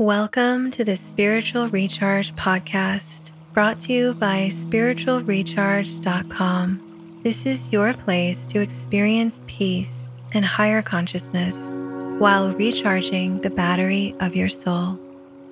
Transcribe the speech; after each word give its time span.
Welcome 0.00 0.70
to 0.70 0.82
the 0.82 0.96
Spiritual 0.96 1.68
Recharge 1.68 2.34
Podcast, 2.34 3.32
brought 3.52 3.82
to 3.82 3.92
you 3.92 4.14
by 4.14 4.48
spiritualrecharge.com. 4.50 7.20
This 7.22 7.44
is 7.44 7.70
your 7.70 7.92
place 7.92 8.46
to 8.46 8.62
experience 8.62 9.42
peace 9.46 10.08
and 10.32 10.42
higher 10.42 10.80
consciousness 10.80 11.74
while 12.18 12.54
recharging 12.54 13.42
the 13.42 13.50
battery 13.50 14.16
of 14.20 14.34
your 14.34 14.48
soul. 14.48 14.98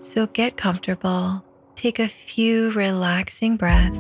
So 0.01 0.27
get 0.29 0.57
comfortable, 0.57 1.45
take 1.75 1.99
a 1.99 2.09
few 2.09 2.71
relaxing 2.71 3.59
breaths, 3.59 3.99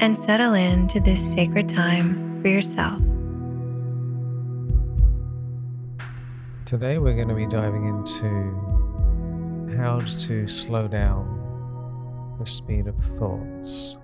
and 0.00 0.18
settle 0.18 0.54
into 0.54 0.98
this 0.98 1.32
sacred 1.32 1.68
time 1.68 2.42
for 2.42 2.48
yourself. 2.48 3.00
Today, 6.64 6.98
we're 6.98 7.14
going 7.14 7.28
to 7.28 7.36
be 7.36 7.46
diving 7.46 7.84
into 7.84 8.77
how 9.78 10.00
to 10.00 10.44
slow 10.48 10.88
down 10.88 12.36
the 12.40 12.44
speed 12.44 12.88
of 12.88 12.96
thoughts, 12.96 13.96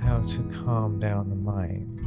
how 0.00 0.20
to 0.26 0.42
calm 0.64 0.98
down 0.98 1.30
the 1.30 1.36
mind. 1.36 2.00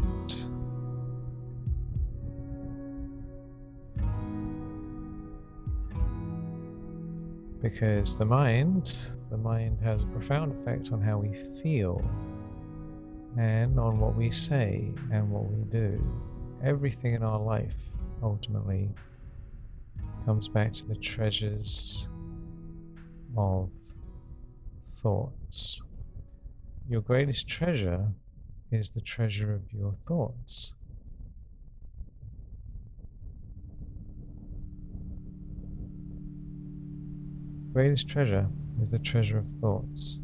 Because 7.61 8.17
the 8.17 8.25
mind, 8.25 8.97
the 9.31 9.37
mind 9.37 9.79
has 9.81 10.03
a 10.03 10.07
profound 10.07 10.51
effect 10.59 10.91
on 10.91 11.01
how 11.01 11.19
we 11.19 11.33
feel 11.61 12.03
and 13.39 13.79
on 13.79 13.97
what 13.97 14.13
we 14.13 14.29
say 14.29 14.91
and 15.13 15.31
what 15.31 15.49
we 15.49 15.63
do. 15.71 16.03
Everything 16.61 17.13
in 17.13 17.23
our 17.23 17.39
life 17.39 17.75
ultimately 18.21 18.89
comes 20.25 20.47
back 20.47 20.73
to 20.73 20.85
the 20.87 20.95
treasures 20.95 22.09
of 23.37 23.69
thoughts. 24.85 25.83
Your 26.89 27.01
greatest 27.01 27.47
treasure 27.47 28.07
is 28.71 28.89
the 28.89 29.01
treasure 29.01 29.53
of 29.53 29.71
your 29.71 29.93
thoughts. 30.07 30.73
Greatest 37.71 38.09
treasure 38.09 38.47
is 38.81 38.91
the 38.91 38.99
treasure 38.99 39.37
of 39.37 39.49
thoughts. 39.61 40.19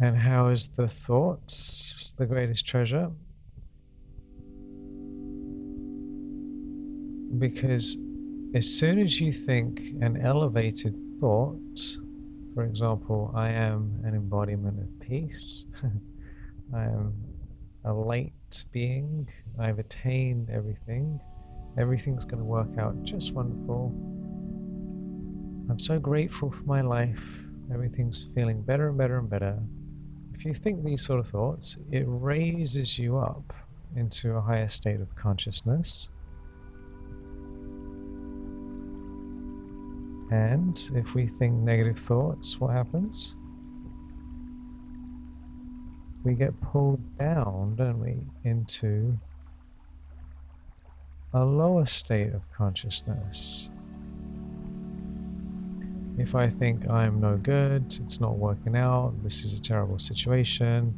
And 0.00 0.18
how 0.18 0.48
is 0.48 0.68
the 0.68 0.88
thoughts 0.88 2.14
the 2.16 2.26
greatest 2.26 2.66
treasure? 2.66 3.10
Because 7.38 7.96
as 8.54 8.66
soon 8.66 8.98
as 8.98 9.20
you 9.20 9.32
think 9.32 9.80
an 10.00 10.20
elevated 10.22 10.94
thought, 11.18 11.58
for 12.54 12.64
example, 12.64 13.32
I 13.34 13.48
am 13.50 14.00
an 14.04 14.14
embodiment 14.14 14.78
of 14.78 15.00
peace, 15.00 15.66
I 16.74 16.82
am 16.84 17.14
a 17.84 17.92
light 17.92 18.32
being, 18.72 19.28
I've 19.58 19.78
attained 19.78 20.50
everything, 20.50 21.18
everything's 21.78 22.24
going 22.24 22.38
to 22.38 22.44
work 22.44 22.78
out 22.78 23.02
just 23.04 23.32
wonderful. 23.32 23.92
I'm 25.70 25.78
so 25.78 25.98
grateful 25.98 26.50
for 26.50 26.64
my 26.64 26.82
life, 26.82 27.22
everything's 27.72 28.24
feeling 28.34 28.60
better 28.60 28.88
and 28.88 28.98
better 28.98 29.18
and 29.18 29.30
better. 29.30 29.58
If 30.34 30.44
you 30.44 30.52
think 30.52 30.84
these 30.84 31.02
sort 31.02 31.20
of 31.20 31.28
thoughts, 31.28 31.78
it 31.90 32.04
raises 32.06 32.98
you 32.98 33.16
up 33.16 33.54
into 33.96 34.32
a 34.32 34.40
higher 34.40 34.68
state 34.68 35.00
of 35.00 35.14
consciousness 35.16 36.10
And 40.32 40.90
if 40.94 41.14
we 41.14 41.26
think 41.26 41.52
negative 41.56 41.98
thoughts, 41.98 42.58
what 42.58 42.70
happens? 42.70 43.36
We 46.24 46.32
get 46.32 46.58
pulled 46.62 47.18
down, 47.18 47.74
don't 47.76 48.00
we, 48.00 48.16
into 48.42 49.18
a 51.34 51.44
lower 51.44 51.84
state 51.84 52.32
of 52.32 52.50
consciousness. 52.50 53.68
If 56.16 56.34
I 56.34 56.48
think 56.48 56.88
I'm 56.88 57.20
no 57.20 57.36
good, 57.36 57.98
it's 58.02 58.18
not 58.18 58.38
working 58.38 58.74
out, 58.74 59.12
this 59.22 59.44
is 59.44 59.58
a 59.58 59.60
terrible 59.60 59.98
situation, 59.98 60.94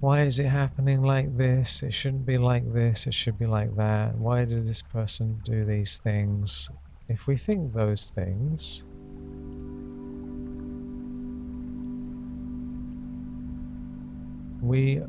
why 0.00 0.22
is 0.22 0.38
it 0.38 0.46
happening 0.46 1.02
like 1.02 1.36
this? 1.36 1.82
It 1.82 1.92
shouldn't 1.92 2.24
be 2.24 2.38
like 2.38 2.72
this, 2.72 3.06
it 3.06 3.12
should 3.12 3.38
be 3.38 3.44
like 3.44 3.76
that. 3.76 4.14
Why 4.14 4.46
did 4.46 4.64
this 4.64 4.80
person 4.80 5.40
do 5.44 5.66
these 5.66 5.98
things? 5.98 6.70
If 7.10 7.26
we 7.26 7.36
think 7.36 7.72
those 7.72 8.08
things, 8.08 8.84
we 14.62 15.02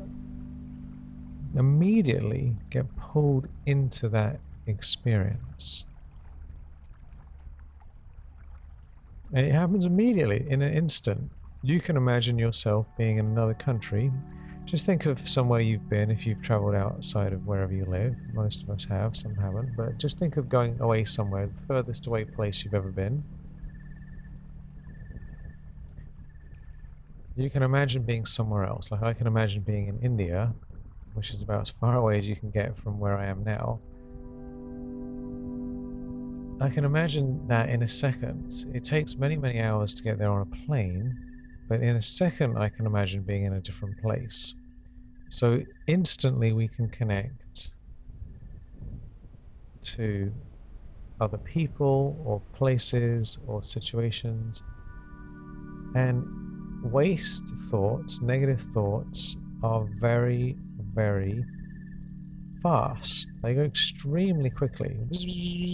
immediately 1.56 2.56
get 2.70 2.84
pulled 2.96 3.46
into 3.66 4.08
that 4.08 4.40
experience. 4.66 5.86
And 9.32 9.46
it 9.46 9.52
happens 9.52 9.84
immediately, 9.84 10.44
in 10.50 10.60
an 10.60 10.74
instant. 10.74 11.30
You 11.62 11.80
can 11.80 11.96
imagine 11.96 12.36
yourself 12.36 12.86
being 12.98 13.18
in 13.18 13.26
another 13.26 13.54
country 13.54 14.10
just 14.64 14.86
think 14.86 15.06
of 15.06 15.18
somewhere 15.18 15.60
you've 15.60 15.88
been 15.88 16.10
if 16.10 16.26
you've 16.26 16.40
traveled 16.40 16.74
outside 16.74 17.32
of 17.32 17.46
wherever 17.46 17.72
you 17.72 17.84
live. 17.84 18.14
Most 18.32 18.62
of 18.62 18.70
us 18.70 18.84
have, 18.84 19.16
some 19.16 19.34
haven't. 19.34 19.76
But 19.76 19.98
just 19.98 20.18
think 20.18 20.36
of 20.36 20.48
going 20.48 20.80
away 20.80 21.04
somewhere, 21.04 21.48
the 21.48 21.62
furthest 21.66 22.06
away 22.06 22.24
place 22.24 22.64
you've 22.64 22.74
ever 22.74 22.90
been. 22.90 23.24
You 27.36 27.50
can 27.50 27.62
imagine 27.62 28.02
being 28.02 28.24
somewhere 28.24 28.64
else. 28.64 28.90
Like 28.90 29.02
I 29.02 29.12
can 29.14 29.26
imagine 29.26 29.62
being 29.62 29.88
in 29.88 29.98
India, 30.00 30.52
which 31.14 31.32
is 31.32 31.42
about 31.42 31.62
as 31.62 31.70
far 31.70 31.96
away 31.96 32.18
as 32.18 32.28
you 32.28 32.36
can 32.36 32.50
get 32.50 32.76
from 32.76 32.98
where 32.98 33.16
I 33.16 33.26
am 33.26 33.42
now. 33.42 33.80
I 36.60 36.68
can 36.68 36.84
imagine 36.84 37.46
that 37.48 37.68
in 37.68 37.82
a 37.82 37.88
second. 37.88 38.66
It 38.72 38.84
takes 38.84 39.16
many, 39.16 39.36
many 39.36 39.60
hours 39.60 39.94
to 39.94 40.02
get 40.02 40.18
there 40.18 40.30
on 40.30 40.42
a 40.42 40.66
plane 40.66 41.31
but 41.72 41.80
in 41.80 41.96
a 41.96 42.02
second, 42.02 42.58
I 42.58 42.68
can 42.68 42.84
imagine 42.84 43.22
being 43.22 43.46
in 43.46 43.54
a 43.54 43.60
different 43.60 43.98
place. 44.02 44.52
So 45.30 45.62
instantly, 45.86 46.52
we 46.52 46.68
can 46.68 46.90
connect 46.90 47.70
to 49.96 50.30
other 51.18 51.38
people 51.38 52.22
or 52.26 52.42
places 52.52 53.38
or 53.46 53.62
situations. 53.62 54.62
And 55.94 56.22
waste 56.92 57.56
thoughts, 57.70 58.20
negative 58.20 58.60
thoughts, 58.60 59.38
are 59.62 59.86
very, 59.98 60.58
very 60.92 61.42
fast. 62.62 63.28
They 63.42 63.54
go 63.54 63.62
extremely 63.62 64.50
quickly. 64.50 64.94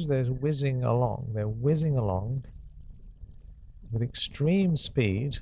They're 0.06 0.26
whizzing 0.26 0.84
along. 0.84 1.32
They're 1.34 1.48
whizzing 1.48 1.98
along 1.98 2.44
with 3.90 4.02
extreme 4.02 4.76
speed 4.76 5.38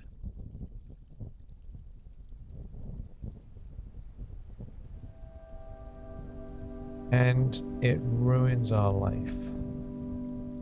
and 7.13 7.63
it 7.81 7.99
ruins 8.03 8.73
our 8.73 8.93
life. 8.93 9.35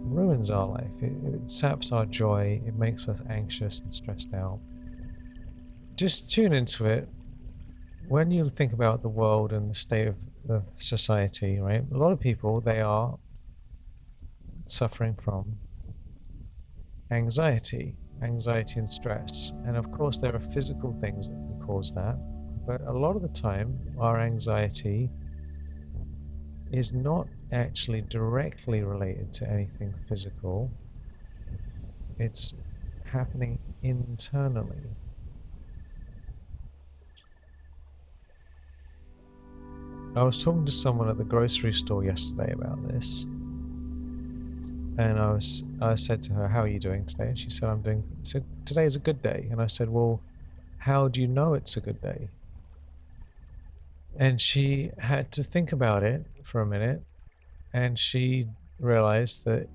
Ruins 0.07 0.51
our 0.51 0.67
life. 0.67 1.03
It, 1.03 1.13
it, 1.25 1.51
saps 1.51 1.93
our 1.93 2.07
joy. 2.07 2.61
It 2.67 2.75
makes 2.75 3.09
us 3.09 3.23
anxious 3.31 3.81
and 3.81 3.93
stressed 3.93 4.35
out. 4.35 4.61
Just 5.97 6.31
tune 6.31 6.53
into 6.53 6.87
it. 6.87 7.09
When 8.09 8.31
you 8.31 8.49
think 8.49 8.73
about 8.73 9.03
the 9.03 9.09
world 9.09 9.53
and 9.53 9.71
the 9.71 9.75
state 9.75 10.09
of, 10.09 10.17
of 10.49 10.65
society, 10.77 11.59
right? 11.59 11.83
A 11.93 11.97
lot 11.97 12.13
of 12.13 12.21
people 12.21 12.61
they 12.61 12.81
are 12.81 13.19
suffering 14.67 15.15
from 15.15 15.57
anxiety, 17.11 17.97
anxiety 18.23 18.79
and 18.79 18.91
stress, 18.91 19.53
and 19.67 19.77
of 19.77 19.91
course 19.91 20.19
there 20.19 20.35
are 20.35 20.41
physical 20.41 20.93
things 21.01 21.31
that 21.31 21.37
can 21.37 21.63
cause 21.65 21.93
that. 21.95 22.17
But 22.67 22.83
a 22.83 22.93
lot 22.93 23.17
of 23.17 23.23
the 23.23 23.29
time, 23.29 23.79
our 23.99 24.21
anxiety 24.21 25.11
is 26.79 26.93
not 26.93 27.29
actually 27.53 28.01
directly 28.03 28.83
related 28.83 29.33
to 29.33 29.49
anything 29.49 29.95
physical, 30.09 30.71
it's 32.19 32.53
happening 33.05 33.59
internally. 33.83 34.91
I 40.17 40.23
was 40.23 40.43
talking 40.43 40.65
to 40.65 40.73
someone 40.73 41.09
at 41.09 41.19
the 41.19 41.25
grocery 41.25 41.73
store 41.73 42.05
yesterday 42.05 42.53
about 42.53 42.87
this. 42.89 43.25
And 44.97 45.19
I 45.19 45.33
was 45.33 45.65
I 45.81 45.97
said 45.97 46.23
to 46.23 46.35
her, 46.35 46.49
How 46.49 46.63
are 46.63 46.69
you 46.69 46.79
doing 46.79 47.05
today? 47.05 47.29
And 47.29 47.39
she 47.39 47.51
said, 47.51 47.69
I'm 47.69 47.83
doing 47.83 48.05
said, 48.23 48.45
Today 48.65 48.85
is 48.85 48.95
a 48.95 49.01
good 49.01 49.23
day. 49.23 49.49
And 49.51 49.61
I 49.61 49.67
said, 49.67 49.89
Well, 49.89 50.21
how 50.79 51.09
do 51.09 51.21
you 51.21 51.27
know 51.27 51.55
it's 51.55 51.77
a 51.77 51.81
good 51.81 52.01
day? 52.01 52.29
And 54.17 54.41
she 54.41 54.91
had 54.99 55.33
to 55.33 55.43
think 55.43 55.73
about 55.73 56.03
it 56.03 56.25
for 56.45 56.61
a 56.61 56.67
minute 56.67 57.03
and 57.73 57.99
she 57.99 58.47
realized 58.79 59.45
that 59.45 59.69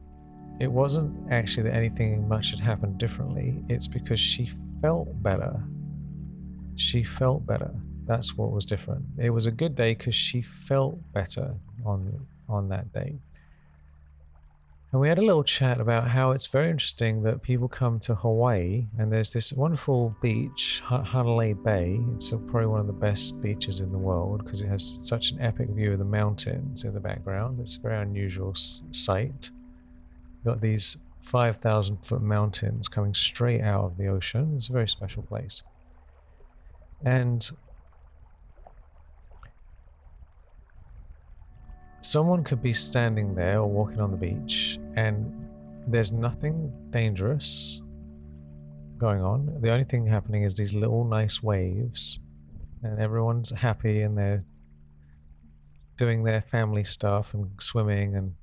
it 0.59 0.71
wasn't 0.71 1.31
actually 1.31 1.63
that 1.63 1.75
anything 1.75 2.27
much 2.27 2.51
had 2.51 2.59
happened 2.59 2.97
differently, 2.97 3.62
it's 3.69 3.88
because 3.88 4.19
she 4.19 4.51
felt 4.81 5.21
better. 5.21 5.62
She 6.75 7.03
felt 7.03 7.45
better. 7.45 7.71
That's 8.06 8.38
what 8.38 8.51
was 8.51 8.65
different. 8.65 9.06
It 9.18 9.30
was 9.30 9.45
a 9.45 9.51
good 9.51 9.75
day 9.75 9.94
because 9.94 10.15
she 10.15 10.42
felt 10.42 10.97
better 11.13 11.56
on 11.85 12.25
on 12.47 12.69
that 12.69 12.92
day. 12.92 13.19
And 14.91 15.00
we 15.00 15.07
had 15.07 15.19
a 15.19 15.25
little 15.25 15.44
chat 15.44 15.80
about 15.80 16.07
how 16.07 16.31
it's 16.31 16.47
very 16.47 16.71
interesting 16.71 17.21
that 17.21 17.44
people 17.44 17.68
come 17.68 18.00
to 18.00 18.15
Hawaii 18.15 18.88
and 18.97 19.12
there's 19.12 19.31
this 19.31 19.53
wonderful 19.53 20.15
beach, 20.19 20.81
Hanalei 20.88 21.53
Bay. 21.63 22.00
It's 22.15 22.31
probably 22.31 22.65
one 22.65 22.80
of 22.80 22.88
the 22.88 22.94
best 22.94 23.39
beaches 23.39 23.81
in 23.81 23.91
the 23.91 24.00
world 24.00 24.44
because 24.44 24.62
it 24.62 24.68
has 24.68 24.97
such 25.03 25.30
an 25.30 25.39
epic 25.41 25.69
view 25.69 25.94
of 25.94 26.00
the 26.00 26.06
mountains 26.06 26.86
in 26.86 26.95
the 26.95 27.00
background. 27.00 27.59
It's 27.59 27.75
a 27.75 27.80
very 27.81 28.01
unusual 28.01 28.56
sight. 28.56 29.51
You've 30.38 30.45
got 30.45 30.62
these 30.62 30.97
5,000 31.21 32.03
foot 32.03 32.24
mountains 32.24 32.88
coming 32.88 33.13
straight 33.13 33.62
out 33.62 33.83
of 33.83 33.97
the 33.97 34.07
ocean. 34.07 34.53
It's 34.56 34.69
a 34.69 34.74
very 34.74 34.88
special 34.88 35.21
place. 35.21 35.62
And 37.06 37.47
someone 42.01 42.43
could 42.43 42.61
be 42.61 42.73
standing 42.73 43.35
there 43.35 43.59
or 43.59 43.67
walking 43.67 43.99
on 43.99 44.11
the 44.11 44.17
beach 44.17 44.79
and 44.95 45.33
there's 45.87 46.11
nothing 46.11 46.71
dangerous 46.91 47.81
going 48.97 49.21
on. 49.21 49.61
The 49.61 49.71
only 49.71 49.85
thing 49.85 50.05
happening 50.05 50.43
is 50.43 50.57
these 50.57 50.73
little 50.73 51.03
nice 51.03 51.41
waves 51.41 52.19
and 52.83 52.99
everyone's 52.99 53.49
happy 53.49 54.01
and 54.01 54.17
they're 54.17 54.43
doing 55.97 56.23
their 56.23 56.41
family 56.41 56.83
stuff 56.83 57.33
and 57.33 57.49
swimming 57.59 58.15
and 58.15 58.33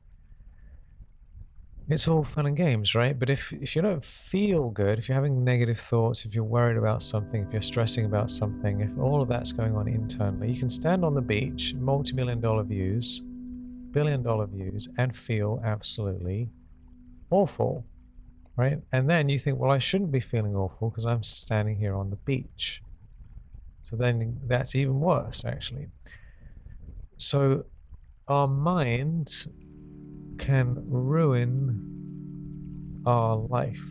it's 1.89 2.09
all 2.09 2.25
fun 2.25 2.47
and 2.47 2.57
games, 2.57 2.97
right? 2.97 3.17
But 3.17 3.31
if, 3.31 3.53
if 3.53 3.77
you 3.77 3.83
don't 3.83 4.05
feel 4.05 4.71
good, 4.71 4.99
if 4.99 5.09
you're 5.09 5.15
having 5.15 5.45
negative 5.45 5.79
thoughts, 5.79 6.25
if 6.25 6.35
you're 6.35 6.43
worried 6.43 6.77
about 6.77 7.01
something, 7.01 7.47
if 7.47 7.53
you're 7.53 7.63
stressing 7.63 8.07
about 8.07 8.29
something, 8.29 8.81
if 8.81 8.91
all 8.99 9.23
of 9.23 9.29
that's 9.29 9.53
going 9.53 9.77
on 9.77 9.87
internally, 9.87 10.51
you 10.51 10.59
can 10.59 10.69
stand 10.69 11.05
on 11.05 11.15
the 11.15 11.21
beach, 11.21 11.75
multi 11.75 12.13
million 12.13 12.41
dollar 12.41 12.65
views, 12.65 13.23
billion 13.97 14.23
dollar 14.23 14.47
views 14.47 14.89
and 14.99 15.17
feel 15.17 15.59
absolutely 15.65 16.51
awful, 17.31 17.87
right? 18.55 18.79
And 18.93 19.09
then 19.09 19.31
you 19.31 19.39
think, 19.39 19.59
well, 19.59 19.71
I 19.71 19.79
shouldn't 19.79 20.13
be 20.13 20.21
feeling 20.21 20.55
awful 20.55 20.91
because 20.91 21.07
I'm 21.07 21.23
standing 21.23 21.79
here 21.79 21.95
on 21.95 22.11
the 22.11 22.17
beach. 22.17 22.83
So 23.85 23.97
then 23.97 24.39
that's 24.47 24.75
even 24.75 25.01
worse, 25.01 25.47
actually. 25.47 25.87
So 27.17 27.65
our 28.29 28.47
mind 28.47 29.29
can 30.37 30.77
ruin 30.87 31.49
our 33.07 33.37
life 33.37 33.89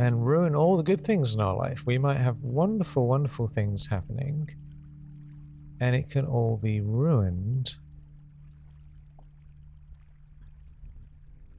and 0.00 0.26
ruin 0.26 0.56
all 0.56 0.76
the 0.76 0.82
good 0.82 1.04
things 1.04 1.36
in 1.36 1.40
our 1.40 1.56
life. 1.56 1.84
We 1.86 1.98
might 1.98 2.16
have 2.16 2.38
wonderful, 2.40 3.06
wonderful 3.06 3.46
things 3.46 3.86
happening, 3.86 4.50
and 5.78 5.94
it 5.94 6.10
can 6.10 6.26
all 6.26 6.56
be 6.56 6.80
ruined 6.80 7.76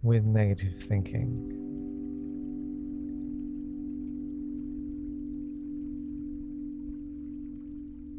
with 0.01 0.23
negative 0.23 0.75
thinking. 0.81 1.55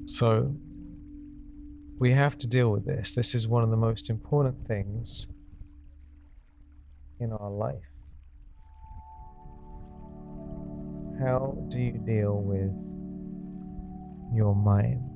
So, 0.06 0.54
we 1.98 2.12
have 2.12 2.36
to 2.38 2.46
deal 2.46 2.70
with 2.70 2.84
this. 2.84 3.14
This 3.14 3.34
is 3.34 3.46
one 3.46 3.62
of 3.62 3.70
the 3.70 3.76
most 3.76 4.10
important 4.10 4.66
things 4.66 5.28
in 7.20 7.32
our 7.32 7.50
life. 7.50 7.76
How 11.20 11.56
do 11.68 11.78
you 11.78 11.92
deal 11.92 12.40
with 12.40 12.72
your 14.34 14.54
mind? 14.54 15.09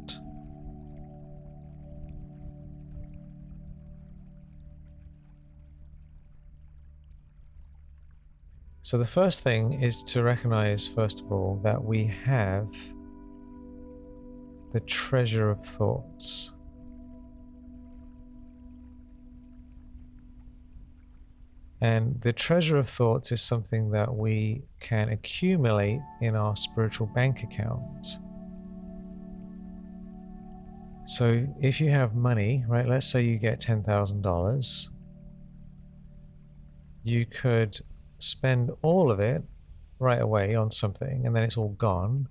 So, 8.85 8.99
the 8.99 9.07
first 9.07 9.43
thing 9.43 9.83
is 9.83 10.03
to 10.03 10.23
recognize, 10.23 10.87
first 10.87 11.21
of 11.23 11.33
all, 11.33 11.59
that 11.65 11.83
we 11.83 12.05
have 12.27 12.69
the 14.75 14.81
treasure 14.81 15.49
of 15.49 15.65
thoughts. 15.65 16.53
And 21.81 22.21
the 22.21 22.35
treasure 22.35 22.77
of 22.77 22.87
thoughts 22.87 23.33
is 23.33 23.41
something 23.41 23.91
that 23.93 24.15
we 24.15 24.65
can 24.81 25.09
accumulate 25.09 26.03
in 26.21 26.37
our 26.37 26.55
spiritual 26.55 27.07
bank 27.07 27.43
account. 27.43 28.19
So 31.07 31.47
if 31.59 31.81
you 31.81 31.89
have 31.89 32.15
money, 32.15 32.67
right, 32.69 32.87
let's 32.87 33.07
say 33.07 33.23
you 33.23 33.39
get 33.39 33.61
$10,000, 33.61 34.89
you 37.03 37.25
could 37.25 37.81
spend 38.25 38.71
all 38.83 39.11
of 39.11 39.21
it 39.21 39.43
right 39.99 40.21
away 40.21 40.55
on 40.55 40.71
something 40.71 41.27
and 41.27 41.35
then 41.35 41.43
it's 41.43 41.57
all 41.57 41.71
gone. 41.71 42.29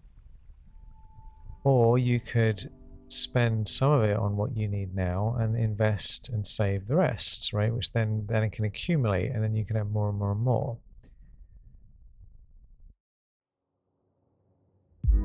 Or 1.63 1.97
you 1.97 2.19
could 2.19 2.69
spend 3.07 3.67
some 3.67 3.91
of 3.91 4.03
it 4.03 4.17
on 4.17 4.35
what 4.35 4.57
you 4.57 4.67
need 4.67 4.95
now 4.95 5.35
and 5.39 5.55
invest 5.55 6.29
and 6.29 6.45
save 6.45 6.87
the 6.87 6.95
rest, 6.95 7.53
right? 7.53 7.73
Which 7.73 7.91
then 7.91 8.25
then 8.27 8.43
it 8.43 8.51
can 8.51 8.65
accumulate 8.65 9.31
and 9.31 9.43
then 9.43 9.55
you 9.55 9.65
can 9.65 9.75
have 9.75 9.89
more 9.89 10.09
and 10.09 10.17
more 10.17 10.31
and 10.31 10.41
more. 10.41 10.77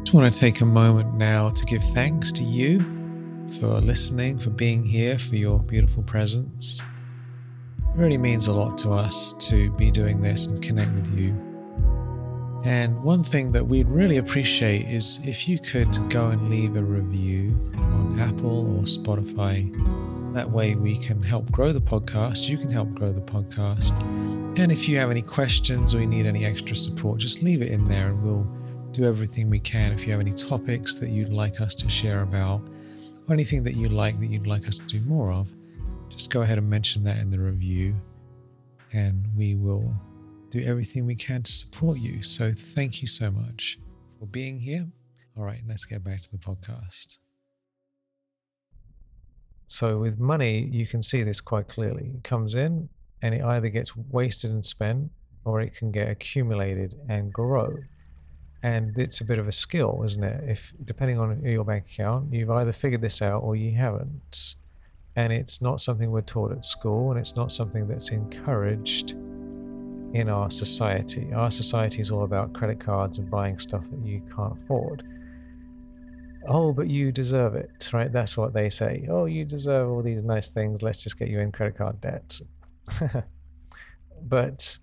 Just 0.05 0.15
want 0.15 0.32
to 0.32 0.41
take 0.41 0.61
a 0.61 0.67
moment 0.67 1.15
now 1.15 1.50
to 1.50 1.65
give 1.65 1.82
thanks 1.93 2.31
to 2.32 2.44
you 2.44 2.81
for 3.61 3.81
listening, 3.81 4.38
for 4.38 4.50
being 4.50 4.85
here, 4.85 5.19
for 5.19 5.37
your 5.37 5.59
beautiful 5.59 6.03
presence. 6.03 6.82
It 7.94 8.00
really 8.00 8.19
means 8.19 8.49
a 8.49 8.52
lot 8.52 8.79
to 8.79 8.93
us 8.93 9.35
to 9.49 9.70
be 9.73 9.90
doing 9.90 10.20
this 10.20 10.46
and 10.46 10.62
connect 10.62 10.93
with 10.94 11.11
you. 11.19 11.35
And 12.64 13.02
one 13.02 13.23
thing 13.23 13.52
that 13.52 13.67
we'd 13.67 13.88
really 13.88 14.17
appreciate 14.17 14.88
is 14.88 15.25
if 15.26 15.49
you 15.49 15.58
could 15.58 16.11
go 16.11 16.29
and 16.29 16.50
leave 16.50 16.76
a 16.76 16.82
review 16.82 17.56
on 17.75 18.19
Apple 18.20 18.76
or 18.76 18.82
Spotify. 18.82 19.73
That 20.35 20.50
way, 20.50 20.75
we 20.75 20.99
can 20.99 21.23
help 21.23 21.50
grow 21.50 21.73
the 21.73 21.81
podcast. 21.81 22.49
You 22.49 22.58
can 22.58 22.70
help 22.70 22.93
grow 22.94 23.13
the 23.13 23.20
podcast. 23.20 23.98
And 24.58 24.70
if 24.70 24.89
you 24.89 24.98
have 24.98 25.10
any 25.10 25.22
questions 25.22 25.94
or 25.94 26.01
you 26.01 26.06
need 26.06 26.27
any 26.27 26.44
extra 26.44 26.77
support, 26.77 27.19
just 27.19 27.43
leave 27.43 27.63
it 27.63 27.70
in 27.70 27.89
there 27.89 28.08
and 28.08 28.22
we'll 28.22 28.46
do 28.93 29.05
everything 29.05 29.48
we 29.48 29.60
can. 29.60 29.93
If 29.93 30.05
you 30.05 30.13
have 30.13 30.20
any 30.20 30.32
topics 30.32 30.96
that 30.96 31.10
you'd 31.10 31.32
like 31.32 31.60
us 31.60 31.74
to 31.77 31.89
share 31.89 32.22
about, 32.22 32.60
or 33.29 33.34
anything 33.34 33.63
that 33.65 33.74
you 33.77 33.89
like 33.89 34.19
that 34.20 34.27
you'd 34.27 34.46
like 34.46 34.67
us 34.67 34.79
to 34.79 34.86
do 34.86 35.01
more 35.03 35.31
of, 35.31 35.53
just 36.10 36.31
go 36.31 36.43
ahead 36.43 36.58
and 36.58 36.69
mention 36.69 37.05
that 37.05 37.19
in 37.19 37.31
the 37.31 37.38
review, 37.38 37.94
and 38.93 39.27
we 39.36 39.55
will 39.55 39.93
do 40.50 40.62
everything 40.62 41.06
we 41.06 41.15
can 41.15 41.43
to 41.43 41.53
support 41.53 41.98
you. 41.98 42.22
So, 42.22 42.53
thank 42.53 43.03
you 43.03 43.08
so 43.08 43.31
much 43.31 43.79
for 44.19 44.27
being 44.27 44.58
here. 44.58 44.86
All 45.36 45.44
right, 45.44 45.62
let's 45.69 45.84
get 45.84 46.03
back 46.03 46.20
to 46.22 46.31
the 46.31 46.38
podcast. 46.38 47.19
So, 49.67 49.98
with 49.98 50.19
money, 50.19 50.69
you 50.72 50.86
can 50.86 51.03
see 51.03 51.22
this 51.22 51.41
quite 51.41 51.69
clearly. 51.69 52.12
It 52.17 52.24
comes 52.24 52.55
in 52.55 52.88
and 53.22 53.34
it 53.34 53.43
either 53.43 53.69
gets 53.69 53.94
wasted 53.94 54.50
and 54.50 54.65
spent 54.65 55.10
or 55.44 55.60
it 55.60 55.74
can 55.77 55.91
get 55.91 56.08
accumulated 56.08 56.94
and 57.08 57.32
grow. 57.32 57.77
And 58.62 58.98
it's 58.98 59.20
a 59.20 59.24
bit 59.24 59.38
of 59.38 59.46
a 59.46 59.53
skill, 59.53 60.03
isn't 60.05 60.24
it? 60.24 60.48
If 60.48 60.74
depending 60.84 61.19
on 61.20 61.43
your 61.44 61.65
bank 61.65 61.86
account, 61.93 62.32
you've 62.32 62.50
either 62.50 62.72
figured 62.72 63.03
this 63.03 63.22
out 63.22 63.43
or 63.43 63.55
you 63.55 63.77
haven't 63.77 64.56
and 65.19 65.32
it's 65.32 65.60
not 65.60 65.81
something 65.81 66.13
we're 66.13 66.20
taught 66.20 66.53
at 66.53 66.65
school 66.65 67.10
and 67.10 67.19
it's 67.19 67.34
not 67.34 67.51
something 67.51 67.89
that's 67.89 68.10
encouraged 68.10 69.17
in 70.15 70.29
our 70.29 70.48
society. 70.48 71.32
Our 71.32 71.51
society 71.51 72.01
is 72.01 72.13
all 72.13 72.22
about 72.22 72.53
credit 72.53 72.79
cards 72.79 73.19
and 73.19 73.29
buying 73.29 73.58
stuff 73.58 73.82
that 73.91 73.98
you 74.06 74.22
can't 74.37 74.56
afford. 74.63 75.03
Oh, 76.46 76.72
but 76.72 76.89
you 76.89 77.10
deserve 77.10 77.56
it, 77.56 77.91
right? 77.93 78.13
That's 78.13 78.37
what 78.37 78.53
they 78.53 78.70
say. 78.70 79.08
Oh, 79.10 79.25
you 79.25 79.44
deserve 79.44 79.91
all 79.91 80.05
these 80.05 80.22
nice 80.22 80.53
things. 80.53 80.82
Let's 80.82 81.03
just 81.03 81.19
get 81.19 81.27
you 81.27 81.41
in 81.41 81.51
credit 81.51 81.77
card 81.77 82.01
debt. 82.01 82.41
but 84.22 84.79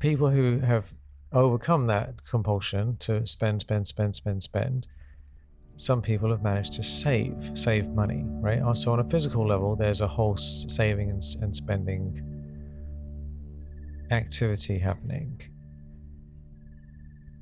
people 0.00 0.30
who 0.30 0.58
have 0.58 0.92
overcome 1.32 1.86
that 1.86 2.24
compulsion 2.28 2.96
to 2.96 3.24
spend, 3.24 3.60
spend, 3.60 3.86
spend, 3.86 4.16
spend, 4.16 4.42
spend, 4.42 4.88
some 5.80 6.02
people 6.02 6.30
have 6.30 6.42
managed 6.42 6.72
to 6.72 6.82
save 6.82 7.50
save 7.54 7.86
money 7.88 8.22
right 8.40 8.60
so 8.76 8.92
on 8.92 9.00
a 9.00 9.04
physical 9.04 9.46
level 9.46 9.74
there's 9.76 10.00
a 10.00 10.08
whole 10.08 10.36
saving 10.36 11.10
and, 11.10 11.22
and 11.40 11.56
spending 11.56 12.22
activity 14.10 14.78
happening 14.78 15.40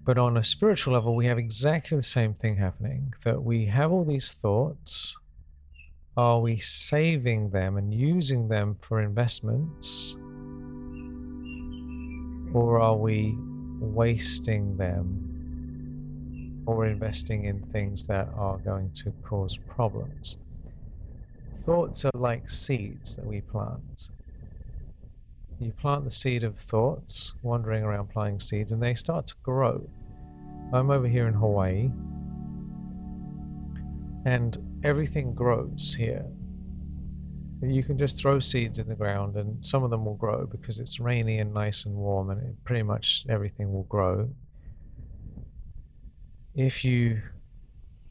but 0.09 0.17
on 0.17 0.39
a 0.39 0.43
spiritual 0.43 0.95
level, 0.95 1.15
we 1.15 1.27
have 1.27 1.37
exactly 1.37 1.95
the 1.95 2.03
same 2.03 2.33
thing 2.33 2.57
happening 2.57 3.13
that 3.25 3.43
we 3.43 3.67
have 3.67 3.93
all 3.93 4.07
these 4.07 4.33
thoughts. 4.33 5.19
Are 6.17 6.41
we 6.41 6.57
saving 6.57 7.51
them 7.51 7.77
and 7.77 7.93
using 7.93 8.49
them 8.49 8.77
for 8.81 9.03
investments? 9.03 10.17
Or 12.55 12.81
are 12.81 12.97
we 12.97 13.37
wasting 13.81 14.79
them 14.79 15.38
or 16.69 16.85
investing 16.85 17.47
in 17.47 17.63
things 17.73 18.05
that 18.07 18.29
are 18.37 18.59
going 18.59 18.91
to 18.91 19.11
cause 19.25 19.57
problems? 19.57 20.37
Thoughts 21.57 22.05
are 22.05 22.11
like 22.15 22.51
seeds 22.51 23.17
that 23.17 23.25
we 23.25 23.41
plant. 23.41 24.11
You 25.59 25.73
plant 25.73 26.05
the 26.05 26.11
seed 26.11 26.45
of 26.45 26.59
thoughts, 26.59 27.33
wandering 27.43 27.85
around 27.85 28.11
planting 28.11 28.39
seeds, 28.39 28.71
and 28.71 28.83
they 28.83 28.95
start 28.95 29.29
to 29.29 29.35
grow. 29.43 29.89
I'm 30.71 30.91
over 30.91 31.09
here 31.09 31.27
in 31.27 31.33
Hawaii, 31.33 31.91
and 34.27 34.59
everything 34.85 35.35
grows 35.35 35.95
here. 35.95 36.27
You 37.63 37.83
can 37.83 37.97
just 37.99 38.21
throw 38.21 38.41
seeds 38.41 38.79
in 38.79 38.89
the 38.89 38.95
ground, 38.95 39.37
and 39.37 39.65
some 39.65 39.85
of 39.85 39.89
them 39.91 40.05
will 40.05 40.17
grow 40.17 40.45
because 40.45 40.81
it's 40.81 41.01
rainy 41.01 41.39
and 41.39 41.55
nice 41.55 41.87
and 41.87 41.95
warm, 41.95 42.29
and 42.29 42.63
pretty 42.65 42.83
much 42.83 43.25
everything 43.27 43.73
will 43.73 43.85
grow. 43.85 44.29
If 46.59 46.85
you 46.85 47.23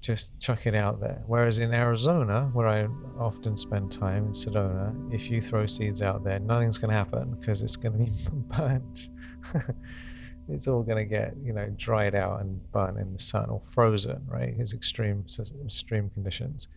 just 0.08 0.40
chuck 0.40 0.66
it 0.66 0.74
out 0.74 1.02
there. 1.02 1.22
Whereas 1.28 1.60
in 1.60 1.74
Arizona, 1.74 2.50
where 2.54 2.68
I 2.68 2.88
often 3.20 3.58
spend 3.58 3.92
time 3.92 4.28
in 4.28 4.32
Sedona, 4.32 5.14
if 5.14 5.30
you 5.30 5.42
throw 5.42 5.66
seeds 5.66 6.02
out 6.02 6.24
there, 6.24 6.40
nothing's 6.40 6.78
going 6.78 6.92
to 6.92 6.98
happen 6.98 7.36
because 7.40 7.62
it's 7.62 7.76
going 7.76 7.94
to 7.94 8.06
be 8.06 8.12
burnt. 8.58 9.10
it's 10.50 10.68
all 10.68 10.84
going 10.84 10.98
to 10.98 11.04
get, 11.04 11.36
you 11.44 11.52
know, 11.52 11.68
dried 11.78 12.16
out 12.16 12.40
and 12.42 12.72
burnt 12.72 12.98
in 12.98 13.12
the 13.12 13.20
sun 13.20 13.50
or 13.50 13.60
frozen, 13.60 14.26
right? 14.28 14.56
It's 14.58 14.74
extreme, 14.74 15.26
extreme 15.66 16.10
conditions. 16.12 16.70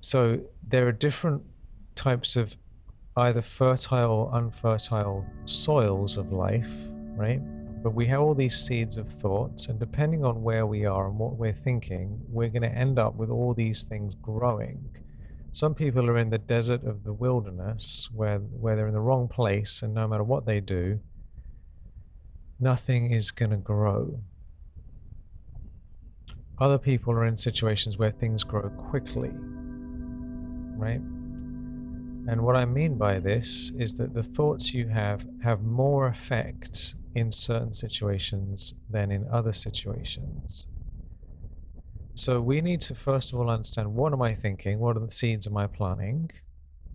So 0.00 0.40
there 0.66 0.88
are 0.88 0.92
different 0.92 1.42
types 1.94 2.34
of 2.34 2.56
either 3.16 3.42
fertile 3.42 4.10
or 4.10 4.30
unfertile 4.36 5.26
soils 5.44 6.16
of 6.16 6.32
life, 6.32 6.72
right? 7.14 7.40
But 7.82 7.94
we 7.94 8.06
have 8.06 8.20
all 8.20 8.34
these 8.34 8.56
seeds 8.56 8.98
of 8.98 9.08
thoughts, 9.08 9.68
and 9.68 9.78
depending 9.78 10.24
on 10.24 10.42
where 10.42 10.66
we 10.66 10.84
are 10.84 11.06
and 11.06 11.18
what 11.18 11.36
we're 11.36 11.52
thinking, 11.52 12.20
we're 12.28 12.48
going 12.48 12.62
to 12.62 12.68
end 12.68 12.98
up 12.98 13.14
with 13.14 13.30
all 13.30 13.54
these 13.54 13.84
things 13.84 14.14
growing. 14.20 14.84
Some 15.52 15.74
people 15.74 16.08
are 16.10 16.18
in 16.18 16.30
the 16.30 16.38
desert 16.38 16.84
of 16.84 17.04
the 17.04 17.12
wilderness 17.12 18.08
where, 18.12 18.38
where 18.38 18.76
they're 18.76 18.88
in 18.88 18.94
the 18.94 19.00
wrong 19.00 19.28
place, 19.28 19.82
and 19.82 19.94
no 19.94 20.08
matter 20.08 20.24
what 20.24 20.44
they 20.44 20.60
do, 20.60 21.00
nothing 22.60 23.12
is 23.12 23.30
going 23.30 23.52
to 23.52 23.56
grow. 23.56 24.20
Other 26.60 26.78
people 26.78 27.12
are 27.12 27.24
in 27.24 27.36
situations 27.36 27.98
where 27.98 28.10
things 28.10 28.42
grow 28.42 28.68
quickly, 28.70 29.30
right? 30.76 31.00
And 32.28 32.42
what 32.42 32.56
I 32.56 32.64
mean 32.64 32.98
by 32.98 33.20
this 33.20 33.72
is 33.78 33.94
that 33.94 34.12
the 34.12 34.22
thoughts 34.22 34.74
you 34.74 34.88
have 34.88 35.24
have 35.42 35.62
more 35.62 36.08
effect 36.08 36.96
in 37.14 37.32
certain 37.32 37.72
situations 37.72 38.74
than 38.90 39.10
in 39.10 39.26
other 39.30 39.52
situations. 39.52 40.66
So 42.14 42.40
we 42.40 42.60
need 42.60 42.80
to 42.82 42.94
first 42.94 43.32
of 43.32 43.38
all 43.38 43.48
understand 43.48 43.94
what 43.94 44.12
am 44.12 44.22
I 44.22 44.34
thinking? 44.34 44.80
What 44.80 44.96
are 44.96 45.00
the 45.00 45.10
seeds 45.10 45.46
am 45.46 45.56
I 45.56 45.66
planting? 45.66 46.30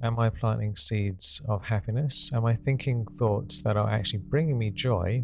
Am 0.01 0.19
I 0.19 0.29
planting 0.29 0.75
seeds 0.75 1.41
of 1.47 1.63
happiness? 1.63 2.29
Am 2.33 2.45
I 2.45 2.55
thinking 2.55 3.05
thoughts 3.05 3.61
that 3.61 3.77
are 3.77 3.89
actually 3.89 4.19
bringing 4.19 4.57
me 4.57 4.69
joy? 4.69 5.23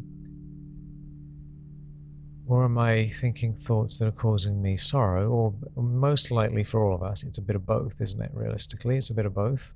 Or 2.48 2.63
am 2.63 2.77
I 2.77 3.10
thinking 3.10 3.55
thoughts 3.55 4.00
that 4.00 4.08
are 4.08 4.12
causing 4.12 4.62
me 4.62 4.77
sorrow? 4.77 5.29
Or 5.29 5.53
most 5.75 6.31
likely 6.31 6.63
for 6.63 6.84
all 6.84 6.96
of 6.96 7.03
us, 7.03 7.24
it's 7.24 7.38
a 7.38 7.41
bit 7.41 7.55
of 7.55 7.65
both, 7.65 8.00
isn't 8.00 8.22
it? 8.22 8.31
Realistically, 8.34 8.98
it's 8.98 9.10
a 9.10 9.13
bit 9.13 9.25
of 9.25 9.36
both. 9.36 9.74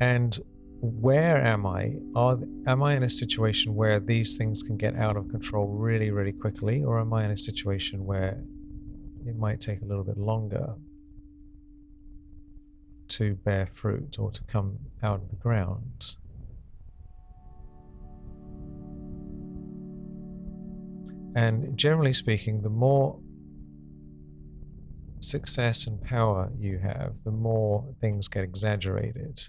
And 0.00 0.38
where 0.80 1.38
am 1.38 1.66
I? 1.66 1.94
Are, 2.14 2.38
am 2.66 2.82
I 2.82 2.94
in 2.94 3.02
a 3.02 3.08
situation 3.08 3.74
where 3.74 3.98
these 3.98 4.36
things 4.36 4.62
can 4.62 4.76
get 4.76 4.94
out 4.96 5.16
of 5.16 5.28
control 5.28 5.68
really, 5.68 6.10
really 6.10 6.32
quickly? 6.32 6.84
Or 6.84 7.00
am 7.00 7.12
I 7.12 7.24
in 7.24 7.30
a 7.30 7.36
situation 7.36 8.04
where 8.04 8.42
it 9.26 9.36
might 9.36 9.60
take 9.60 9.80
a 9.82 9.84
little 9.84 10.04
bit 10.04 10.18
longer 10.18 10.74
to 13.08 13.34
bear 13.36 13.68
fruit 13.72 14.18
or 14.18 14.30
to 14.30 14.44
come 14.44 14.78
out 15.02 15.22
of 15.22 15.30
the 15.30 15.36
ground? 15.36 16.16
And 21.34 21.76
generally 21.76 22.14
speaking, 22.14 22.62
the 22.62 22.70
more 22.70 23.18
success 25.20 25.86
and 25.86 26.00
power 26.00 26.50
you 26.58 26.78
have, 26.78 27.22
the 27.24 27.30
more 27.30 27.84
things 28.00 28.28
get 28.28 28.44
exaggerated 28.44 29.42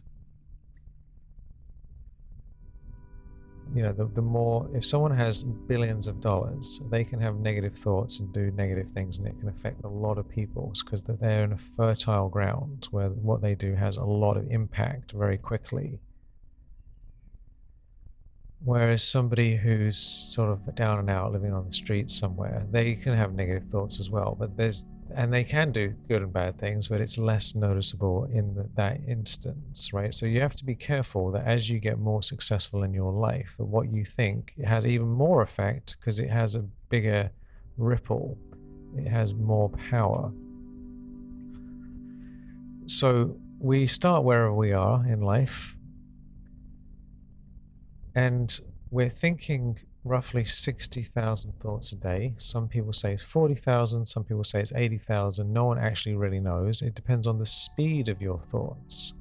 you 3.74 3.84
know, 3.84 3.92
the, 3.92 4.06
the 4.06 4.22
more, 4.22 4.70
if 4.74 4.86
someone 4.86 5.16
has 5.16 5.44
billions 5.44 6.08
of 6.08 6.22
dollars, 6.22 6.82
they 6.90 7.04
can 7.04 7.20
have 7.20 7.36
negative 7.36 7.76
thoughts 7.76 8.20
and 8.20 8.32
do 8.34 8.52
negative 8.52 8.90
things, 8.92 9.18
and 9.18 9.28
it 9.28 9.40
can 9.40 9.50
affect 9.50 9.84
a 9.84 9.88
lot 9.88 10.18
of 10.18 10.28
people 10.30 10.74
because 10.84 11.02
they're 11.02 11.44
in 11.44 11.54
a 11.54 11.58
fertile 11.58 12.30
ground 12.30 12.88
where 12.92 13.10
what 13.10 13.42
they 13.42 13.56
do 13.56 13.76
has 13.76 13.98
a 13.98 14.04
lot 14.04 14.38
of 14.38 14.50
impact 14.50 15.12
very 15.12 15.38
quickly. 15.38 16.00
Whereas 18.64 19.04
somebody 19.04 19.56
who's 19.56 19.98
sort 19.98 20.50
of 20.50 20.76
down 20.76 21.00
and 21.00 21.10
out 21.10 21.32
living 21.32 21.54
on 21.54 21.66
the 21.66 21.72
streets 21.72 22.18
somewhere, 22.18 22.66
they 22.72 22.96
can 22.96 23.14
have 23.14 23.34
negative 23.34 23.70
thoughts 23.70 24.00
as 24.00 24.10
well, 24.10 24.36
but 24.38 24.58
there's 24.58 24.86
and 25.16 25.34
they 25.34 25.44
can 25.44 25.72
do 25.72 25.90
good 26.08 26.22
and 26.22 26.34
bad 26.34 26.58
things, 26.58 26.88
but 26.88 27.02
it's 27.02 27.18
less 27.18 27.56
noticeable 27.56 28.26
in 28.26 28.54
the, 28.56 28.70
that 28.76 29.00
instance, 29.08 29.92
right? 29.94 30.14
So 30.14 30.26
you 30.26 30.42
have 30.42 30.56
to 30.56 30.66
be 30.66 30.76
careful 30.76 31.32
that 31.32 31.46
as 31.46 31.70
you 31.70 31.80
get 31.80 31.98
more 31.98 32.22
successful 32.22 32.84
in 32.84 32.94
your 32.94 33.12
life, 33.12 33.56
that 33.58 33.66
what 33.66 33.92
you 33.92 34.04
think 34.04 34.54
has 34.64 34.86
even 34.86 35.08
more 35.08 35.42
effect 35.42 35.98
because 36.00 36.20
it 36.20 36.30
has 36.30 36.56
a 36.56 36.66
bigger 36.90 37.32
ripple, 37.78 38.38
it 38.96 39.08
has 39.08 39.34
more 39.34 39.70
power. 39.90 40.32
So 42.86 43.38
we 43.60 43.88
start 43.88 44.24
wherever 44.24 44.54
we 44.54 44.72
are 44.72 45.06
in 45.06 45.22
life, 45.22 45.76
and 48.16 48.60
we're 48.90 49.10
thinking 49.10 49.80
roughly 50.08 50.46
60,000 50.46 51.60
thoughts 51.60 51.92
a 51.92 51.96
day. 51.96 52.34
Some 52.38 52.68
people 52.68 52.94
say 52.94 53.14
it's 53.14 53.24
40,000, 53.24 54.06
some 54.06 54.24
people 54.24 54.44
say 54.44 54.62
it's 54.62 54.74
80,000. 54.74 55.52
No 55.52 55.66
one 55.66 55.78
actually 55.78 56.16
really 56.16 56.40
knows. 56.40 56.82
It 56.82 56.96
depends 56.96 57.28
on 57.28 57.40
the 57.40 57.46
speed 57.46 58.10
of 58.10 58.22
your 58.22 58.40
thoughts. 58.40 59.14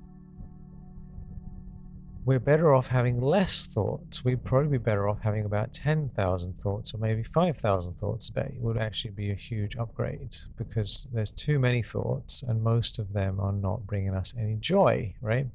We're 2.24 2.40
better 2.40 2.74
off 2.74 2.88
having 2.88 3.20
less 3.20 3.66
thoughts. 3.66 4.24
We'd 4.24 4.42
probably 4.42 4.78
be 4.78 4.78
better 4.78 5.08
off 5.08 5.20
having 5.20 5.44
about 5.44 5.72
10,000 5.72 6.58
thoughts 6.58 6.92
or 6.92 6.98
maybe 6.98 7.22
5,000 7.22 7.94
thoughts 7.94 8.28
a 8.30 8.32
day. 8.32 8.54
It 8.56 8.60
would 8.60 8.78
actually 8.78 9.12
be 9.12 9.30
a 9.30 9.34
huge 9.34 9.76
upgrade 9.76 10.36
because 10.56 11.06
there's 11.12 11.30
too 11.30 11.60
many 11.60 11.84
thoughts 11.84 12.42
and 12.42 12.62
most 12.62 12.98
of 12.98 13.12
them 13.12 13.38
are 13.38 13.52
not 13.52 13.86
bringing 13.86 14.12
us 14.14 14.34
any 14.36 14.56
joy, 14.56 15.14
right? 15.20 15.46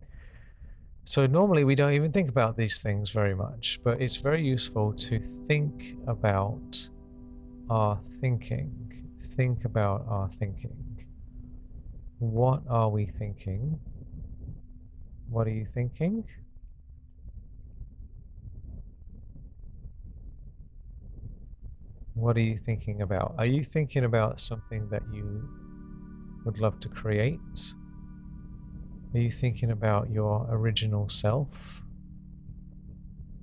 So 1.12 1.28
normally 1.28 1.66
we 1.66 1.76
don't 1.76 1.92
even 1.92 2.14
think 2.14 2.30
about 2.30 2.56
these 2.56 2.80
things 2.80 3.10
very 3.10 3.36
much, 3.36 3.82
but 3.84 4.02
it's 4.02 4.16
very 4.16 4.42
useful 4.42 4.94
to 4.94 5.20
think 5.20 5.98
about 6.08 6.90
our 7.70 8.00
thinking. 8.22 9.10
Think 9.36 9.66
about 9.66 10.06
our 10.08 10.30
thinking. 10.40 11.06
What 12.20 12.62
are 12.70 12.88
we 12.88 13.08
thinking? 13.08 13.78
What 15.30 15.48
are 15.48 15.52
you 15.52 15.66
thinking? 15.66 16.24
What 22.14 22.38
are 22.38 22.48
you 22.52 22.58
thinking 22.58 23.02
about? 23.02 23.36
Are 23.38 23.46
you 23.46 23.66
thinking 23.66 24.06
about 24.06 24.40
something 24.40 24.88
that 24.88 25.04
you 25.12 25.44
would 26.46 26.58
love 26.58 26.80
to 26.80 26.88
create? 26.88 27.76
Are 29.14 29.20
you 29.20 29.30
thinking 29.30 29.72
about 29.72 30.10
your 30.10 30.48
original 30.50 31.10
self? 31.10 31.82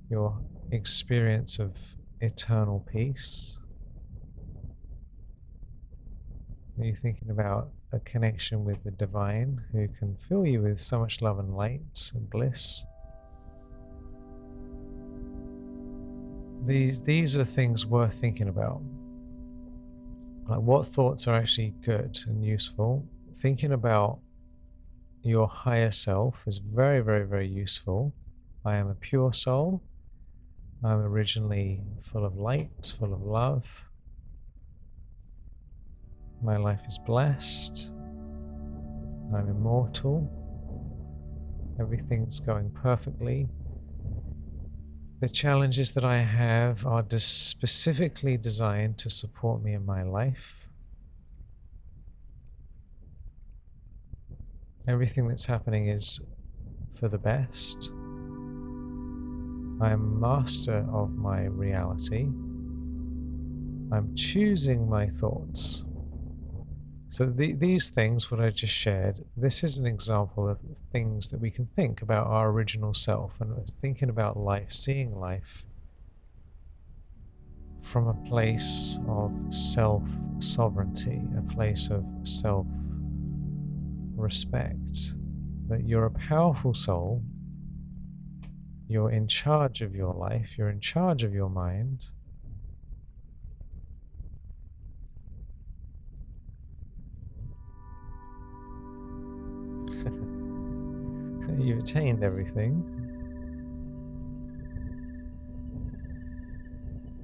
Your 0.09 0.39
experience 0.71 1.59
of 1.59 1.77
eternal 2.21 2.83
peace? 2.91 3.59
Are 6.79 6.85
you 6.85 6.95
thinking 6.95 7.29
about 7.29 7.69
a 7.91 7.99
connection 7.99 8.65
with 8.65 8.83
the 8.83 8.89
divine 8.89 9.61
who 9.71 9.87
can 9.87 10.15
fill 10.15 10.43
you 10.43 10.61
with 10.63 10.79
so 10.79 10.99
much 10.99 11.21
love 11.21 11.37
and 11.37 11.55
light 11.55 12.11
and 12.15 12.27
bliss? 12.31 12.85
These, 16.65 17.01
these 17.01 17.37
are 17.37 17.45
things 17.45 17.85
worth 17.85 18.15
thinking 18.15 18.47
about. 18.47 18.81
Like 20.47 20.61
what 20.61 20.87
thoughts 20.87 21.27
are 21.27 21.35
actually 21.35 21.75
good 21.85 22.17
and 22.25 22.43
useful. 22.43 23.05
Thinking 23.35 23.71
about 23.71 24.19
your 25.23 25.47
higher 25.47 25.91
self 25.91 26.43
is 26.47 26.59
very, 26.59 27.01
very, 27.01 27.25
very 27.25 27.47
useful. 27.47 28.13
I 28.65 28.75
am 28.75 28.89
a 28.89 28.95
pure 28.95 29.33
soul. 29.33 29.81
I'm 30.83 30.99
originally 30.99 31.81
full 32.01 32.25
of 32.25 32.35
light, 32.37 32.93
full 32.97 33.13
of 33.13 33.21
love. 33.21 33.65
My 36.41 36.55
life 36.57 36.81
is 36.87 36.97
blessed. 36.97 37.91
I'm 39.35 39.49
immortal. 39.49 40.31
Everything's 41.79 42.39
going 42.39 42.71
perfectly. 42.71 43.47
The 45.19 45.27
challenges 45.27 45.91
that 45.91 46.05
I 46.05 46.19
have 46.19 46.85
are 46.85 47.03
specifically 47.17 48.37
designed 48.37 48.97
to 48.99 49.09
support 49.09 49.61
me 49.61 49.73
in 49.73 49.85
my 49.85 50.01
life. 50.01 50.58
Everything 54.89 55.27
that's 55.27 55.45
happening 55.45 55.87
is 55.89 56.19
for 56.95 57.07
the 57.07 57.19
best. 57.19 57.91
I 59.79 59.91
am 59.91 60.19
master 60.19 60.83
of 60.91 61.15
my 61.15 61.43
reality. 61.43 62.23
I'm 63.91 64.15
choosing 64.15 64.89
my 64.89 65.05
thoughts. 65.05 65.85
So 67.07 67.27
the, 67.27 67.53
these 67.53 67.89
things, 67.89 68.31
what 68.31 68.41
I 68.41 68.49
just 68.49 68.73
shared, 68.73 69.23
this 69.37 69.63
is 69.63 69.77
an 69.77 69.85
example 69.85 70.49
of 70.49 70.57
things 70.91 71.29
that 71.29 71.39
we 71.39 71.51
can 71.51 71.67
think 71.75 72.01
about 72.01 72.25
our 72.25 72.49
original 72.49 72.95
self 72.95 73.39
and 73.39 73.53
thinking 73.81 74.09
about 74.09 74.37
life, 74.37 74.71
seeing 74.71 75.19
life 75.19 75.65
from 77.83 78.07
a 78.07 78.15
place 78.27 78.99
of 79.07 79.31
self 79.49 80.01
sovereignty, 80.39 81.21
a 81.37 81.53
place 81.53 81.91
of 81.91 82.03
self 82.23 82.65
respect. 84.19 85.13
That 85.67 85.87
you're 85.87 86.05
a 86.05 86.11
powerful 86.11 86.73
soul 86.73 87.23
you're 88.89 89.11
in 89.11 89.27
charge 89.27 89.81
of 89.83 89.93
your 89.95 90.15
life, 90.15 90.57
you're 90.57 90.69
in 90.69 90.79
charge 90.79 91.21
of 91.23 91.31
your 91.31 91.47
mind. 91.47 92.07
You've 101.63 101.77
attained 101.77 102.23
everything. 102.23 102.83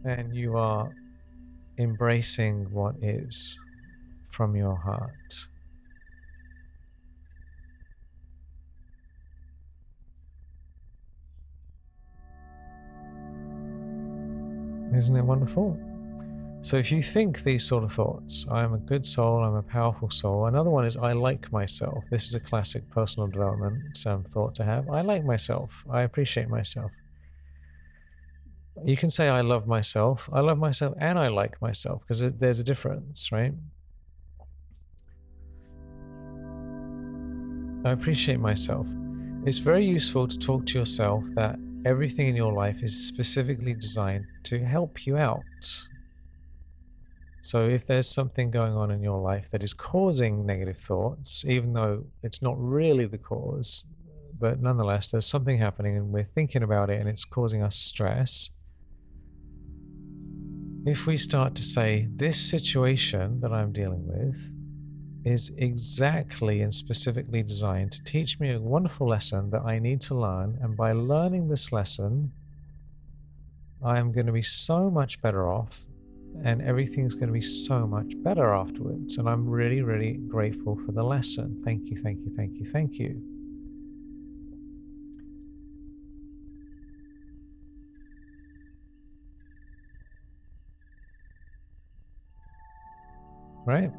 And 0.03 0.35
you 0.35 0.55
are 0.55 0.95
embracing 1.79 2.71
what 2.71 2.93
is 3.01 3.59
from 4.29 4.55
your 4.55 4.75
heart. 4.75 5.47
Isn't 14.95 15.15
it 15.15 15.23
wonderful? 15.23 15.77
So 16.61 16.77
if 16.77 16.91
you 16.91 17.03
think 17.03 17.43
these 17.43 17.63
sort 17.63 17.83
of 17.83 17.91
thoughts, 17.91 18.47
I 18.49 18.63
am 18.63 18.73
a 18.73 18.77
good 18.77 19.05
soul, 19.05 19.43
I'm 19.43 19.55
a 19.55 19.61
powerful 19.61 20.09
soul. 20.09 20.47
Another 20.47 20.69
one 20.69 20.85
is 20.85 20.97
I 20.97 21.11
like 21.11 21.51
myself. 21.51 22.05
This 22.09 22.25
is 22.25 22.33
a 22.33 22.39
classic 22.39 22.89
personal 22.89 23.27
development 23.27 23.97
um, 24.07 24.23
thought 24.23 24.55
to 24.55 24.63
have. 24.63 24.89
I 24.89 25.01
like 25.01 25.23
myself. 25.23 25.83
I 25.91 26.01
appreciate 26.01 26.49
myself. 26.49 26.91
You 28.83 28.97
can 28.97 29.09
say 29.09 29.29
I 29.29 29.41
love 29.41 29.67
myself. 29.67 30.29
I 30.33 30.39
love 30.39 30.57
myself 30.57 30.95
and 30.99 31.19
I 31.19 31.27
like 31.27 31.61
myself 31.61 32.01
because 32.01 32.21
there's 32.33 32.59
a 32.59 32.63
difference, 32.63 33.31
right? 33.31 33.53
I 37.85 37.91
appreciate 37.91 38.39
myself. 38.39 38.87
It's 39.45 39.59
very 39.59 39.85
useful 39.85 40.27
to 40.27 40.39
talk 40.39 40.65
to 40.67 40.79
yourself 40.79 41.23
that 41.35 41.59
everything 41.85 42.27
in 42.27 42.35
your 42.35 42.51
life 42.51 42.81
is 42.83 43.07
specifically 43.07 43.73
designed 43.73 44.25
to 44.43 44.65
help 44.65 45.05
you 45.05 45.15
out. 45.15 45.43
So, 47.41 47.67
if 47.69 47.85
there's 47.85 48.09
something 48.09 48.49
going 48.49 48.73
on 48.73 48.89
in 48.89 49.03
your 49.03 49.21
life 49.21 49.51
that 49.51 49.61
is 49.61 49.73
causing 49.73 50.47
negative 50.47 50.77
thoughts, 50.77 51.45
even 51.45 51.73
though 51.73 52.05
it's 52.23 52.41
not 52.41 52.55
really 52.57 53.05
the 53.05 53.19
cause, 53.19 53.85
but 54.39 54.59
nonetheless, 54.59 55.11
there's 55.11 55.27
something 55.27 55.59
happening 55.59 55.95
and 55.95 56.11
we're 56.11 56.23
thinking 56.23 56.63
about 56.63 56.89
it 56.89 56.99
and 56.99 57.07
it's 57.07 57.23
causing 57.23 57.61
us 57.61 57.75
stress. 57.75 58.49
If 60.87 61.05
we 61.05 61.17
start 61.17 61.53
to 61.55 61.63
say, 61.63 62.07
This 62.15 62.39
situation 62.49 63.39
that 63.41 63.53
I'm 63.53 63.71
dealing 63.71 64.07
with 64.07 64.54
is 65.25 65.51
exactly 65.57 66.61
and 66.61 66.73
specifically 66.73 67.41
designed 67.41 67.91
to 67.91 68.03
teach 68.03 68.39
me 68.39 68.53
a 68.53 68.59
wonderful 68.59 69.07
lesson 69.07 69.49
that 69.49 69.63
I 69.65 69.79
need 69.79 69.99
to 70.01 70.15
learn. 70.15 70.59
And 70.61 70.77
by 70.77 70.91
learning 70.91 71.47
this 71.47 71.71
lesson, 71.71 72.31
I 73.83 73.97
am 73.97 74.11
going 74.11 74.27
to 74.27 74.31
be 74.31 74.43
so 74.43 74.91
much 74.91 75.21
better 75.21 75.49
off 75.49 75.85
and 76.43 76.61
everything's 76.61 77.15
going 77.15 77.27
to 77.27 77.33
be 77.33 77.41
so 77.41 77.87
much 77.87 78.13
better 78.21 78.53
afterwards. 78.53 79.17
And 79.17 79.27
I'm 79.27 79.49
really, 79.49 79.81
really 79.81 80.13
grateful 80.13 80.77
for 80.85 80.91
the 80.91 81.03
lesson. 81.03 81.61
Thank 81.65 81.89
you, 81.89 81.97
thank 81.97 82.19
you, 82.19 82.31
thank 82.35 82.53
you, 82.55 82.65
thank 82.65 82.99
you. 82.99 83.21
Right? 93.65 93.91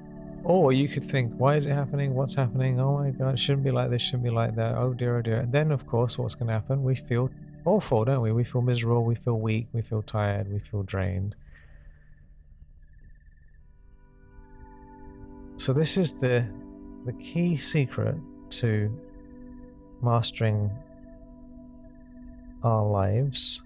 Or 0.47 0.73
you 0.73 0.87
could 0.87 1.05
think, 1.05 1.33
why 1.37 1.57
is 1.57 1.67
it 1.67 1.73
happening? 1.73 2.15
What's 2.15 2.37
happening? 2.37 2.79
Oh 2.79 2.99
my 2.99 3.11
God, 3.11 3.35
it 3.35 3.39
shouldn't 3.41 3.65
be 3.65 3.73
like 3.73 3.91
this, 3.91 4.01
shouldn't 4.01 4.23
be 4.23 4.31
like 4.31 4.55
that. 4.55 4.77
Oh 4.77 4.95
dear, 4.95 5.17
oh 5.19 5.23
dear. 5.23 5.39
And 5.41 5.51
then, 5.51 5.73
of 5.73 5.89
course, 5.89 6.19
what's 6.19 6.37
going 6.37 6.47
to 6.47 6.53
happen? 6.53 6.85
We 6.85 6.95
feel 6.95 7.31
awful, 7.65 8.05
don't 8.05 8.23
we? 8.23 8.31
We 8.31 8.45
feel 8.45 8.63
miserable, 8.63 9.03
we 9.03 9.17
feel 9.17 9.41
weak, 9.41 9.67
we 9.73 9.83
feel 9.83 10.03
tired, 10.03 10.49
we 10.49 10.61
feel 10.61 10.85
drained. 10.85 11.35
So, 15.57 15.73
this 15.73 15.97
is 15.97 16.13
the, 16.13 16.47
the 17.07 17.13
key 17.15 17.57
secret 17.57 18.15
to 18.51 18.97
mastering 20.01 20.71
our 22.63 22.87
lives 22.87 23.63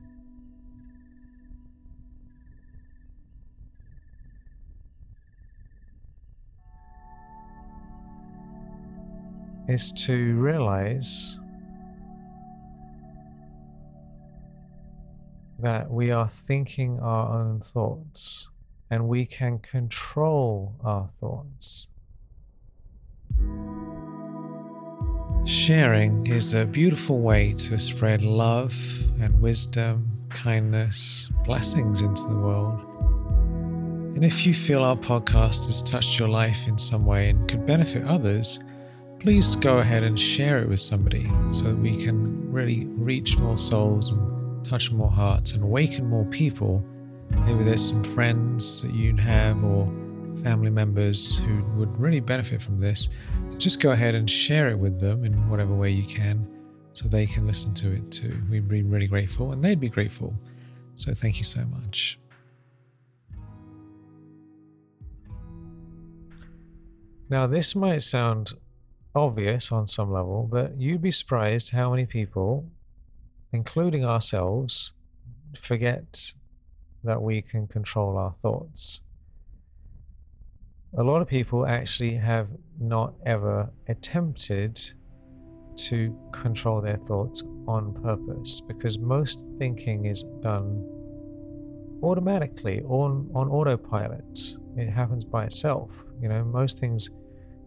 is 9.70 9.92
to 9.92 10.34
realize 10.34 11.38
that 15.60 15.88
we 15.88 16.10
are 16.10 16.28
thinking 16.28 16.98
our 17.00 17.40
own 17.40 17.60
thoughts 17.60 18.50
and 18.90 19.06
we 19.06 19.24
can 19.24 19.60
control 19.60 20.74
our 20.82 21.06
thoughts. 21.06 21.88
Sharing 25.44 26.26
is 26.26 26.54
a 26.54 26.66
beautiful 26.66 27.20
way 27.20 27.52
to 27.54 27.78
spread 27.78 28.22
love 28.22 28.74
and 29.20 29.40
wisdom, 29.40 30.26
kindness, 30.30 31.30
blessings 31.44 32.02
into 32.02 32.22
the 32.22 32.36
world. 32.36 32.80
And 34.16 34.24
if 34.24 34.44
you 34.44 34.52
feel 34.52 34.82
our 34.82 34.96
podcast 34.96 35.66
has 35.66 35.84
touched 35.84 36.18
your 36.18 36.28
life 36.28 36.66
in 36.66 36.76
some 36.76 37.06
way 37.06 37.30
and 37.30 37.48
could 37.48 37.64
benefit 37.64 38.04
others, 38.04 38.58
please 39.20 39.54
go 39.56 39.78
ahead 39.78 40.02
and 40.02 40.18
share 40.18 40.62
it 40.62 40.68
with 40.68 40.80
somebody 40.80 41.30
so 41.52 41.64
that 41.64 41.76
we 41.76 42.02
can 42.02 42.50
really 42.50 42.86
reach 42.86 43.38
more 43.38 43.58
souls 43.58 44.12
and 44.12 44.64
touch 44.64 44.90
more 44.90 45.10
hearts 45.10 45.52
and 45.52 45.62
awaken 45.62 46.06
more 46.06 46.24
people. 46.26 46.82
Maybe 47.44 47.62
there's 47.62 47.86
some 47.86 48.02
friends 48.02 48.80
that 48.80 48.94
you 48.94 49.14
have 49.16 49.62
or 49.62 49.86
family 50.42 50.70
members 50.70 51.38
who 51.38 51.62
would 51.76 51.94
really 52.00 52.20
benefit 52.20 52.62
from 52.62 52.80
this. 52.80 53.10
So 53.50 53.58
just 53.58 53.78
go 53.78 53.90
ahead 53.90 54.14
and 54.14 54.28
share 54.28 54.70
it 54.70 54.78
with 54.78 54.98
them 54.98 55.26
in 55.26 55.50
whatever 55.50 55.74
way 55.74 55.90
you 55.90 56.06
can 56.06 56.48
so 56.94 57.06
they 57.06 57.26
can 57.26 57.46
listen 57.46 57.74
to 57.74 57.92
it 57.92 58.10
too. 58.10 58.34
We'd 58.50 58.68
be 58.68 58.82
really 58.82 59.06
grateful 59.06 59.52
and 59.52 59.62
they'd 59.62 59.78
be 59.78 59.90
grateful. 59.90 60.34
So 60.96 61.12
thank 61.12 61.36
you 61.36 61.44
so 61.44 61.62
much. 61.66 62.18
Now, 67.28 67.46
this 67.46 67.76
might 67.76 68.02
sound 68.02 68.54
obvious 69.14 69.72
on 69.72 69.86
some 69.86 70.12
level, 70.12 70.48
but 70.50 70.78
you'd 70.78 71.02
be 71.02 71.10
surprised 71.10 71.72
how 71.72 71.90
many 71.90 72.06
people, 72.06 72.68
including 73.52 74.04
ourselves, 74.04 74.92
forget 75.60 76.32
that 77.02 77.20
we 77.20 77.42
can 77.42 77.66
control 77.66 78.16
our 78.16 78.34
thoughts. 78.42 79.00
A 80.98 81.02
lot 81.02 81.22
of 81.22 81.28
people 81.28 81.66
actually 81.66 82.16
have 82.16 82.48
not 82.80 83.14
ever 83.24 83.70
attempted 83.88 84.80
to 85.76 86.16
control 86.32 86.80
their 86.80 86.96
thoughts 86.96 87.42
on 87.66 87.94
purpose 88.02 88.60
because 88.60 88.98
most 88.98 89.44
thinking 89.58 90.06
is 90.06 90.24
done 90.42 90.84
automatically 92.02 92.82
on, 92.82 93.30
on 93.34 93.48
autopilot. 93.48 94.38
It 94.76 94.90
happens 94.90 95.24
by 95.24 95.44
itself. 95.44 95.90
You 96.20 96.28
know, 96.28 96.44
most 96.44 96.78
things 96.78 97.10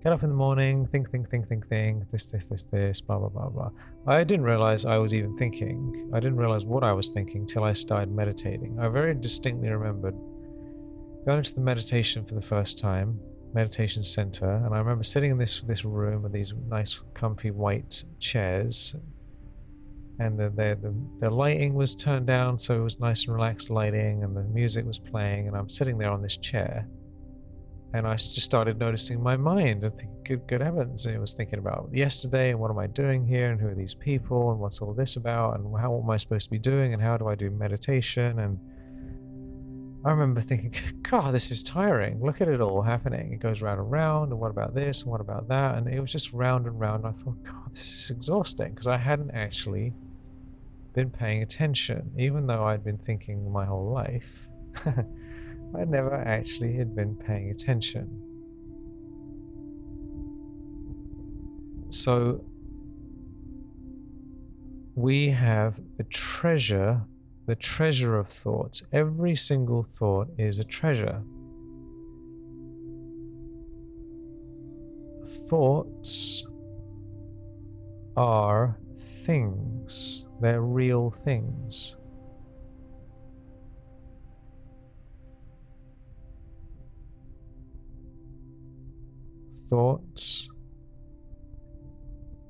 get 0.04 0.12
up 0.12 0.22
in 0.22 0.30
the 0.30 0.36
morning, 0.36 0.86
think, 0.86 1.10
think, 1.12 1.30
think, 1.30 1.48
think, 1.48 1.68
think, 1.70 2.12
this, 2.12 2.26
this, 2.26 2.46
this, 2.46 2.64
this, 2.66 3.00
blah, 3.00 3.18
blah, 3.18 3.30
blah, 3.30 3.48
blah. 3.48 3.70
I 4.06 4.26
didn't 4.26 4.44
realize 4.44 4.84
I 4.84 4.98
was 4.98 5.14
even 5.14 5.38
thinking. 5.38 6.12
I 6.14 6.20
didn't 6.20 6.36
realize 6.36 6.66
what 6.66 6.84
I 6.84 6.92
was 6.92 7.10
thinking 7.10 7.48
till 7.48 7.64
I 7.64 7.72
started 7.72 8.12
meditating. 8.12 8.78
I 8.80 8.90
very 8.90 9.16
distinctly 9.16 9.70
remembered 9.70 10.16
going 11.26 11.42
to 11.42 11.56
the 11.56 11.62
meditation 11.62 12.26
for 12.26 12.36
the 12.36 12.42
first 12.42 12.78
time, 12.78 13.18
meditation 13.54 14.04
center, 14.04 14.58
and 14.66 14.76
I 14.76 14.80
remember 14.80 15.04
sitting 15.04 15.32
in 15.32 15.38
this 15.38 15.62
this 15.62 15.86
room 15.86 16.24
with 16.24 16.34
these 16.34 16.54
nice, 16.68 17.02
comfy 17.14 17.52
white 17.52 18.04
chairs, 18.20 18.98
and 20.20 20.38
the 20.38 20.50
the 20.50 20.78
the, 20.82 20.94
the 21.22 21.30
lighting 21.30 21.76
was 21.76 21.96
turned 21.96 22.28
down, 22.28 22.60
so 22.60 22.76
it 22.76 22.84
was 22.84 23.00
nice 23.00 23.26
and 23.26 23.36
relaxed 23.36 23.70
lighting, 23.70 24.26
and 24.26 24.36
the 24.36 24.44
music 24.44 24.86
was 24.86 25.00
playing, 25.00 25.48
and 25.48 25.56
I'm 25.56 25.70
sitting 25.70 25.98
there 25.98 26.12
on 26.12 26.22
this 26.22 26.36
chair 26.36 26.90
and 27.94 28.08
I 28.08 28.14
just 28.14 28.42
started 28.42 28.80
noticing 28.80 29.22
my 29.22 29.38
mind 29.38 29.84
and 29.84 29.94
good, 30.26 30.48
good 30.48 30.62
heavens. 30.62 31.06
And 31.06 31.16
I 31.16 31.20
was 31.20 31.34
thinking 31.34 31.60
about 31.60 31.90
yesterday 31.94 32.50
and 32.50 32.60
what 32.60 32.72
am 32.72 32.80
I 32.80 32.88
doing 32.88 33.26
here 33.26 33.52
and 33.52 33.62
who 33.62 33.68
are 33.68 33.76
these 33.76 33.94
people 33.94 34.52
and 34.52 34.60
what's 34.60 34.82
all 34.82 34.94
this 34.94 35.16
about 35.16 35.60
and 35.60 35.80
how 35.80 36.02
am 36.02 36.10
I 36.10 36.18
supposed 36.18 36.46
to 36.46 36.50
be 36.50 36.58
doing 36.58 36.94
and 36.94 37.02
how 37.02 37.18
do 37.18 37.28
I 37.28 37.36
do 37.36 37.52
meditation? 37.52 38.40
And 38.40 38.58
I 40.04 40.10
remember 40.10 40.42
thinking, 40.42 40.74
God, 41.04 41.36
this 41.36 41.52
is 41.52 41.62
tiring. 41.62 42.20
Look 42.20 42.42
at 42.42 42.48
it 42.48 42.62
all 42.62 42.82
happening. 42.82 43.32
It 43.32 43.40
goes 43.40 43.62
round 43.62 43.80
and 43.80 43.92
round. 43.92 44.32
And 44.32 44.40
what 44.40 44.50
about 44.50 44.74
this? 44.74 45.04
And 45.04 45.12
what 45.12 45.22
about 45.22 45.48
that? 45.50 45.76
And 45.76 45.88
it 45.88 46.00
was 46.00 46.12
just 46.12 46.34
round 46.34 46.66
and 46.66 46.80
round. 46.80 47.06
And 47.06 47.16
I 47.16 47.18
thought, 47.18 47.44
God, 47.44 47.74
this 47.74 48.06
is 48.06 48.10
exhausting 48.10 48.72
because 48.72 48.88
I 48.88 48.98
hadn't 48.98 49.32
actually 49.32 49.94
been 50.96 51.12
paying 51.12 51.44
attention, 51.44 52.12
even 52.18 52.48
though 52.48 52.64
I'd 52.64 52.84
been 52.84 52.98
thinking 52.98 53.52
my 53.52 53.66
whole 53.66 53.92
life. 53.92 54.50
I 55.76 55.86
never 55.86 56.14
actually 56.14 56.76
had 56.76 56.96
been 56.96 57.16
paying 57.16 57.50
attention. 57.50 58.20
So 61.90 62.44
we 64.96 65.30
have 65.30 65.80
the 65.98 66.04
treasure, 66.04 67.02
the 67.48 67.56
treasure 67.56 68.18
of 68.18 68.28
thoughts. 68.28 68.84
Every 68.92 69.36
single 69.36 69.84
thought 69.84 70.30
is 70.38 70.60
a 70.60 70.64
treasure. 70.64 71.24
Thoughts 75.50 76.48
are 78.16 78.78
things, 79.00 80.28
they're 80.42 80.62
real 80.62 81.10
things. 81.10 81.98
Thoughts 89.74 90.52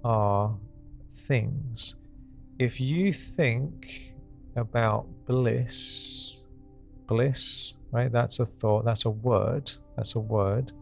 are 0.03 0.57
things. 1.25 1.95
If 2.59 2.81
you 2.81 3.13
think 3.13 4.13
about 4.57 5.05
bliss, 5.25 6.45
bliss, 7.07 7.77
right? 7.91 8.11
That's 8.11 8.39
a 8.39 8.45
thought, 8.45 8.83
that's 8.83 9.05
a 9.05 9.09
word, 9.09 9.71
that's 9.95 10.15
a 10.15 10.19
word. 10.19 10.73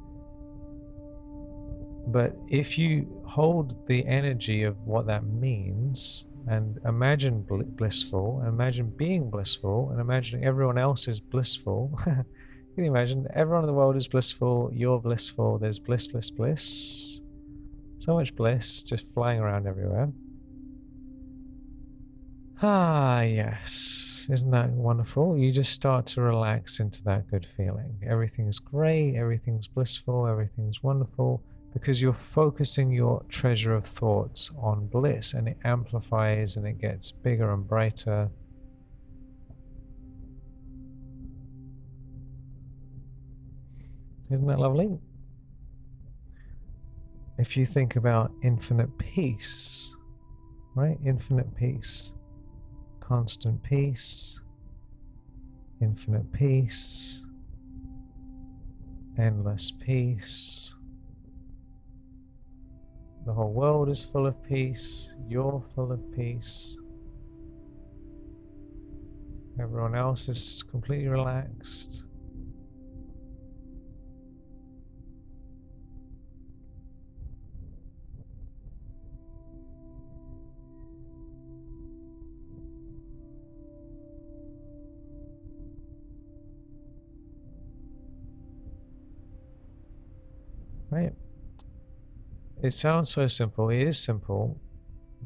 But 2.07 2.35
if 2.49 2.79
you 2.79 3.23
hold 3.27 3.85
the 3.85 4.03
energy 4.07 4.63
of 4.63 4.75
what 4.79 5.05
that 5.05 5.23
means 5.23 6.25
and 6.47 6.79
imagine 6.85 7.45
blissful, 7.47 8.43
imagine 8.47 8.89
being 8.97 9.29
blissful, 9.29 9.91
and 9.91 10.01
imagining 10.01 10.43
everyone 10.43 10.79
else 10.79 11.07
is 11.07 11.19
blissful, 11.19 11.95
Can 12.75 12.85
you 12.85 12.91
imagine? 12.91 13.27
Everyone 13.33 13.63
in 13.63 13.67
the 13.67 13.73
world 13.73 13.95
is 13.95 14.07
blissful. 14.07 14.71
You're 14.73 14.99
blissful. 14.99 15.57
There's 15.57 15.79
bliss, 15.79 16.07
bliss, 16.07 16.29
bliss. 16.29 17.21
So 17.99 18.13
much 18.13 18.35
bliss 18.35 18.83
just 18.83 19.05
flying 19.13 19.39
around 19.39 19.67
everywhere. 19.67 20.11
Ah, 22.63 23.21
yes. 23.21 24.27
Isn't 24.31 24.51
that 24.51 24.69
wonderful? 24.69 25.37
You 25.37 25.51
just 25.51 25.73
start 25.73 26.05
to 26.07 26.21
relax 26.21 26.79
into 26.79 27.03
that 27.03 27.29
good 27.29 27.45
feeling. 27.45 27.99
Everything's 28.05 28.59
great, 28.59 29.15
everything's 29.15 29.67
blissful, 29.67 30.27
everything's 30.27 30.83
wonderful 30.83 31.43
because 31.73 32.01
you're 32.01 32.13
focusing 32.13 32.91
your 32.91 33.23
treasure 33.29 33.73
of 33.73 33.85
thoughts 33.85 34.51
on 34.61 34.87
bliss 34.87 35.33
and 35.33 35.47
it 35.47 35.57
amplifies 35.63 36.55
and 36.55 36.67
it 36.67 36.79
gets 36.79 37.11
bigger 37.11 37.51
and 37.51 37.67
brighter. 37.67 38.29
Isn't 44.31 44.47
that 44.47 44.59
lovely? 44.59 44.97
If 47.37 47.57
you 47.57 47.65
think 47.65 47.97
about 47.97 48.31
infinite 48.43 48.97
peace, 48.97 49.97
right? 50.73 50.97
Infinite 51.05 51.53
peace, 51.55 52.15
constant 53.01 53.61
peace, 53.61 54.41
infinite 55.81 56.31
peace, 56.31 57.25
endless 59.17 59.69
peace. 59.69 60.75
The 63.25 63.33
whole 63.33 63.51
world 63.51 63.89
is 63.89 64.03
full 64.03 64.27
of 64.27 64.41
peace. 64.43 65.13
You're 65.27 65.61
full 65.75 65.91
of 65.91 65.99
peace. 66.15 66.79
Everyone 69.59 69.93
else 69.93 70.29
is 70.29 70.63
completely 70.63 71.09
relaxed. 71.09 72.05
Right? 90.91 91.13
It 92.61 92.73
sounds 92.73 93.09
so 93.09 93.27
simple. 93.27 93.69
It 93.69 93.87
is 93.87 93.97
simple. 93.97 94.59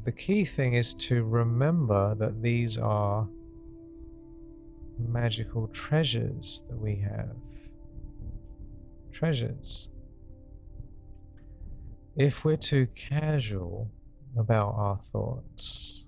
The 0.04 0.12
key 0.12 0.44
thing 0.44 0.74
is 0.74 0.94
to 0.94 1.24
remember 1.24 2.14
that 2.14 2.40
these 2.40 2.78
are 2.78 3.28
magical 4.98 5.66
treasures 5.68 6.62
that 6.68 6.78
we 6.78 6.96
have. 6.96 7.36
Treasures. 9.12 9.90
If 12.16 12.44
we're 12.44 12.56
too 12.56 12.86
casual 12.94 13.90
about 14.38 14.74
our 14.76 14.98
thoughts 14.98 16.06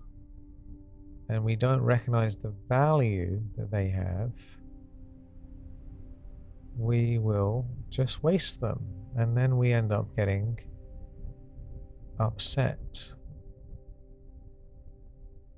and 1.28 1.44
we 1.44 1.56
don't 1.56 1.82
recognize 1.82 2.36
the 2.36 2.54
value 2.68 3.42
that 3.56 3.70
they 3.70 3.88
have, 3.88 4.32
we 6.78 7.18
will 7.18 7.66
just 7.90 8.22
waste 8.22 8.60
them. 8.60 8.80
And 9.16 9.36
then 9.36 9.58
we 9.58 9.72
end 9.72 9.92
up 9.92 10.14
getting 10.16 10.58
upset. 12.20 12.78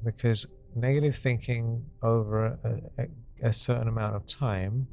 Because 0.03 0.47
negative 0.75 1.15
thinking 1.15 1.85
over 2.03 2.47
a, 2.65 3.03
a, 3.03 3.49
a, 3.49 3.53
certain 3.53 3.89
amount 3.89 4.17
of 4.17 4.25
time, 4.25 4.87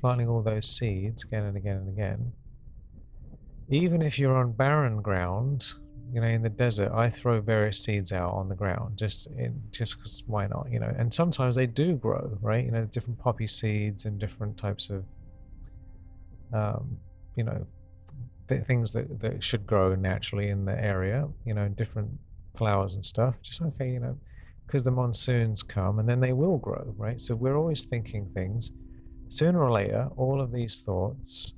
planting 0.00 0.28
all 0.28 0.42
those 0.42 0.68
seeds 0.68 1.24
again 1.24 1.44
and 1.44 1.56
again 1.56 1.76
and 1.76 1.88
again, 1.88 2.32
even 3.68 4.02
if 4.02 4.18
you're 4.18 4.36
on 4.36 4.52
barren 4.52 5.00
ground, 5.00 5.64
you 6.12 6.20
know, 6.20 6.26
in 6.26 6.42
the 6.42 6.48
desert, 6.48 6.92
I 6.92 7.10
throw 7.10 7.40
various 7.40 7.82
seeds 7.82 8.12
out 8.12 8.32
on 8.32 8.48
the 8.48 8.54
ground 8.54 8.96
just 8.96 9.26
in 9.26 9.62
just 9.70 9.96
because 9.96 10.22
why 10.26 10.46
not, 10.46 10.68
you 10.70 10.78
know? 10.78 10.92
And 10.96 11.12
sometimes 11.12 11.56
they 11.56 11.66
do 11.66 11.94
grow, 11.94 12.38
right? 12.40 12.64
You 12.64 12.70
know, 12.70 12.84
different 12.84 13.18
poppy 13.18 13.46
seeds 13.46 14.04
and 14.04 14.18
different 14.18 14.56
types 14.56 14.90
of 14.90 15.04
um, 16.52 16.98
you 17.34 17.44
know 17.44 17.66
th- 18.48 18.64
things 18.64 18.92
that, 18.92 19.20
that 19.20 19.42
should 19.42 19.66
grow 19.66 19.94
naturally 19.94 20.48
in 20.48 20.64
the 20.64 20.72
area 20.72 21.28
you 21.44 21.54
know 21.54 21.68
different 21.68 22.10
flowers 22.56 22.94
and 22.94 23.04
stuff 23.04 23.34
just 23.42 23.62
okay 23.62 23.90
you 23.90 24.00
know 24.00 24.16
because 24.66 24.82
the 24.82 24.90
monsoons 24.90 25.62
come 25.62 25.98
and 25.98 26.08
then 26.08 26.20
they 26.20 26.32
will 26.32 26.58
grow 26.58 26.94
right 26.96 27.20
so 27.20 27.34
we're 27.34 27.56
always 27.56 27.84
thinking 27.84 28.28
things 28.34 28.72
sooner 29.28 29.62
or 29.62 29.70
later 29.70 30.08
all 30.16 30.40
of 30.40 30.52
these 30.52 30.80
thoughts 30.80 31.54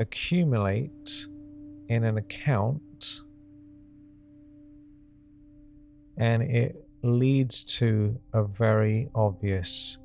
accumulate 0.00 1.26
in 1.88 2.04
an 2.04 2.18
account 2.18 3.22
and 6.16 6.42
it 6.42 6.76
leads 7.02 7.64
to 7.64 8.18
a 8.32 8.44
very 8.44 9.08
obvious 9.14 9.98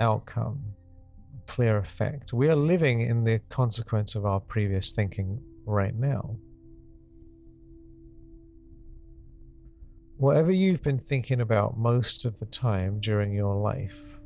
outcome 0.00 0.60
clear 1.46 1.78
effect. 1.78 2.32
We 2.32 2.48
are 2.48 2.56
living 2.56 3.02
in 3.02 3.24
the 3.24 3.40
consequence 3.48 4.14
of 4.14 4.26
our 4.26 4.40
previous 4.40 4.92
thinking 4.92 5.40
right 5.64 5.94
now. 5.94 6.36
Whatever 10.18 10.50
you've 10.50 10.82
been 10.82 10.98
thinking 10.98 11.40
about 11.40 11.78
most 11.78 12.24
of 12.24 12.38
the 12.38 12.46
time 12.46 13.00
during 13.00 13.32
your 13.32 13.54
life 13.54 14.18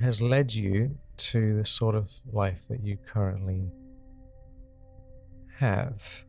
has 0.00 0.22
led 0.22 0.54
you 0.54 0.96
to 1.16 1.56
the 1.56 1.64
sort 1.64 1.94
of 1.94 2.10
life 2.32 2.62
that 2.70 2.82
you 2.82 2.96
currently 3.06 3.70
have. 5.58 6.24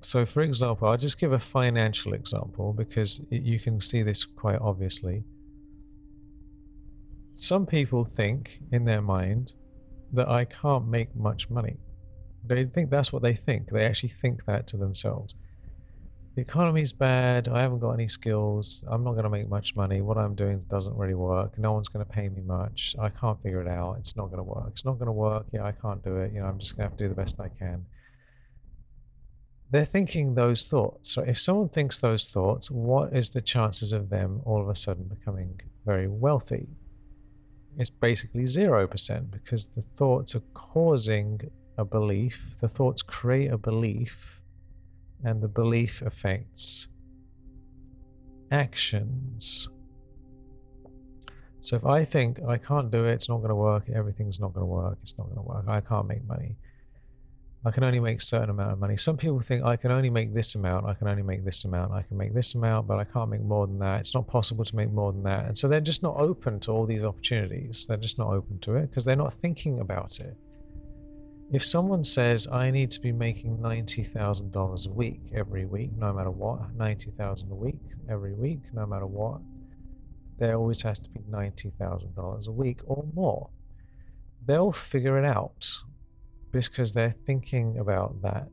So, 0.00 0.26
for 0.26 0.42
example, 0.42 0.88
I'll 0.88 0.98
just 0.98 1.18
give 1.18 1.32
a 1.32 1.38
financial 1.38 2.12
example 2.12 2.74
because 2.74 3.24
you 3.30 3.58
can 3.58 3.80
see 3.80 4.02
this 4.02 4.24
quite 4.24 4.58
obviously. 4.60 5.24
Some 7.32 7.64
people 7.64 8.04
think 8.04 8.60
in 8.70 8.84
their 8.84 9.00
mind 9.00 9.54
that 10.12 10.28
I 10.28 10.44
can't 10.44 10.86
make 10.86 11.16
much 11.16 11.48
money. 11.50 11.78
They 12.46 12.64
think 12.64 12.90
that's 12.90 13.12
what 13.12 13.22
they 13.22 13.34
think. 13.34 13.70
They 13.70 13.84
actually 13.86 14.10
think 14.10 14.44
that 14.44 14.66
to 14.68 14.76
themselves. 14.76 15.34
The 16.34 16.42
economy's 16.42 16.92
bad. 16.92 17.48
I 17.48 17.62
haven't 17.62 17.78
got 17.78 17.92
any 17.92 18.08
skills. 18.08 18.84
I'm 18.88 19.04
not 19.04 19.12
going 19.12 19.24
to 19.24 19.30
make 19.30 19.48
much 19.48 19.76
money. 19.76 20.00
What 20.00 20.18
I'm 20.18 20.34
doing 20.34 20.64
doesn't 20.68 20.96
really 20.96 21.14
work. 21.14 21.56
No 21.58 21.72
one's 21.72 21.88
going 21.88 22.04
to 22.04 22.10
pay 22.10 22.28
me 22.28 22.42
much. 22.42 22.96
I 23.00 23.08
can't 23.08 23.40
figure 23.40 23.60
it 23.60 23.68
out. 23.68 23.96
It's 24.00 24.16
not 24.16 24.26
going 24.26 24.38
to 24.38 24.42
work. 24.42 24.66
It's 24.70 24.84
not 24.84 24.94
going 24.94 25.06
to 25.06 25.12
work. 25.12 25.46
Yeah, 25.52 25.64
I 25.64 25.72
can't 25.72 26.02
do 26.02 26.16
it. 26.16 26.32
You 26.32 26.40
know, 26.40 26.46
I'm 26.46 26.58
just 26.58 26.76
going 26.76 26.86
to 26.86 26.90
have 26.90 26.98
to 26.98 27.04
do 27.04 27.08
the 27.08 27.14
best 27.14 27.38
I 27.38 27.48
can 27.48 27.86
they're 29.74 29.84
thinking 29.84 30.34
those 30.34 30.66
thoughts. 30.66 31.10
So 31.12 31.22
if 31.22 31.36
someone 31.36 31.68
thinks 31.68 31.98
those 31.98 32.28
thoughts, 32.28 32.70
what 32.70 33.12
is 33.12 33.30
the 33.30 33.40
chances 33.40 33.92
of 33.92 34.08
them 34.08 34.40
all 34.44 34.62
of 34.62 34.68
a 34.68 34.76
sudden 34.76 35.08
becoming 35.08 35.60
very 35.84 36.06
wealthy? 36.06 36.68
It's 37.76 37.90
basically 37.90 38.44
0% 38.44 39.32
because 39.32 39.66
the 39.66 39.82
thoughts 39.82 40.36
are 40.36 40.44
causing 40.54 41.40
a 41.76 41.84
belief, 41.84 42.54
the 42.60 42.68
thoughts 42.68 43.02
create 43.02 43.50
a 43.50 43.58
belief, 43.58 44.40
and 45.24 45.42
the 45.42 45.48
belief 45.48 46.02
affects 46.02 46.88
actions. 48.50 49.68
So 51.60 51.76
if 51.76 51.86
I 51.86 52.04
think 52.04 52.40
I 52.46 52.58
can't 52.58 52.90
do 52.90 53.06
it, 53.06 53.12
it's 53.12 53.28
not 53.28 53.38
going 53.38 53.48
to 53.48 53.54
work, 53.54 53.88
everything's 53.88 54.38
not 54.38 54.52
going 54.52 54.66
to 54.66 54.70
work, 54.70 54.98
it's 55.02 55.16
not 55.16 55.24
going 55.24 55.36
to 55.36 55.42
work, 55.42 55.64
I 55.66 55.80
can't 55.80 56.06
make 56.06 56.22
money, 56.26 56.56
I 57.64 57.70
can 57.70 57.82
only 57.82 58.00
make 58.00 58.18
a 58.18 58.22
certain 58.22 58.50
amount 58.50 58.72
of 58.72 58.78
money. 58.78 58.98
Some 58.98 59.16
people 59.16 59.40
think 59.40 59.64
I 59.64 59.76
can 59.76 59.90
only 59.90 60.10
make 60.10 60.34
this 60.34 60.54
amount, 60.54 60.84
I 60.84 60.92
can 60.92 61.08
only 61.08 61.22
make 61.22 61.42
this 61.42 61.64
amount, 61.64 61.92
I 61.92 62.02
can 62.02 62.18
make 62.18 62.34
this 62.34 62.54
amount, 62.54 62.86
but 62.86 62.98
I 62.98 63.04
can't 63.04 63.30
make 63.30 63.40
more 63.40 63.66
than 63.66 63.78
that. 63.78 64.00
It's 64.00 64.14
not 64.14 64.26
possible 64.26 64.66
to 64.66 64.76
make 64.76 64.92
more 64.92 65.10
than 65.12 65.22
that. 65.22 65.46
And 65.46 65.56
so 65.56 65.66
they're 65.66 65.80
just 65.80 66.02
not 66.02 66.16
open 66.18 66.60
to 66.60 66.70
all 66.70 66.84
these 66.84 67.02
opportunities. 67.02 67.86
They're 67.86 67.96
just 67.96 68.18
not 68.18 68.28
open 68.28 68.58
to 68.60 68.74
it 68.74 68.90
because 68.90 69.06
they're 69.06 69.16
not 69.16 69.32
thinking 69.32 69.80
about 69.80 70.20
it. 70.20 70.36
If 71.52 71.64
someone 71.64 72.02
says, 72.04 72.48
I 72.50 72.70
need 72.70 72.90
to 72.92 73.00
be 73.00 73.12
making 73.12 73.58
$90,000 73.58 74.86
a 74.86 74.90
week 74.90 75.20
every 75.34 75.66
week, 75.66 75.90
no 75.96 76.12
matter 76.12 76.30
what, 76.30 76.74
90,000 76.74 77.50
a 77.50 77.54
week 77.54 77.80
every 78.08 78.32
week, 78.34 78.60
no 78.72 78.86
matter 78.86 79.06
what, 79.06 79.40
there 80.38 80.56
always 80.56 80.82
has 80.82 80.98
to 81.00 81.08
be 81.10 81.20
$90,000 81.20 82.48
a 82.48 82.52
week 82.52 82.80
or 82.86 83.04
more. 83.14 83.50
They'll 84.44 84.72
figure 84.72 85.18
it 85.18 85.24
out 85.24 85.68
because 86.50 86.92
they're 86.92 87.14
thinking 87.24 87.78
about 87.78 88.22
that. 88.22 88.48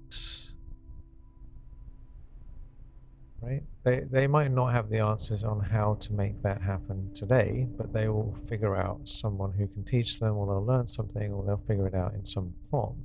Right? 3.41 3.63
They, 3.84 4.01
they 4.12 4.27
might 4.27 4.51
not 4.51 4.71
have 4.71 4.89
the 4.89 4.99
answers 4.99 5.43
on 5.43 5.60
how 5.62 5.95
to 6.01 6.13
make 6.13 6.41
that 6.43 6.62
happen 6.62 7.12
today, 7.13 7.67
but 7.75 7.91
they 7.91 8.08
will 8.08 8.38
figure 8.47 8.75
out 8.75 9.08
someone 9.08 9.51
who 9.51 9.67
can 9.67 9.84
teach 9.84 10.19
them, 10.19 10.38
or 10.38 10.45
they'll 10.45 10.65
learn 10.65 10.86
something, 10.86 11.34
or 11.34 11.43
they'll 11.43 11.63
figure 11.67 11.88
it 11.88 11.95
out 11.95 12.13
in 12.13 12.23
some 12.23 12.54
form. 12.69 12.97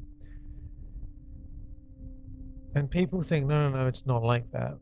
And 2.74 2.90
people 2.90 3.22
think, 3.22 3.46
no, 3.46 3.70
no, 3.70 3.78
no, 3.78 3.86
it's 3.86 4.04
not 4.04 4.22
like 4.22 4.50
that. 4.52 4.76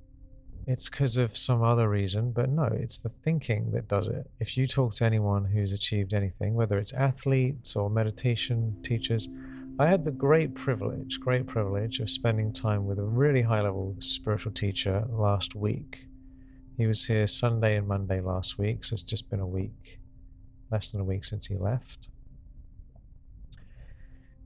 It's 0.66 0.88
because 0.88 1.16
of 1.16 1.36
some 1.36 1.62
other 1.62 1.88
reason, 1.88 2.32
but 2.32 2.48
no, 2.48 2.64
it's 2.64 2.98
the 2.98 3.08
thinking 3.08 3.70
that 3.72 3.86
does 3.86 4.08
it. 4.08 4.28
If 4.40 4.56
you 4.56 4.66
talk 4.66 4.94
to 4.94 5.04
anyone 5.04 5.44
who's 5.44 5.72
achieved 5.72 6.14
anything, 6.14 6.54
whether 6.54 6.78
it's 6.78 6.92
athletes 6.94 7.76
or 7.76 7.88
meditation 7.88 8.76
teachers, 8.82 9.28
I 9.76 9.88
had 9.88 10.04
the 10.04 10.12
great 10.12 10.54
privilege, 10.54 11.18
great 11.18 11.48
privilege 11.48 11.98
of 11.98 12.08
spending 12.08 12.52
time 12.52 12.86
with 12.86 13.00
a 13.00 13.02
really 13.02 13.42
high 13.42 13.60
level 13.60 13.96
spiritual 13.98 14.52
teacher 14.52 15.04
last 15.08 15.56
week. 15.56 16.06
He 16.76 16.86
was 16.86 17.06
here 17.06 17.26
Sunday 17.26 17.76
and 17.76 17.88
Monday 17.88 18.20
last 18.20 18.56
week, 18.56 18.84
so 18.84 18.94
it's 18.94 19.02
just 19.02 19.28
been 19.28 19.40
a 19.40 19.46
week, 19.46 19.98
less 20.70 20.92
than 20.92 21.00
a 21.00 21.04
week 21.04 21.24
since 21.24 21.46
he 21.46 21.56
left. 21.56 22.08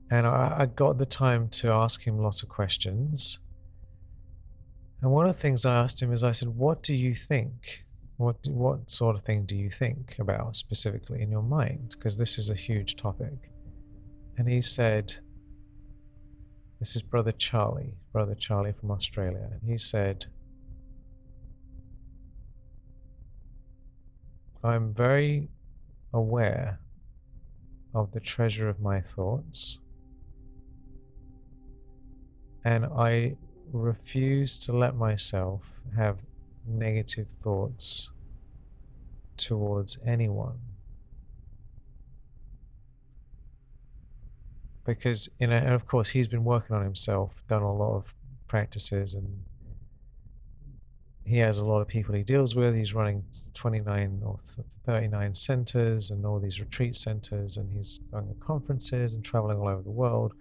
And 0.09 0.25
I, 0.25 0.55
I 0.61 0.65
got 0.65 0.97
the 0.97 1.05
time 1.05 1.47
to 1.49 1.69
ask 1.69 2.07
him 2.07 2.17
lots 2.17 2.41
of 2.41 2.49
questions. 2.49 3.37
And 4.99 5.11
one 5.11 5.27
of 5.27 5.35
the 5.35 5.39
things 5.39 5.63
I 5.63 5.75
asked 5.75 6.01
him 6.01 6.11
is 6.11 6.23
I 6.23 6.31
said, 6.31 6.49
What 6.49 6.81
do 6.81 6.95
you 6.95 7.13
think? 7.13 7.85
What, 8.17 8.37
what 8.47 8.89
sort 8.89 9.15
of 9.15 9.23
thing 9.23 9.45
do 9.45 9.55
you 9.55 9.69
think 9.69 10.17
about 10.17 10.55
specifically 10.55 11.21
in 11.21 11.29
your 11.29 11.43
mind? 11.43 11.95
Because 11.97 12.17
this 12.17 12.39
is 12.39 12.49
a 12.49 12.55
huge 12.55 12.95
topic. 12.95 13.51
And 14.39 14.47
he 14.47 14.61
said, 14.61 15.17
This 16.79 16.95
is 16.95 17.01
Brother 17.01 17.33
Charlie, 17.33 17.95
Brother 18.13 18.35
Charlie 18.35 18.71
from 18.71 18.89
Australia. 18.89 19.49
And 19.51 19.69
he 19.69 19.77
said, 19.77 20.27
I'm 24.63 24.93
very 24.93 25.49
aware 26.13 26.79
of 27.93 28.13
the 28.13 28.21
treasure 28.21 28.69
of 28.69 28.79
my 28.79 29.01
thoughts, 29.01 29.79
and 32.63 32.85
I 32.85 33.35
refuse 33.73 34.57
to 34.59 34.71
let 34.71 34.95
myself 34.95 35.81
have 35.97 36.19
negative 36.65 37.27
thoughts 37.27 38.13
towards 39.35 39.97
anyone. 40.05 40.59
Because 44.89 45.29
you 45.39 45.47
know, 45.47 45.55
and 45.55 45.73
of 45.73 45.85
course 45.87 46.09
he's 46.09 46.27
been 46.27 46.43
working 46.43 46.75
on 46.75 46.83
himself, 46.83 47.43
done 47.47 47.61
a 47.61 47.73
lot 47.73 47.95
of 47.95 48.13
practices, 48.47 49.13
and 49.13 49.43
he 51.23 51.37
has 51.37 51.59
a 51.59 51.65
lot 51.65 51.79
of 51.79 51.87
people 51.87 52.15
he 52.15 52.23
deals 52.23 52.55
with. 52.55 52.75
He's 52.75 52.93
running 52.93 53.23
29 53.53 54.21
or 54.25 54.39
39 54.85 55.33
centers 55.35 56.09
and 56.09 56.25
all 56.25 56.39
these 56.39 56.59
retreat 56.59 56.95
centers, 56.95 57.57
and 57.57 57.71
he's 57.71 57.99
going 58.11 58.27
to 58.27 58.33
conferences 58.35 59.13
and 59.13 59.23
traveling 59.23 59.59
all 59.59 59.67
over 59.67 59.83
the 59.83 59.91
world. 59.91 60.33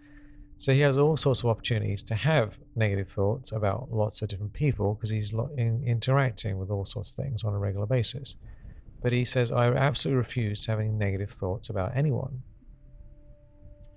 So 0.57 0.73
he 0.73 0.81
has 0.81 0.99
all 0.99 1.17
sorts 1.17 1.41
of 1.41 1.47
opportunities 1.47 2.03
to 2.05 2.17
have 2.17 2.59
negative 2.75 3.09
thoughts 3.09 3.53
about 3.53 3.93
lots 3.93 4.23
of 4.23 4.29
different 4.29 4.55
people 4.55 4.95
because 4.95 5.11
he's 5.11 5.33
in, 5.57 5.85
interacting 5.87 6.59
with 6.59 6.71
all 6.71 6.85
sorts 6.85 7.11
of 7.11 7.17
things 7.17 7.45
on 7.45 7.55
a 7.55 7.59
regular 7.59 7.87
basis. 7.87 8.37
But 9.01 9.13
he 9.13 9.25
says, 9.25 9.53
I 9.53 9.69
absolutely 9.69 10.19
refuse 10.19 10.65
to 10.65 10.73
have 10.73 10.81
any 10.81 10.89
negative 10.89 11.31
thoughts 11.31 11.69
about 11.69 11.93
anyone. 11.95 12.43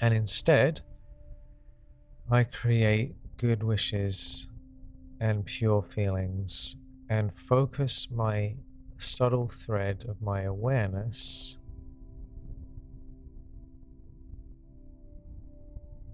And 0.02 0.16
instead, 0.16 0.82
I 2.32 2.44
create 2.44 3.14
good 3.38 3.62
wishes 3.62 4.50
and 5.20 5.46
pure 5.46 5.84
feelings 5.84 6.78
and 7.10 7.32
focus 7.38 8.10
my 8.12 8.56
subtle 8.98 9.48
thread 9.48 10.06
of 10.10 10.20
my 10.22 10.42
awareness 10.44 11.60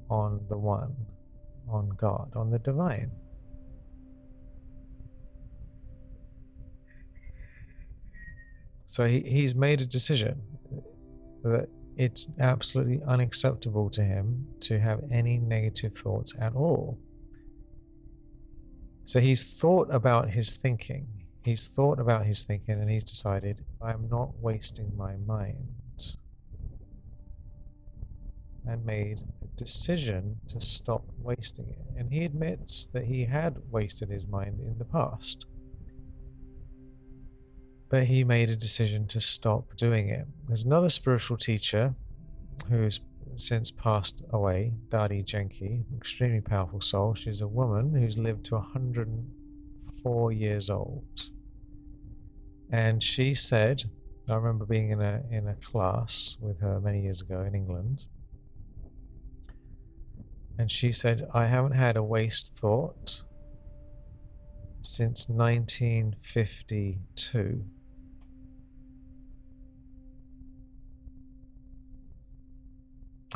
on 0.10 0.42
the 0.50 0.58
One, 0.58 0.96
on 1.70 1.90
God, 1.98 2.32
on 2.36 2.50
the 2.50 2.60
Divine. 2.60 3.12
So 8.86 9.06
he, 9.06 9.22
he's 9.22 9.54
made 9.54 9.80
a 9.80 9.86
decision 9.86 10.42
that 11.44 11.70
it's 11.98 12.28
absolutely 12.40 13.02
unacceptable 13.08 13.90
to 13.90 14.04
him 14.04 14.48
to 14.62 14.80
have 14.80 15.02
any 15.12 15.38
negative 15.38 15.96
thoughts 15.96 16.34
at 16.40 16.56
all. 16.56 17.00
So 19.04 19.20
he's 19.20 19.60
thought 19.60 19.88
about 19.94 20.30
his 20.30 20.58
thinking. 20.58 21.08
He's 21.44 21.68
thought 21.68 22.00
about 22.00 22.26
his 22.26 22.44
thinking 22.44 22.80
and 22.80 22.90
he's 22.90 23.04
decided, 23.04 23.64
I'm 23.82 24.08
not 24.10 24.30
wasting 24.40 24.92
my 24.96 25.16
mind. 25.16 25.56
And 28.70 28.86
made 28.86 29.22
a 29.42 29.48
decision 29.58 30.42
to 30.50 30.60
stop 30.60 31.06
wasting 31.20 31.70
it. 31.70 31.80
And 31.98 32.12
he 32.12 32.26
admits 32.26 32.88
that 32.88 33.06
he 33.06 33.26
had 33.26 33.58
wasted 33.72 34.10
his 34.10 34.28
mind 34.28 34.60
in 34.60 34.78
the 34.78 34.86
past. 34.86 35.46
But 37.90 38.06
he 38.06 38.24
made 38.24 38.50
a 38.50 38.56
decision 38.56 39.08
to 39.08 39.22
stop 39.22 39.76
doing 39.78 40.10
it. 40.10 40.28
There's 40.48 40.64
another 40.64 40.90
spiritual 40.90 41.38
teacher 41.38 41.94
who's 42.70 43.00
since 43.38 43.72
passed 43.72 44.24
away, 44.32 44.74
Dadi 44.90 45.24
Janki, 45.24 45.86
extremely 45.96 46.42
powerful 46.42 46.82
soul. 46.82 47.14
She's 47.14 47.40
a 47.42 47.48
woman 47.48 47.94
who's 47.94 48.18
lived 48.18 48.46
to 48.46 48.56
104 48.56 50.32
years 50.32 50.72
old. 50.72 51.30
And 52.72 53.02
she 53.02 53.34
said, 53.36 53.90
I 54.28 54.36
remember 54.36 54.66
being 54.66 54.92
in 54.92 55.02
a 55.02 55.24
in 55.32 55.48
a 55.48 55.56
class 55.56 56.36
with 56.42 56.60
her 56.60 56.82
many 56.82 57.04
years 57.04 57.22
ago 57.22 57.44
in 57.44 57.56
England. 57.56 58.08
And 60.60 60.70
she 60.72 60.92
said, 60.92 61.28
I 61.34 61.46
haven't 61.46 61.74
had 61.74 61.96
a 61.96 62.04
waste 62.04 62.58
thought 62.58 63.24
since 64.82 65.30
1952. 65.30 67.64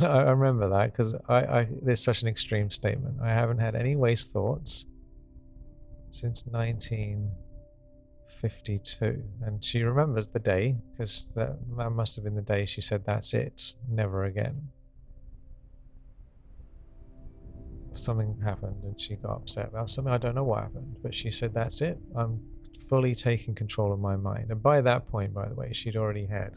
I 0.04 0.32
remember 0.32 0.68
that 0.70 0.92
because 0.92 1.16
I, 1.28 1.36
I 1.36 1.68
there's 1.82 2.04
such 2.04 2.22
an 2.22 2.28
extreme 2.28 2.70
statement. 2.72 3.20
I 3.22 3.30
haven't 3.30 3.60
had 3.60 3.76
any 3.76 3.96
waste 3.96 4.32
thoughts 4.32 4.88
since 6.10 6.44
1952, 6.46 9.24
and 9.44 9.64
she 9.64 9.84
remembers 9.84 10.28
the 10.28 10.40
day 10.40 10.76
because 10.92 11.30
that, 11.36 11.56
that 11.78 11.92
must 11.92 12.16
have 12.16 12.26
been 12.26 12.34
the 12.36 12.42
day 12.42 12.66
she 12.66 12.82
said, 12.82 13.06
"That's 13.06 13.34
it, 13.34 13.76
never 13.90 14.26
again." 14.26 14.70
Something 17.94 18.38
happened, 18.44 18.84
and 18.84 19.00
she 19.00 19.16
got 19.16 19.38
upset 19.38 19.68
about 19.68 19.90
something. 19.90 20.14
I 20.14 20.18
don't 20.18 20.36
know 20.36 20.46
what 20.46 20.62
happened, 20.62 20.96
but 21.04 21.14
she 21.14 21.30
said, 21.30 21.54
"That's 21.54 21.82
it. 21.82 22.00
I'm 22.16 22.40
fully 22.90 23.14
taking 23.16 23.54
control 23.54 23.92
of 23.94 24.00
my 24.00 24.16
mind." 24.16 24.50
And 24.50 24.64
by 24.64 24.82
that 24.82 25.08
point, 25.08 25.34
by 25.34 25.48
the 25.48 25.56
way, 25.56 25.74
she'd 25.74 25.98
already 25.98 26.26
had 26.26 26.54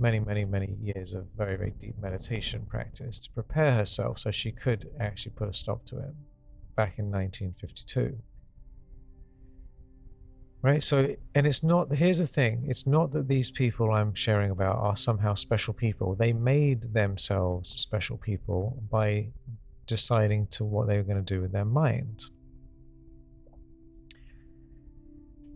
many, 0.00 0.18
many, 0.18 0.44
many 0.44 0.76
years 0.82 1.12
of 1.12 1.26
very, 1.36 1.56
very 1.56 1.72
deep 1.78 1.94
meditation 2.00 2.66
practice 2.68 3.20
to 3.20 3.30
prepare 3.32 3.72
herself 3.72 4.18
so 4.18 4.30
she 4.30 4.50
could 4.50 4.90
actually 4.98 5.32
put 5.32 5.48
a 5.48 5.52
stop 5.52 5.84
to 5.84 5.98
it 5.98 6.14
back 6.74 6.98
in 6.98 7.10
1952. 7.10 8.18
Right? 10.62 10.82
So, 10.82 11.14
and 11.34 11.46
it's 11.46 11.62
not, 11.62 11.94
here's 11.94 12.18
the 12.18 12.26
thing 12.26 12.64
it's 12.68 12.86
not 12.86 13.12
that 13.12 13.28
these 13.28 13.50
people 13.50 13.92
I'm 13.92 14.14
sharing 14.14 14.50
about 14.50 14.76
are 14.78 14.96
somehow 14.96 15.34
special 15.34 15.72
people. 15.72 16.14
They 16.14 16.32
made 16.32 16.92
themselves 16.92 17.70
special 17.70 18.16
people 18.16 18.82
by 18.90 19.28
deciding 19.86 20.46
to 20.48 20.64
what 20.64 20.86
they 20.86 20.96
were 20.96 21.02
going 21.02 21.22
to 21.24 21.34
do 21.34 21.40
with 21.40 21.52
their 21.52 21.64
mind. 21.64 22.24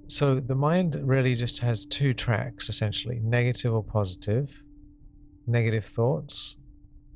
So 0.08 0.38
the 0.38 0.54
mind 0.54 1.00
really 1.02 1.34
just 1.34 1.60
has 1.60 1.86
two 1.86 2.12
tracks 2.12 2.68
essentially 2.68 3.20
negative 3.22 3.74
or 3.74 3.82
positive. 3.82 4.62
Negative 5.46 5.84
thoughts 5.84 6.56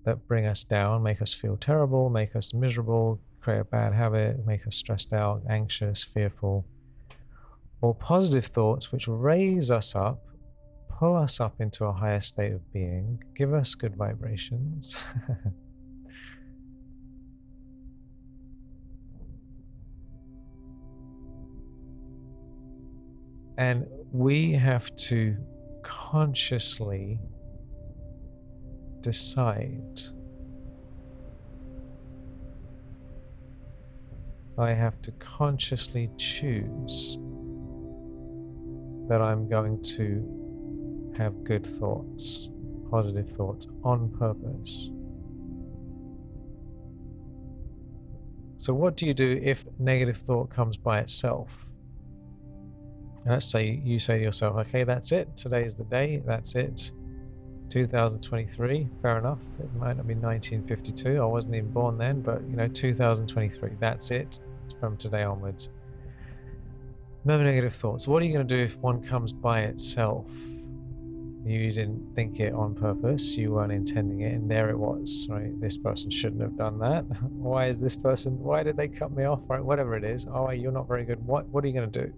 that 0.04 0.26
bring 0.26 0.46
us 0.46 0.64
down, 0.64 1.02
make 1.02 1.20
us 1.20 1.32
feel 1.32 1.56
terrible, 1.56 2.08
make 2.08 2.34
us 2.34 2.54
miserable, 2.54 3.20
create 3.40 3.60
a 3.60 3.64
bad 3.64 3.92
habit, 3.92 4.46
make 4.46 4.66
us 4.66 4.76
stressed 4.76 5.12
out, 5.12 5.42
anxious, 5.48 6.02
fearful. 6.02 6.66
Or 7.80 7.94
positive 7.94 8.46
thoughts 8.46 8.90
which 8.90 9.06
raise 9.06 9.70
us 9.70 9.94
up, 9.94 10.24
pull 10.98 11.16
us 11.16 11.40
up 11.40 11.60
into 11.60 11.84
a 11.84 11.92
higher 11.92 12.20
state 12.20 12.52
of 12.52 12.72
being, 12.72 13.22
give 13.36 13.54
us 13.54 13.74
good 13.74 13.96
vibrations. 13.96 14.98
And 23.58 23.86
we 24.12 24.52
have 24.52 24.94
to 24.96 25.36
consciously 25.82 27.18
decide. 29.00 30.00
I 34.56 34.70
have 34.70 35.02
to 35.02 35.12
consciously 35.12 36.08
choose 36.16 37.18
that 39.08 39.20
I'm 39.20 39.48
going 39.48 39.82
to 39.96 41.12
have 41.16 41.42
good 41.42 41.66
thoughts, 41.66 42.50
positive 42.90 43.28
thoughts 43.28 43.66
on 43.82 44.08
purpose. 44.18 44.90
So, 48.58 48.72
what 48.72 48.96
do 48.96 49.06
you 49.06 49.14
do 49.14 49.40
if 49.42 49.64
negative 49.80 50.16
thought 50.16 50.50
comes 50.50 50.76
by 50.76 51.00
itself? 51.00 51.67
Let's 53.28 53.46
say 53.46 53.80
you 53.84 53.98
say 53.98 54.18
to 54.18 54.24
yourself, 54.24 54.56
okay, 54.56 54.84
that's 54.84 55.12
it. 55.12 55.36
Today 55.36 55.64
is 55.64 55.76
the 55.76 55.84
day. 55.84 56.22
That's 56.24 56.54
it. 56.54 56.92
2023. 57.70 58.88
Fair 59.02 59.18
enough. 59.18 59.38
It 59.60 59.72
might 59.74 59.96
not 59.96 60.06
be 60.06 60.14
1952. 60.14 61.20
I 61.20 61.24
wasn't 61.24 61.54
even 61.54 61.70
born 61.70 61.98
then, 61.98 62.22
but 62.22 62.40
you 62.42 62.56
know, 62.56 62.68
2023. 62.68 63.72
That's 63.78 64.10
it 64.10 64.40
from 64.80 64.96
today 64.96 65.24
onwards. 65.24 65.70
No 67.24 67.42
negative 67.42 67.74
thoughts. 67.74 68.08
What 68.08 68.22
are 68.22 68.26
you 68.26 68.32
going 68.32 68.46
to 68.46 68.56
do 68.56 68.62
if 68.62 68.78
one 68.78 69.02
comes 69.02 69.32
by 69.32 69.62
itself? 69.62 70.26
You 71.44 71.72
didn't 71.72 72.14
think 72.14 72.40
it 72.40 72.52
on 72.52 72.74
purpose. 72.74 73.36
You 73.36 73.52
weren't 73.52 73.72
intending 73.72 74.20
it, 74.20 74.34
and 74.34 74.50
there 74.50 74.70
it 74.70 74.78
was. 74.78 75.26
Right? 75.30 75.58
This 75.60 75.76
person 75.76 76.10
shouldn't 76.10 76.42
have 76.42 76.56
done 76.56 76.78
that. 76.78 77.02
Why 77.32 77.66
is 77.66 77.80
this 77.80 77.96
person? 77.96 78.38
Why 78.38 78.62
did 78.62 78.76
they 78.76 78.88
cut 78.88 79.12
me 79.12 79.24
off? 79.24 79.40
Right? 79.48 79.62
Whatever 79.62 79.96
it 79.96 80.04
is. 80.04 80.26
Oh, 80.32 80.50
you're 80.50 80.72
not 80.72 80.88
very 80.88 81.04
good. 81.04 81.24
What? 81.26 81.46
What 81.48 81.64
are 81.64 81.66
you 81.66 81.74
going 81.74 81.90
to 81.90 82.06
do? 82.06 82.12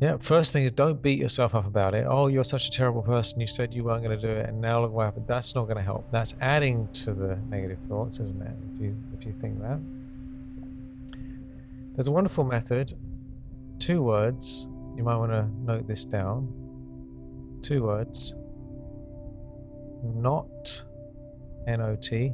Yeah, 0.00 0.16
first 0.18 0.54
thing 0.54 0.64
is 0.64 0.72
don't 0.72 1.02
beat 1.02 1.18
yourself 1.18 1.54
up 1.54 1.66
about 1.66 1.94
it. 1.94 2.06
Oh, 2.08 2.28
you're 2.28 2.42
such 2.42 2.66
a 2.68 2.70
terrible 2.70 3.02
person. 3.02 3.38
You 3.38 3.46
said 3.46 3.74
you 3.74 3.84
weren't 3.84 4.02
going 4.02 4.18
to 4.18 4.26
do 4.26 4.32
it, 4.32 4.48
and 4.48 4.58
now 4.58 4.80
look 4.80 4.92
what 4.92 5.04
happened. 5.04 5.26
That's 5.28 5.54
not 5.54 5.64
going 5.64 5.76
to 5.76 5.82
help. 5.82 6.10
That's 6.10 6.34
adding 6.40 6.88
to 7.04 7.12
the 7.12 7.38
negative 7.50 7.80
thoughts, 7.80 8.18
isn't 8.18 8.40
it? 8.40 8.56
If 8.74 8.80
you 8.80 8.96
if 9.18 9.26
you 9.26 9.34
think 9.42 9.60
that. 9.60 9.78
There's 11.94 12.08
a 12.08 12.12
wonderful 12.12 12.44
method. 12.44 12.94
Two 13.78 14.02
words. 14.02 14.70
You 14.96 15.02
might 15.04 15.16
want 15.16 15.32
to 15.32 15.46
note 15.70 15.86
this 15.86 16.06
down. 16.06 16.48
Two 17.60 17.82
words. 17.82 18.34
Not, 20.02 20.82
N-O-T, 21.66 22.32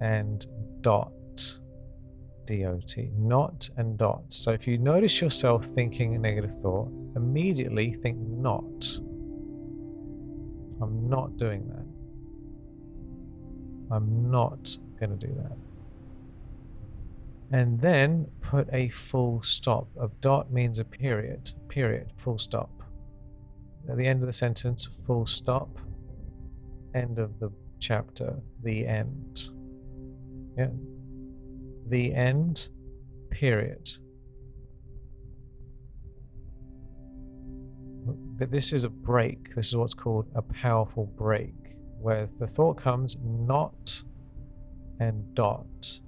and 0.00 0.46
dot 0.80 1.12
dot, 2.46 2.96
not 3.18 3.68
and 3.76 3.98
dot. 3.98 4.22
So 4.28 4.52
if 4.52 4.66
you 4.66 4.78
notice 4.78 5.20
yourself 5.20 5.64
thinking 5.64 6.14
a 6.14 6.18
negative 6.18 6.54
thought, 6.60 6.88
immediately 7.16 7.94
think 7.94 8.18
not. 8.18 8.98
I'm 10.82 11.08
not 11.08 11.36
doing 11.36 11.68
that. 11.68 11.86
I'm 13.94 14.30
not 14.30 14.76
going 14.98 15.18
to 15.18 15.26
do 15.26 15.32
that. 15.34 15.56
And 17.52 17.80
then 17.80 18.26
put 18.40 18.68
a 18.72 18.88
full 18.88 19.42
stop. 19.42 19.88
A 20.00 20.08
dot 20.20 20.52
means 20.52 20.78
a 20.78 20.84
period, 20.84 21.52
period, 21.68 22.12
full 22.16 22.38
stop. 22.38 22.70
At 23.88 23.96
the 23.96 24.06
end 24.06 24.22
of 24.22 24.26
the 24.26 24.32
sentence, 24.32 24.86
full 25.06 25.26
stop. 25.26 25.78
End 26.94 27.18
of 27.18 27.38
the 27.38 27.52
chapter, 27.80 28.34
the 28.62 28.86
end. 28.86 29.50
Yeah, 30.56 30.68
the 31.88 32.14
end, 32.14 32.70
period. 33.30 33.90
But 38.36 38.50
this 38.50 38.72
is 38.72 38.84
a 38.84 38.90
break. 38.90 39.54
This 39.54 39.68
is 39.68 39.76
what's 39.76 39.94
called 39.94 40.26
a 40.34 40.42
powerful 40.42 41.06
break, 41.06 41.54
where 42.00 42.28
the 42.38 42.46
thought 42.46 42.74
comes 42.76 43.16
not 43.22 44.02
and 45.00 45.34
dot. 45.34 46.00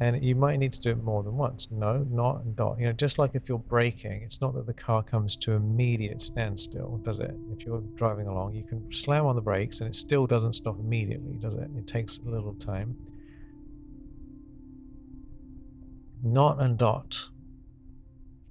And 0.00 0.24
you 0.24 0.34
might 0.34 0.56
need 0.56 0.72
to 0.72 0.80
do 0.80 0.90
it 0.90 1.02
more 1.04 1.22
than 1.22 1.36
once. 1.36 1.68
No, 1.70 2.04
not 2.10 2.44
and 2.44 2.56
dot. 2.56 2.80
You 2.80 2.86
know, 2.86 2.92
just 2.92 3.18
like 3.18 3.34
if 3.34 3.48
you're 3.48 3.58
braking, 3.58 4.22
it's 4.22 4.40
not 4.40 4.54
that 4.54 4.66
the 4.66 4.74
car 4.74 5.02
comes 5.02 5.36
to 5.36 5.52
immediate 5.52 6.20
standstill, 6.20 7.00
does 7.04 7.20
it? 7.20 7.34
If 7.56 7.64
you're 7.64 7.80
driving 7.94 8.26
along, 8.26 8.54
you 8.54 8.64
can 8.64 8.90
slam 8.90 9.24
on 9.24 9.36
the 9.36 9.42
brakes 9.42 9.80
and 9.80 9.88
it 9.88 9.94
still 9.94 10.26
doesn't 10.26 10.54
stop 10.54 10.80
immediately, 10.80 11.36
does 11.36 11.54
it? 11.54 11.70
It 11.76 11.86
takes 11.86 12.18
a 12.18 12.28
little 12.28 12.54
time. 12.54 12.96
Not 16.24 16.60
and 16.60 16.78
dot. 16.78 17.28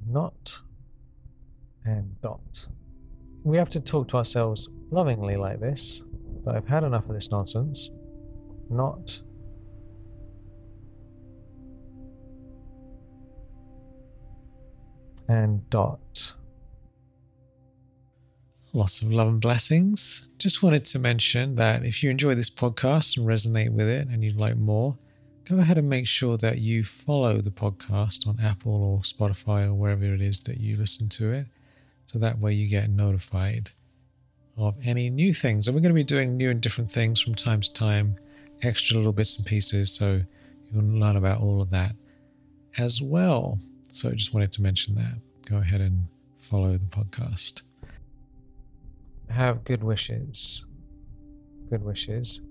Not 0.07 0.61
and 1.85 2.15
dot. 2.21 2.67
We 3.43 3.57
have 3.57 3.69
to 3.69 3.81
talk 3.81 4.07
to 4.09 4.17
ourselves 4.17 4.69
lovingly 4.91 5.35
like 5.35 5.59
this 5.59 6.03
that 6.45 6.55
I've 6.55 6.67
had 6.67 6.83
enough 6.83 7.07
of 7.09 7.15
this 7.15 7.31
nonsense. 7.31 7.89
Not 8.69 9.21
and 15.27 15.67
dot. 15.69 16.33
Lots 18.73 19.01
of 19.01 19.11
love 19.11 19.27
and 19.27 19.41
blessings. 19.41 20.27
Just 20.37 20.63
wanted 20.63 20.85
to 20.85 20.99
mention 20.99 21.55
that 21.55 21.83
if 21.83 22.03
you 22.03 22.09
enjoy 22.09 22.35
this 22.35 22.49
podcast 22.49 23.17
and 23.17 23.27
resonate 23.27 23.69
with 23.69 23.87
it 23.87 24.07
and 24.07 24.23
you'd 24.23 24.35
like 24.35 24.57
more, 24.57 24.97
go 25.45 25.59
ahead 25.59 25.77
and 25.77 25.89
make 25.89 26.07
sure 26.07 26.37
that 26.37 26.59
you 26.59 26.83
follow 26.83 27.41
the 27.41 27.51
podcast 27.51 28.27
on 28.27 28.39
Apple 28.39 28.83
or 28.83 28.99
Spotify 28.99 29.65
or 29.65 29.73
wherever 29.73 30.05
it 30.05 30.21
is 30.21 30.41
that 30.41 30.57
you 30.57 30.77
listen 30.77 31.09
to 31.09 31.33
it. 31.33 31.47
So 32.05 32.19
that 32.19 32.39
way 32.39 32.53
you 32.53 32.67
get 32.67 32.89
notified 32.89 33.69
of 34.57 34.75
any 34.85 35.09
new 35.09 35.33
things. 35.33 35.67
And 35.67 35.75
we're 35.75 35.81
going 35.81 35.93
to 35.93 35.95
be 35.95 36.03
doing 36.03 36.37
new 36.37 36.49
and 36.49 36.61
different 36.61 36.91
things 36.91 37.19
from 37.19 37.35
time 37.35 37.61
to 37.61 37.73
time, 37.73 38.17
extra 38.61 38.95
little 38.95 39.11
bits 39.11 39.37
and 39.37 39.45
pieces. 39.45 39.93
So 39.93 40.21
you'll 40.71 40.83
learn 40.83 41.17
about 41.17 41.41
all 41.41 41.61
of 41.61 41.69
that 41.71 41.95
as 42.77 43.01
well. 43.01 43.59
So 43.89 44.09
I 44.09 44.13
just 44.13 44.33
wanted 44.33 44.51
to 44.53 44.61
mention 44.61 44.95
that. 44.95 45.15
Go 45.49 45.57
ahead 45.57 45.81
and 45.81 46.07
follow 46.39 46.73
the 46.73 46.85
podcast. 46.85 47.63
Have 49.29 49.63
good 49.63 49.83
wishes. 49.83 50.65
Good 51.69 51.83
wishes 51.83 52.41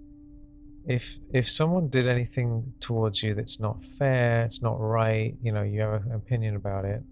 if 0.86 1.18
if 1.32 1.48
someone 1.48 1.88
did 1.88 2.08
anything 2.08 2.72
towards 2.80 3.22
you 3.22 3.34
that's 3.34 3.60
not 3.60 3.84
fair, 3.84 4.44
it's 4.44 4.62
not 4.62 4.80
right, 4.80 5.34
you 5.42 5.52
know, 5.52 5.62
you 5.62 5.80
have 5.80 6.06
an 6.06 6.12
opinion 6.12 6.56
about 6.56 6.84
it, 6.84 7.02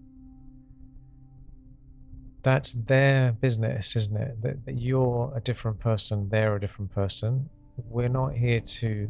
that's 2.43 2.71
their 2.73 3.31
business, 3.31 3.95
isn't 3.95 4.17
it? 4.17 4.41
That, 4.41 4.65
that 4.65 4.77
you're 4.77 5.31
a 5.35 5.41
different 5.41 5.79
person, 5.79 6.29
they're 6.29 6.55
a 6.55 6.59
different 6.59 6.91
person. 6.93 7.49
We're 7.89 8.09
not 8.09 8.33
here 8.33 8.59
to 8.59 9.09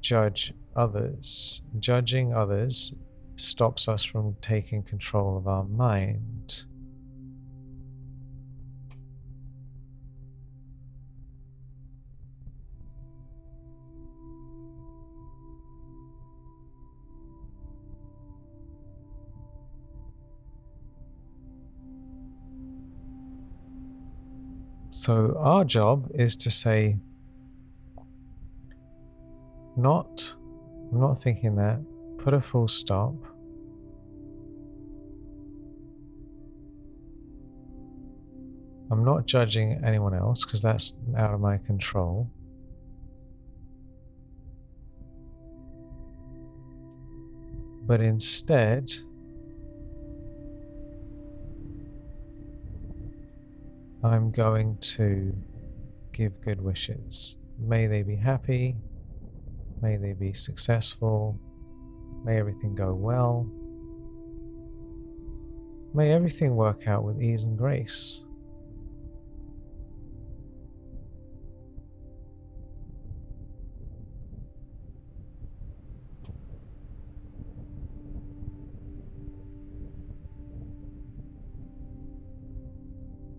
judge 0.00 0.52
others. 0.76 1.62
Judging 1.78 2.34
others 2.34 2.94
stops 3.36 3.88
us 3.88 4.04
from 4.04 4.36
taking 4.40 4.82
control 4.82 5.36
of 5.36 5.48
our 5.48 5.64
mind. 5.64 6.64
So, 24.96 25.36
our 25.40 25.64
job 25.64 26.08
is 26.14 26.36
to 26.36 26.50
say, 26.52 26.96
not, 29.76 30.36
I'm 30.92 31.00
not 31.00 31.18
thinking 31.18 31.56
that, 31.56 31.84
put 32.18 32.32
a 32.32 32.40
full 32.40 32.68
stop. 32.68 33.12
I'm 38.92 39.04
not 39.04 39.26
judging 39.26 39.82
anyone 39.84 40.14
else 40.14 40.44
because 40.44 40.62
that's 40.62 40.94
out 41.18 41.34
of 41.34 41.40
my 41.40 41.58
control. 41.58 42.30
But 47.84 48.00
instead, 48.00 48.92
I'm 54.04 54.30
going 54.30 54.76
to 54.96 55.34
give 56.12 56.38
good 56.42 56.60
wishes. 56.60 57.38
May 57.58 57.86
they 57.86 58.02
be 58.02 58.16
happy. 58.16 58.76
May 59.80 59.96
they 59.96 60.12
be 60.12 60.34
successful. 60.34 61.40
May 62.22 62.38
everything 62.38 62.74
go 62.74 62.92
well. 62.92 63.48
May 65.94 66.12
everything 66.12 66.54
work 66.54 66.86
out 66.86 67.02
with 67.02 67.22
ease 67.22 67.44
and 67.44 67.56
grace. 67.56 68.26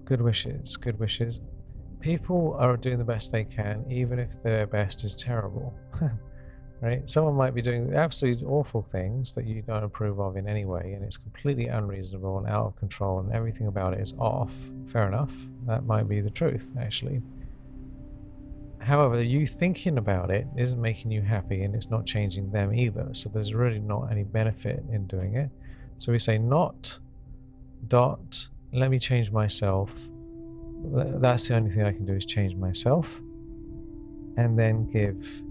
Good 0.06 0.22
wishes, 0.22 0.78
good 0.78 1.00
wishes. 1.00 1.42
People 2.00 2.56
are 2.60 2.78
doing 2.78 3.00
the 3.00 3.04
best 3.04 3.32
they 3.32 3.44
can, 3.44 3.84
even 3.90 4.20
if 4.20 4.42
their 4.44 4.68
best 4.68 5.04
is 5.04 5.16
terrible. 5.16 5.74
right? 6.82 7.10
Someone 7.10 7.34
might 7.34 7.56
be 7.56 7.62
doing 7.64 7.96
absolutely 7.96 8.46
awful 8.46 8.84
things 8.84 9.34
that 9.34 9.46
you 9.46 9.64
don't 9.64 9.84
approve 9.84 10.20
of 10.20 10.38
in 10.38 10.48
any 10.48 10.66
way, 10.66 10.94
and 10.94 11.04
it's 11.04 11.18
completely 11.18 11.68
unreasonable 11.68 12.38
and 12.38 12.48
out 12.48 12.68
of 12.68 12.76
control, 12.76 13.20
and 13.20 13.32
everything 13.34 13.66
about 13.66 13.94
it 13.94 14.00
is 14.00 14.14
off. 14.20 14.54
Fair 14.86 15.08
enough. 15.08 15.34
That 15.66 15.86
might 15.86 16.08
be 16.08 16.22
the 16.22 16.30
truth, 16.30 16.74
actually. 16.80 17.22
However, 18.78 19.20
you 19.24 19.48
thinking 19.48 19.98
about 19.98 20.30
it 20.30 20.46
isn't 20.56 20.80
making 20.80 21.10
you 21.10 21.24
happy, 21.24 21.64
and 21.64 21.74
it's 21.74 21.90
not 21.90 22.06
changing 22.06 22.52
them 22.52 22.72
either. 22.72 23.10
So 23.14 23.30
there's 23.30 23.56
really 23.56 23.80
not 23.80 24.12
any 24.12 24.24
benefit 24.24 24.84
in 24.92 25.08
doing 25.08 25.36
it. 25.36 25.50
So 25.98 26.12
we 26.12 26.20
say 26.20 26.38
not 26.38 27.00
dot 27.88 28.50
let 28.76 28.92
me 28.92 29.00
change 29.00 29.32
myself. 29.32 29.92
That's 30.84 31.48
the 31.48 31.56
only 31.56 31.72
thing 31.72 31.84
I 31.84 31.92
can 31.92 32.06
do 32.06 32.14
is 32.14 32.26
change 32.26 32.56
myself 32.56 33.22
and 34.38 34.60
then 34.60 34.90
give 34.92 35.42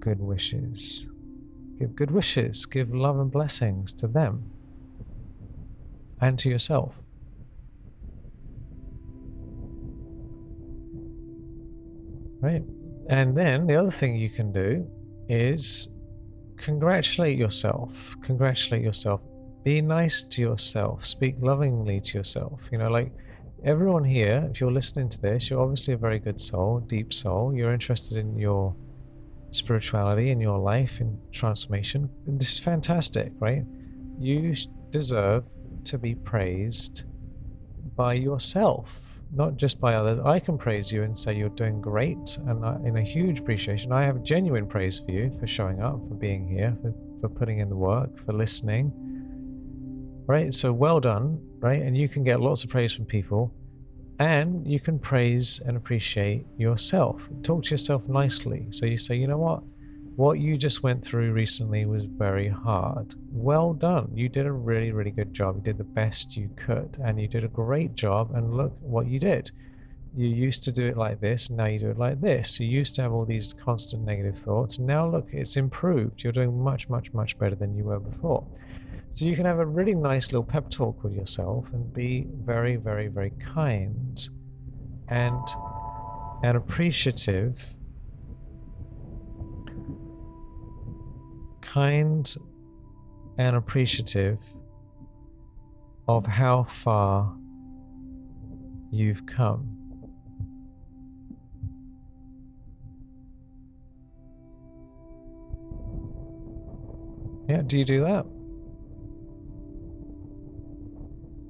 good 0.00 0.20
wishes. 0.20 1.08
Give 1.78 1.94
good 1.94 2.10
wishes, 2.10 2.66
give 2.66 2.94
love 2.94 3.18
and 3.18 3.30
blessings 3.30 3.92
to 3.94 4.08
them 4.08 4.50
and 6.20 6.38
to 6.40 6.48
yourself. 6.48 6.96
Right? 12.40 12.62
And 13.08 13.36
then 13.36 13.66
the 13.66 13.76
other 13.76 13.90
thing 13.90 14.16
you 14.16 14.30
can 14.30 14.52
do 14.52 14.86
is 15.28 15.88
congratulate 16.56 17.38
yourself. 17.38 18.16
Congratulate 18.22 18.82
yourself 18.82 19.20
be 19.64 19.80
nice 19.80 20.22
to 20.22 20.42
yourself 20.42 21.04
speak 21.04 21.36
lovingly 21.40 21.98
to 21.98 22.18
yourself. 22.18 22.68
You 22.70 22.78
know 22.78 22.90
like 22.90 23.10
everyone 23.64 24.04
here 24.04 24.46
if 24.50 24.60
you're 24.60 24.70
listening 24.70 25.08
to 25.08 25.20
this 25.20 25.48
you're 25.48 25.60
obviously 25.60 25.94
a 25.94 25.96
very 25.96 26.18
good 26.18 26.40
soul 26.40 26.80
deep 26.80 27.12
soul. 27.12 27.54
You're 27.54 27.72
interested 27.72 28.18
in 28.18 28.38
your 28.38 28.76
spirituality 29.52 30.30
in 30.30 30.40
your 30.40 30.58
life 30.58 31.00
in 31.00 31.18
transformation. 31.32 32.10
And 32.26 32.38
this 32.38 32.52
is 32.52 32.58
fantastic 32.60 33.32
right? 33.40 33.64
You 34.18 34.54
deserve 34.90 35.44
to 35.84 35.98
be 35.98 36.14
praised 36.14 37.04
by 37.96 38.14
yourself 38.14 39.10
not 39.32 39.56
just 39.56 39.80
by 39.80 39.94
others. 39.94 40.20
I 40.20 40.38
can 40.38 40.56
praise 40.56 40.92
you 40.92 41.02
and 41.02 41.16
say 41.16 41.34
you're 41.34 41.48
doing 41.48 41.80
great 41.80 42.38
and 42.46 42.64
I, 42.64 42.76
in 42.84 42.98
a 42.98 43.02
huge 43.02 43.40
appreciation. 43.40 43.90
I 43.90 44.04
have 44.04 44.22
genuine 44.22 44.66
praise 44.66 44.98
for 44.98 45.10
you 45.10 45.32
for 45.40 45.46
showing 45.46 45.80
up 45.80 46.06
for 46.06 46.14
being 46.14 46.46
here 46.46 46.76
for, 46.82 46.94
for 47.20 47.28
putting 47.28 47.58
in 47.58 47.68
the 47.68 47.76
work 47.76 48.16
for 48.24 48.32
listening 48.32 48.92
right? 50.26 50.52
So 50.52 50.72
well 50.72 51.00
done, 51.00 51.40
right? 51.58 51.82
And 51.82 51.96
you 51.96 52.08
can 52.08 52.24
get 52.24 52.40
lots 52.40 52.64
of 52.64 52.70
praise 52.70 52.92
from 52.92 53.04
people 53.04 53.52
and 54.18 54.66
you 54.66 54.78
can 54.78 54.98
praise 54.98 55.60
and 55.60 55.76
appreciate 55.76 56.46
yourself. 56.56 57.28
Talk 57.42 57.64
to 57.64 57.70
yourself 57.70 58.08
nicely. 58.08 58.66
So 58.70 58.86
you 58.86 58.96
say, 58.96 59.16
you 59.16 59.26
know 59.26 59.38
what? 59.38 59.62
What 60.16 60.38
you 60.38 60.56
just 60.56 60.84
went 60.84 61.04
through 61.04 61.32
recently 61.32 61.86
was 61.86 62.04
very 62.04 62.48
hard. 62.48 63.16
Well 63.32 63.72
done. 63.72 64.12
You 64.14 64.28
did 64.28 64.46
a 64.46 64.52
really, 64.52 64.92
really 64.92 65.10
good 65.10 65.32
job. 65.32 65.56
You 65.56 65.62
did 65.62 65.78
the 65.78 65.84
best 65.84 66.36
you 66.36 66.48
could, 66.54 66.96
and 67.02 67.20
you 67.20 67.26
did 67.26 67.42
a 67.42 67.48
great 67.48 67.96
job. 67.96 68.30
And 68.32 68.56
look 68.56 68.72
what 68.80 69.08
you 69.08 69.18
did. 69.18 69.50
You 70.16 70.28
used 70.28 70.62
to 70.64 70.72
do 70.72 70.86
it 70.86 70.96
like 70.96 71.20
this, 71.20 71.50
now 71.50 71.64
you 71.64 71.80
do 71.80 71.90
it 71.90 71.98
like 71.98 72.20
this. 72.20 72.60
You 72.60 72.68
used 72.68 72.94
to 72.94 73.02
have 73.02 73.12
all 73.12 73.24
these 73.24 73.52
constant 73.52 74.04
negative 74.04 74.36
thoughts, 74.36 74.78
now 74.78 75.08
look, 75.08 75.26
it's 75.32 75.56
improved. 75.56 76.22
You're 76.22 76.32
doing 76.32 76.62
much, 76.62 76.88
much, 76.88 77.12
much 77.12 77.36
better 77.36 77.56
than 77.56 77.74
you 77.74 77.82
were 77.82 77.98
before. 77.98 78.46
So 79.14 79.26
you 79.26 79.36
can 79.36 79.46
have 79.46 79.60
a 79.60 79.64
really 79.64 79.94
nice 79.94 80.32
little 80.32 80.42
pep 80.42 80.68
talk 80.70 81.04
with 81.04 81.14
yourself 81.14 81.72
and 81.72 81.94
be 81.94 82.26
very, 82.44 82.74
very, 82.74 83.06
very 83.06 83.30
kind 83.38 84.28
and 85.06 85.48
and 86.42 86.56
appreciative. 86.56 87.76
Kind 91.60 92.36
and 93.38 93.54
appreciative 93.54 94.40
of 96.08 96.26
how 96.26 96.64
far 96.64 97.36
you've 98.90 99.24
come. 99.26 99.78
Yeah, 107.48 107.62
do 107.62 107.78
you 107.78 107.84
do 107.84 108.00
that? 108.00 108.26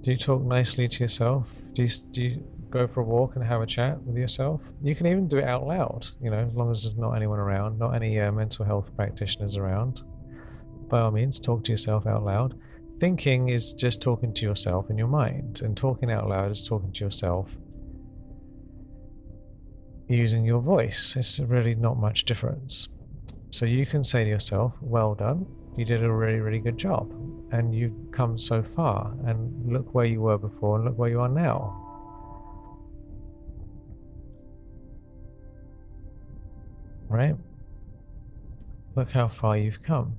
Do 0.05 0.11
you 0.11 0.18
talk 0.18 0.42
nicely 0.42 0.86
to 0.86 1.02
yourself? 1.02 1.50
Do 1.72 1.82
you, 1.82 1.88
do 2.11 2.22
you 2.22 2.46
go 2.68 2.86
for 2.86 3.00
a 3.00 3.05
walk 3.05 3.36
and 3.36 3.42
have 3.44 3.62
a 3.62 3.66
chat 3.66 4.02
with 4.02 4.18
yourself? 4.18 4.61
You 4.82 4.94
can 4.94 5.07
even 5.07 5.28
do 5.28 5.38
it 5.38 5.44
out 5.44 5.66
loud, 5.66 6.07
you 6.20 6.30
know, 6.30 6.40
as 6.40 6.52
long 6.52 6.70
as 6.70 6.82
there's 6.82 6.98
not 6.98 7.12
anyone 7.12 7.38
around, 7.38 7.78
not 7.78 7.94
any 7.94 8.20
uh, 8.20 8.30
mental 8.30 8.66
health 8.66 8.94
practitioners 8.94 9.57
around. 9.57 10.02
By 10.90 11.00
all 11.00 11.11
means, 11.11 11.40
talk 11.40 11.64
to 11.64 11.70
yourself 11.70 12.07
out 12.07 12.22
loud. 12.22 12.55
Thinking 12.98 13.48
is 13.48 13.72
just 13.72 14.02
talking 14.02 14.34
to 14.34 14.44
yourself 14.44 14.90
in 14.90 14.98
your 14.98 15.09
mind, 15.09 15.62
and 15.64 15.74
talking 15.74 16.12
out 16.12 16.28
loud 16.28 16.50
is 16.50 16.68
talking 16.68 16.92
to 16.92 17.02
yourself 17.02 17.57
using 20.07 20.44
your 20.44 20.61
voice. 20.61 21.16
It's 21.16 21.40
really 21.40 21.74
not 21.74 21.96
much 21.96 22.26
difference. 22.26 22.88
So 23.48 23.64
you 23.64 23.86
can 23.86 24.05
say 24.05 24.22
to 24.24 24.28
yourself, 24.28 24.76
Well 24.82 25.14
done, 25.14 25.46
you 25.78 25.86
did 25.86 26.05
a 26.05 26.12
really, 26.12 26.40
really 26.40 26.61
good 26.61 26.76
job 26.76 27.24
and 27.55 27.72
you've 27.72 28.11
come 28.11 28.36
so 28.36 28.64
far 28.64 29.14
and 29.26 29.72
look 29.72 29.94
where 29.94 30.07
you 30.07 30.20
were 30.20 30.36
before 30.36 30.74
and 30.74 30.84
look 30.84 30.98
where 30.98 31.09
you 31.09 31.20
are 31.20 31.28
now. 31.28 31.80
Right? 37.09 37.36
Look 38.96 39.12
how 39.12 39.28
far 39.28 39.57
you've 39.57 39.84
come. 39.84 40.16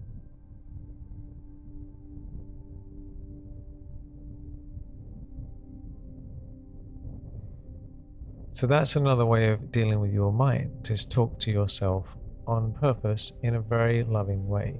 So 8.53 8.65
that's 8.65 8.95
another 8.95 9.25
way 9.25 9.49
of 9.49 9.73
dealing 9.73 9.99
with 9.99 10.13
your 10.13 10.31
mind, 10.31 10.89
is 10.89 11.05
talk 11.05 11.37
to 11.39 11.51
yourself 11.51 12.15
on 12.47 12.71
purpose 12.71 13.33
in 13.43 13.55
a 13.55 13.59
very 13.59 14.05
loving 14.05 14.47
way. 14.47 14.79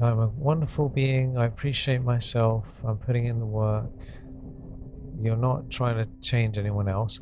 I'm 0.00 0.18
a 0.18 0.28
wonderful 0.28 0.90
being. 0.90 1.38
I 1.38 1.46
appreciate 1.46 2.02
myself. 2.02 2.66
I'm 2.84 2.98
putting 2.98 3.26
in 3.26 3.38
the 3.38 3.46
work. 3.46 3.90
You're 5.18 5.36
not 5.36 5.70
trying 5.70 5.96
to 5.96 6.06
change 6.20 6.58
anyone 6.58 6.86
else. 6.86 7.20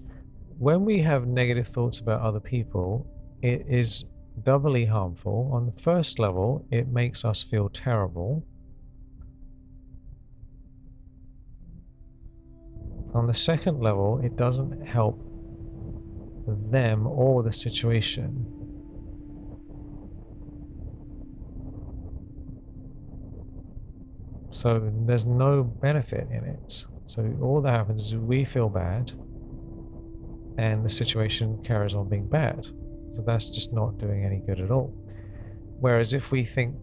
When 0.58 0.84
we 0.84 1.00
have 1.02 1.26
negative 1.26 1.68
thoughts 1.68 2.00
about 2.00 2.20
other 2.20 2.40
people, 2.40 3.06
it 3.42 3.64
is 3.68 4.06
doubly 4.42 4.86
harmful. 4.86 5.50
On 5.52 5.66
the 5.66 5.80
first 5.80 6.18
level, 6.18 6.66
it 6.72 6.88
makes 6.88 7.24
us 7.24 7.42
feel 7.42 7.68
terrible. 7.68 8.44
On 13.14 13.28
the 13.28 13.34
second 13.34 13.80
level, 13.80 14.20
it 14.24 14.34
doesn't 14.34 14.84
help 14.84 15.20
them 16.46 17.06
or 17.06 17.44
the 17.44 17.52
situation. 17.52 18.63
So 24.54 24.88
there's 25.04 25.24
no 25.24 25.64
benefit 25.64 26.28
in 26.30 26.44
it. 26.44 26.86
So 27.06 27.36
all 27.42 27.60
that 27.62 27.72
happens 27.72 28.06
is 28.06 28.14
we 28.14 28.44
feel 28.44 28.68
bad 28.68 29.10
and 30.56 30.84
the 30.84 30.88
situation 30.88 31.60
carries 31.64 31.92
on 31.92 32.08
being 32.08 32.28
bad. 32.28 32.68
So 33.10 33.22
that's 33.22 33.50
just 33.50 33.72
not 33.72 33.98
doing 33.98 34.24
any 34.24 34.40
good 34.46 34.60
at 34.60 34.70
all. 34.70 34.94
Whereas 35.80 36.12
if 36.14 36.30
we 36.30 36.44
think 36.44 36.76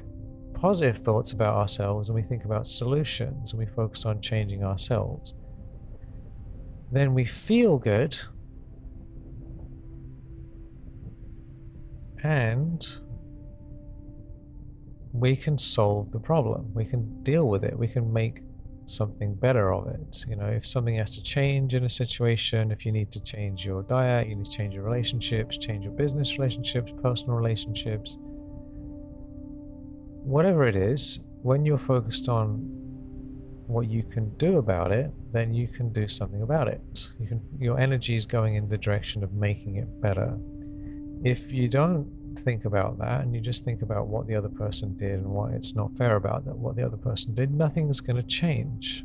positive 0.54 0.98
thoughts 0.98 1.32
about 1.32 1.56
ourselves 1.56 2.10
and 2.10 2.16
we 2.16 2.24
think 2.24 2.44
about 2.44 2.68
solutions 2.68 3.54
and 3.54 3.60
we 3.60 3.66
focus 3.66 4.06
on 4.06 4.20
changing 4.20 4.66
ourselves, 4.66 5.34
then 6.92 7.14
we 7.14 7.24
feel 7.24 7.78
good 7.78 8.20
and 12.22 12.86
we 15.14 15.36
can 15.36 15.58
solve 15.58 16.12
the 16.12 16.20
problem. 16.20 16.72
We 16.74 16.86
can 16.86 17.22
deal 17.24 17.48
with 17.48 17.64
it. 17.64 17.78
We 17.78 17.88
can 17.88 18.12
make 18.12 18.42
something 18.86 19.36
better 19.36 19.74
of 19.74 19.88
it. 19.88 20.26
You 20.28 20.36
know, 20.36 20.48
if 20.48 20.66
something 20.66 20.96
has 20.96 21.16
to 21.16 21.24
change 21.24 21.74
in 21.74 21.84
a 21.84 21.90
situation, 21.90 22.72
if 22.72 22.86
you 22.86 22.92
need 22.92 23.12
to 23.12 23.22
change 23.22 23.66
your 23.66 23.84
diet, 23.84 24.28
you 24.28 24.36
need 24.36 24.46
to 24.46 24.52
change 24.52 24.74
your 24.74 24.84
relationships, 24.84 25.58
change 25.58 25.84
your 25.84 25.94
business 25.94 26.38
relationships, 26.38 26.92
personal 27.02 27.36
relationships, 27.36 28.18
whatever 30.24 30.68
it 30.68 30.76
is, 30.76 31.26
when 31.42 31.66
you're 31.66 31.78
focused 31.78 32.30
on 32.30 32.60
what 33.68 33.90
you 33.90 34.04
can 34.04 34.30
do 34.36 34.58
about 34.58 34.92
it, 34.92 35.12
then 35.32 35.54
you 35.54 35.68
can 35.68 35.92
do 35.94 36.08
something 36.08 36.42
about 36.42 36.68
it. 36.68 37.08
You 37.20 37.28
can 37.28 37.42
your 37.58 37.80
energy 37.80 38.16
is 38.16 38.26
going 38.26 38.56
in 38.56 38.68
the 38.70 38.78
direction 38.78 39.24
of 39.24 39.34
making 39.34 39.78
it 39.78 40.02
better. 40.02 40.38
If 41.24 41.52
you 41.52 41.68
don't 41.68 42.12
think 42.40 42.66
about 42.66 42.98
that 43.00 43.22
and 43.22 43.34
you 43.34 43.42
just 43.42 43.64
think 43.64 43.82
about 43.82 44.08
what 44.08 44.28
the 44.28 44.36
other 44.36 44.50
person 44.50 44.98
did 44.98 45.14
and 45.14 45.28
what 45.28 45.52
it's 45.52 45.76
not 45.76 45.96
fair 45.98 46.16
about 46.16 46.46
that 46.46 46.56
what 46.56 46.76
the 46.76 46.86
other 46.86 46.98
person 46.98 47.34
did, 47.36 47.52
nothing's 47.52 48.02
going 48.02 48.16
to 48.16 48.24
change. 48.24 49.04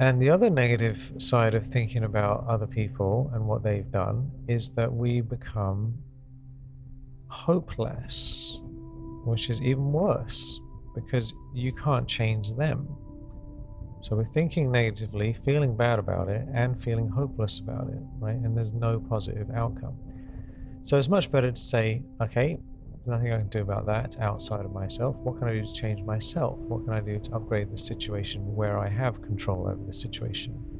And 0.00 0.22
the 0.22 0.30
other 0.30 0.48
negative 0.48 1.12
side 1.18 1.54
of 1.54 1.66
thinking 1.66 2.04
about 2.04 2.46
other 2.46 2.68
people 2.68 3.32
and 3.34 3.48
what 3.48 3.64
they've 3.64 3.90
done 3.90 4.30
is 4.46 4.70
that 4.70 4.92
we 4.92 5.20
become 5.20 5.98
hopeless, 7.28 8.62
which 9.24 9.50
is 9.50 9.62
even 9.62 9.92
worse 9.92 10.60
because 10.94 11.34
you 11.54 11.72
can't 11.72 12.08
change 12.08 12.54
them. 12.54 12.88
So 14.00 14.16
we're 14.16 14.24
thinking 14.24 14.70
negatively, 14.70 15.32
feeling 15.32 15.76
bad 15.76 15.98
about 15.98 16.28
it, 16.28 16.46
and 16.54 16.80
feeling 16.80 17.08
hopeless 17.08 17.58
about 17.58 17.88
it, 17.88 17.98
right? 18.18 18.36
And 18.36 18.56
there's 18.56 18.72
no 18.72 19.00
positive 19.00 19.50
outcome. 19.50 19.96
So 20.82 20.96
it's 20.96 21.08
much 21.08 21.30
better 21.30 21.50
to 21.50 21.60
say, 21.60 22.02
okay, 22.20 22.58
there's 22.94 23.08
nothing 23.08 23.32
I 23.32 23.38
can 23.38 23.48
do 23.48 23.60
about 23.60 23.86
that. 23.86 24.18
Outside 24.20 24.64
of 24.64 24.72
myself. 24.72 25.16
What 25.16 25.38
can 25.38 25.48
I 25.48 25.54
do 25.54 25.66
to 25.66 25.72
change 25.72 26.00
myself? 26.02 26.58
What 26.60 26.84
can 26.84 26.94
I 26.94 27.00
do 27.00 27.18
to 27.18 27.34
upgrade 27.34 27.70
the 27.70 27.76
situation 27.76 28.54
where 28.54 28.78
I 28.78 28.88
have 28.88 29.20
control 29.20 29.68
over 29.68 29.84
the 29.84 29.92
situation? 29.92 30.77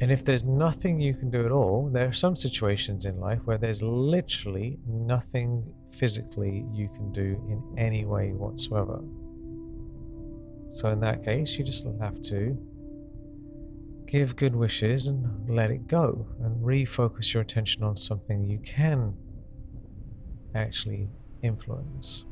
And 0.00 0.10
if 0.10 0.24
there's 0.24 0.44
nothing 0.44 0.98
you 0.98 1.12
can 1.12 1.30
do 1.30 1.44
at 1.44 1.52
all, 1.52 1.90
there 1.92 2.08
are 2.08 2.12
some 2.12 2.34
situations 2.34 3.04
in 3.04 3.20
life 3.20 3.40
where 3.44 3.58
there's 3.58 3.82
literally 3.82 4.78
nothing 4.86 5.62
physically 5.90 6.64
you 6.72 6.88
can 6.88 7.12
do 7.12 7.38
in 7.50 7.62
any 7.76 8.06
way 8.06 8.32
whatsoever. 8.32 9.02
So, 10.72 10.88
in 10.88 11.00
that 11.00 11.22
case, 11.22 11.58
you 11.58 11.64
just 11.64 11.86
have 12.00 12.22
to 12.22 12.56
give 14.06 14.36
good 14.36 14.56
wishes 14.56 15.06
and 15.08 15.48
let 15.48 15.70
it 15.70 15.86
go 15.86 16.26
and 16.42 16.56
refocus 16.64 17.34
your 17.34 17.42
attention 17.42 17.82
on 17.82 17.96
something 17.96 18.42
you 18.42 18.58
can 18.60 19.14
actually 20.54 21.08
influence. 21.42 22.24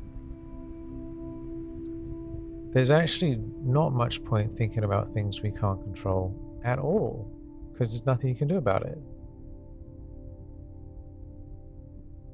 There's 2.73 2.91
actually 2.91 3.39
not 3.63 3.93
much 3.93 4.23
point 4.23 4.57
thinking 4.57 4.83
about 4.83 5.13
things 5.13 5.41
we 5.41 5.51
can't 5.51 5.81
control 5.83 6.35
at 6.63 6.79
all 6.79 7.38
because 7.79 7.93
there's 7.93 8.05
nothing 8.05 8.29
you 8.29 8.35
can 8.35 8.49
do 8.49 8.57
about 8.57 8.85
it. 8.85 8.97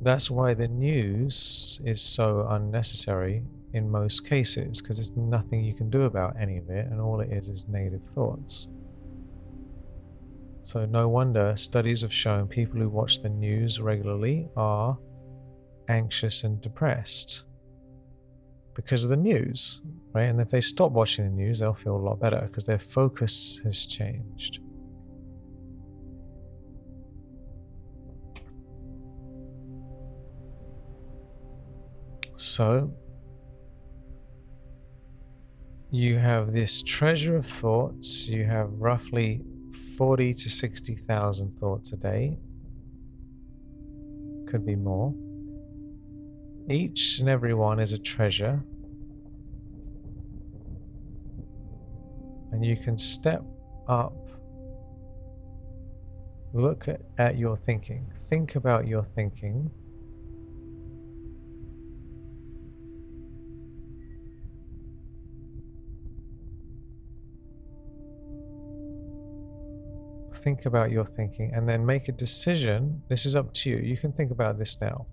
That's 0.01 0.31
why 0.31 0.55
the 0.55 0.67
news 0.67 1.79
is 1.85 2.01
so 2.01 2.47
unnecessary 2.49 3.43
in 3.73 3.89
most 3.89 4.27
cases, 4.27 4.81
because 4.81 4.97
there's 4.97 5.15
nothing 5.15 5.63
you 5.63 5.75
can 5.75 5.91
do 5.91 6.03
about 6.03 6.35
any 6.41 6.57
of 6.57 6.69
it, 6.69 6.87
and 6.87 6.99
all 6.99 7.19
it 7.19 7.31
is 7.31 7.49
is 7.49 7.67
negative 7.67 8.03
thoughts. 8.03 8.69
So, 10.63 10.85
no 10.85 11.07
wonder 11.09 11.53
studies 11.55 12.01
have 12.01 12.13
shown 12.13 12.47
people 12.47 12.79
who 12.79 12.89
watch 12.89 13.21
the 13.21 13.29
news 13.29 13.79
regularly 13.79 14.49
are 14.57 14.97
anxious 15.89 16.43
and 16.43 16.59
depressed 16.59 17.43
because 18.73 19.03
of 19.03 19.11
the 19.11 19.15
news, 19.15 19.83
right? 20.13 20.23
And 20.23 20.41
if 20.41 20.49
they 20.49 20.61
stop 20.61 20.91
watching 20.91 21.25
the 21.25 21.31
news, 21.31 21.59
they'll 21.59 21.75
feel 21.75 21.95
a 21.95 21.97
lot 21.97 22.19
better 22.19 22.41
because 22.47 22.65
their 22.65 22.79
focus 22.79 23.61
has 23.63 23.85
changed. 23.85 24.59
So, 32.35 32.93
you 35.91 36.17
have 36.17 36.51
this 36.51 36.81
treasure 36.81 37.37
of 37.37 37.45
thoughts. 37.45 38.27
You 38.27 38.43
have 38.43 38.69
roughly 38.73 39.41
40 39.97 40.33
to 40.33 40.49
60,000 40.49 41.57
thoughts 41.57 41.93
a 41.93 41.97
day. 41.97 42.37
Could 44.47 44.65
be 44.65 44.75
more. 44.75 45.13
Each 46.69 47.19
and 47.19 47.29
every 47.29 47.53
one 47.53 47.79
is 47.79 47.93
a 47.93 47.99
treasure. 47.99 48.61
And 52.51 52.65
you 52.65 52.75
can 52.75 52.97
step 52.97 53.43
up, 53.87 54.15
look 56.53 56.87
at, 56.87 57.01
at 57.17 57.37
your 57.37 57.55
thinking, 57.55 58.11
think 58.15 58.55
about 58.55 58.87
your 58.87 59.03
thinking 59.03 59.71
think 70.45 70.67
about 70.67 70.91
your 70.91 71.05
thinking 71.05 71.51
and 71.55 71.67
then 71.67 71.83
make 71.83 72.07
a 72.07 72.11
decision. 72.11 73.01
This 73.09 73.25
is 73.25 73.35
up 73.35 73.51
to 73.55 73.69
you. 73.71 73.77
You 73.77 73.97
can 73.97 74.13
think 74.13 74.29
about 74.31 74.59
this 74.59 74.79
now. 74.79 75.07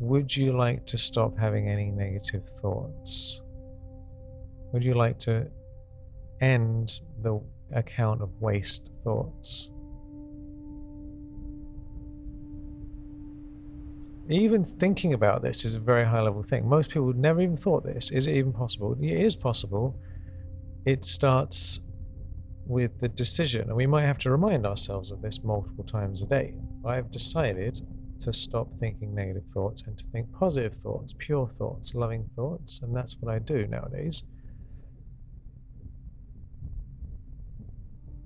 Would 0.00 0.34
you 0.34 0.56
like 0.56 0.86
to 0.86 0.96
stop 0.96 1.36
having 1.38 1.68
any 1.68 1.90
negative 1.90 2.46
thoughts? 2.46 3.42
Would 4.72 4.82
you 4.82 4.94
like 4.94 5.18
to 5.20 5.46
end 6.40 7.02
the 7.22 7.38
account 7.74 8.22
of 8.22 8.30
waste 8.40 8.92
thoughts? 9.04 9.72
Even 14.30 14.64
thinking 14.64 15.12
about 15.12 15.42
this 15.42 15.66
is 15.66 15.74
a 15.74 15.78
very 15.78 16.06
high 16.06 16.22
level 16.22 16.42
thing. 16.42 16.66
Most 16.66 16.88
people 16.88 17.12
never 17.12 17.42
even 17.42 17.56
thought 17.56 17.84
this. 17.84 18.10
Is 18.10 18.26
it 18.26 18.36
even 18.36 18.54
possible? 18.54 18.96
It 19.02 19.20
is 19.20 19.36
possible. 19.36 20.00
It 20.86 21.04
starts 21.04 21.80
with 22.68 22.98
the 22.98 23.08
decision, 23.08 23.62
and 23.62 23.76
we 23.76 23.86
might 23.86 24.04
have 24.04 24.18
to 24.18 24.30
remind 24.30 24.66
ourselves 24.66 25.10
of 25.10 25.22
this 25.22 25.42
multiple 25.42 25.84
times 25.84 26.22
a 26.22 26.26
day. 26.26 26.54
I've 26.84 27.10
decided 27.10 27.80
to 28.20 28.32
stop 28.32 28.74
thinking 28.74 29.14
negative 29.14 29.46
thoughts 29.46 29.86
and 29.86 29.96
to 29.96 30.04
think 30.08 30.30
positive 30.32 30.74
thoughts, 30.74 31.14
pure 31.18 31.48
thoughts, 31.48 31.94
loving 31.94 32.28
thoughts, 32.36 32.82
and 32.82 32.94
that's 32.94 33.16
what 33.20 33.32
I 33.32 33.38
do 33.38 33.66
nowadays. 33.66 34.24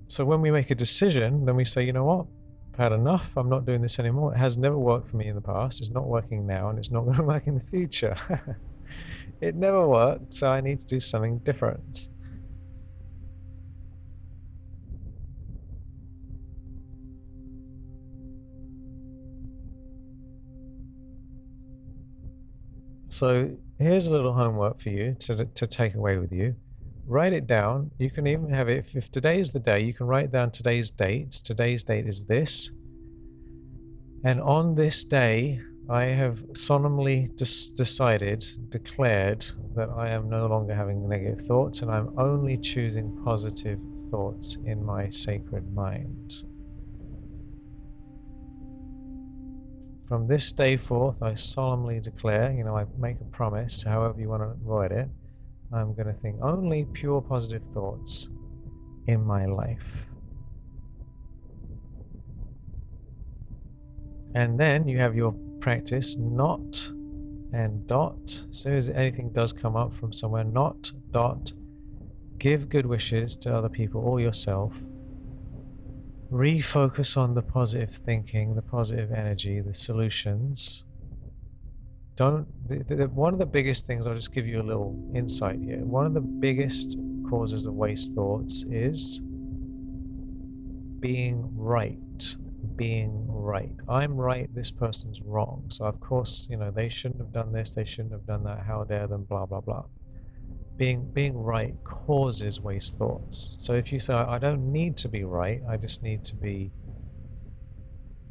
So 0.07 0.25
when 0.25 0.41
we 0.41 0.51
make 0.51 0.69
a 0.71 0.75
decision, 0.75 1.45
then 1.45 1.55
we 1.55 1.65
say, 1.65 1.83
you 1.83 1.93
know 1.93 2.03
what? 2.03 2.25
I've 2.73 2.79
had 2.79 2.91
enough. 2.91 3.37
I'm 3.37 3.49
not 3.49 3.65
doing 3.65 3.81
this 3.81 3.97
anymore. 3.97 4.33
It 4.33 4.37
has 4.37 4.57
never 4.57 4.77
worked 4.77 5.07
for 5.07 5.17
me 5.17 5.27
in 5.27 5.35
the 5.35 5.41
past. 5.41 5.79
It's 5.79 5.89
not 5.89 6.07
working 6.07 6.45
now, 6.45 6.69
and 6.69 6.77
it's 6.77 6.91
not 6.91 7.01
going 7.05 7.17
to 7.17 7.23
work 7.23 7.47
in 7.47 7.55
the 7.55 7.65
future. 7.65 8.15
it 9.41 9.55
never 9.55 9.87
worked, 9.87 10.33
so 10.33 10.47
I 10.47 10.59
need 10.61 10.79
to 10.79 10.85
do 10.85 10.99
something 10.99 11.39
different. 11.39 12.09
So 23.23 23.55
here's 23.79 24.07
a 24.07 24.11
little 24.11 24.33
homework 24.33 24.81
for 24.81 24.89
you 24.89 25.15
to, 25.21 25.45
to 25.45 25.65
take 25.65 25.95
away 25.95 26.17
with 26.17 26.33
you. 26.33 26.57
Write 27.07 27.31
it 27.31 27.47
down. 27.47 27.89
You 27.97 28.11
can 28.11 28.27
even 28.27 28.49
have 28.49 28.67
it, 28.67 28.79
if, 28.79 28.97
if 28.97 29.11
today 29.11 29.39
is 29.39 29.51
the 29.51 29.61
day, 29.61 29.79
you 29.79 29.93
can 29.93 30.07
write 30.07 30.29
down 30.29 30.51
today's 30.51 30.91
date. 30.91 31.31
Today's 31.31 31.85
date 31.85 32.05
is 32.05 32.25
this. 32.25 32.71
And 34.25 34.41
on 34.41 34.75
this 34.75 35.05
day, 35.05 35.61
I 35.89 36.03
have 36.03 36.43
solemnly 36.53 37.29
decided, 37.37 38.45
declared 38.67 39.45
that 39.73 39.87
I 39.95 40.09
am 40.09 40.29
no 40.29 40.47
longer 40.47 40.75
having 40.75 41.07
negative 41.07 41.45
thoughts 41.45 41.81
and 41.81 41.89
I'm 41.89 42.19
only 42.19 42.57
choosing 42.57 43.17
positive 43.23 43.79
thoughts 44.11 44.57
in 44.65 44.83
my 44.85 45.09
sacred 45.09 45.73
mind. 45.73 46.43
From 50.07 50.27
this 50.27 50.51
day 50.51 50.75
forth, 50.75 51.23
I 51.23 51.33
solemnly 51.33 51.99
declare, 51.99 52.51
you 52.51 52.63
know, 52.63 52.75
I 52.75 52.85
make 52.97 53.21
a 53.21 53.25
promise, 53.25 53.83
however 53.83 54.19
you 54.19 54.27
want 54.27 54.43
to 54.43 54.49
avoid 54.49 54.91
it, 54.91 55.07
I'm 55.73 55.93
going 55.93 56.07
to 56.07 56.13
think 56.13 56.41
only 56.41 56.85
pure 56.93 57.21
positive 57.21 57.63
thoughts 57.73 58.29
in 59.07 59.23
my 59.25 59.45
life. 59.45 60.07
And 64.35 64.59
then 64.59 64.87
you 64.87 64.99
have 64.99 65.15
your 65.15 65.33
practice 65.61 66.17
not 66.17 66.91
and 67.53 67.87
dot. 67.87 68.45
As 68.49 68.57
soon 68.57 68.75
as 68.75 68.89
anything 68.89 69.31
does 69.31 69.53
come 69.53 69.75
up 69.75 69.93
from 69.93 70.11
somewhere, 70.11 70.43
not 70.43 70.91
dot. 71.11 71.53
Give 72.39 72.67
good 72.67 72.85
wishes 72.85 73.37
to 73.37 73.55
other 73.55 73.69
people 73.69 74.01
or 74.01 74.19
yourself 74.19 74.73
refocus 76.33 77.15
on 77.15 77.35
the 77.35 77.43
positive 77.43 77.91
thinking, 77.91 78.55
the 78.55 78.61
positive 78.61 79.11
energy, 79.11 79.61
the 79.61 79.73
solutions. 79.73 80.83
Don't. 82.15 82.47
The, 82.67 82.95
the, 82.95 83.07
one 83.07 83.33
of 83.33 83.39
the 83.39 83.45
biggest 83.45 83.85
things, 83.85 84.07
I'll 84.07 84.15
just 84.15 84.33
give 84.33 84.47
you 84.47 84.59
a 84.59 84.63
little 84.63 84.99
insight 85.15 85.59
here. 85.59 85.77
One 85.79 86.05
of 86.05 86.13
the 86.13 86.21
biggest 86.21 86.97
causes 87.29 87.65
of 87.67 87.75
waste 87.75 88.13
thoughts 88.13 88.65
is 88.69 89.21
being 90.99 91.47
right. 91.55 92.35
Being 92.75 93.25
right. 93.27 93.75
I'm 93.87 94.15
right, 94.15 94.53
this 94.55 94.71
person's 94.71 95.21
wrong. 95.21 95.65
So, 95.69 95.85
of 95.85 95.99
course, 95.99 96.47
you 96.49 96.57
know, 96.57 96.71
they 96.71 96.89
shouldn't 96.89 97.19
have 97.19 97.31
done 97.31 97.51
this, 97.51 97.75
they 97.75 97.85
shouldn't 97.85 98.13
have 98.13 98.25
done 98.25 98.43
that, 98.45 98.63
how 98.65 98.83
dare 98.83 99.05
them, 99.07 99.23
blah, 99.23 99.45
blah, 99.45 99.61
blah 99.61 99.83
being 100.77 101.09
being 101.13 101.37
right 101.37 101.75
causes 101.83 102.59
waste 102.59 102.97
thoughts. 102.97 103.55
So 103.57 103.73
if 103.73 103.91
you 103.91 103.99
say 103.99 104.13
I 104.13 104.39
don't 104.39 104.71
need 104.71 104.97
to 104.97 105.09
be 105.09 105.23
right, 105.23 105.61
I 105.69 105.77
just 105.77 106.03
need 106.03 106.23
to 106.25 106.35
be 106.35 106.71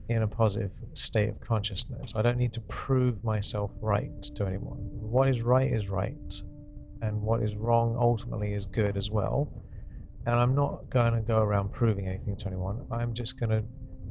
in 0.08 0.22
a 0.22 0.28
positive 0.28 0.72
state 0.94 1.28
of 1.28 1.40
consciousness. 1.40 2.14
I 2.16 2.22
don't 2.22 2.36
need 2.36 2.52
to 2.54 2.60
prove 2.62 3.22
myself 3.24 3.70
right 3.80 4.22
to 4.22 4.46
anyone. 4.46 4.78
What 5.00 5.28
is 5.28 5.42
right 5.42 5.72
is 5.72 5.88
right, 5.88 6.42
and 7.00 7.20
what 7.22 7.42
is 7.42 7.54
wrong 7.54 7.96
ultimately 7.98 8.52
is 8.52 8.66
good 8.66 8.96
as 8.96 9.10
well. 9.10 9.48
And 10.26 10.36
I'm 10.36 10.54
not 10.54 10.88
going 10.90 11.14
to 11.14 11.20
go 11.20 11.38
around 11.38 11.72
proving 11.72 12.06
anything 12.06 12.36
to 12.36 12.46
anyone. 12.46 12.84
I'm 12.90 13.12
just 13.12 13.40
going 13.40 13.50
to 13.50 13.64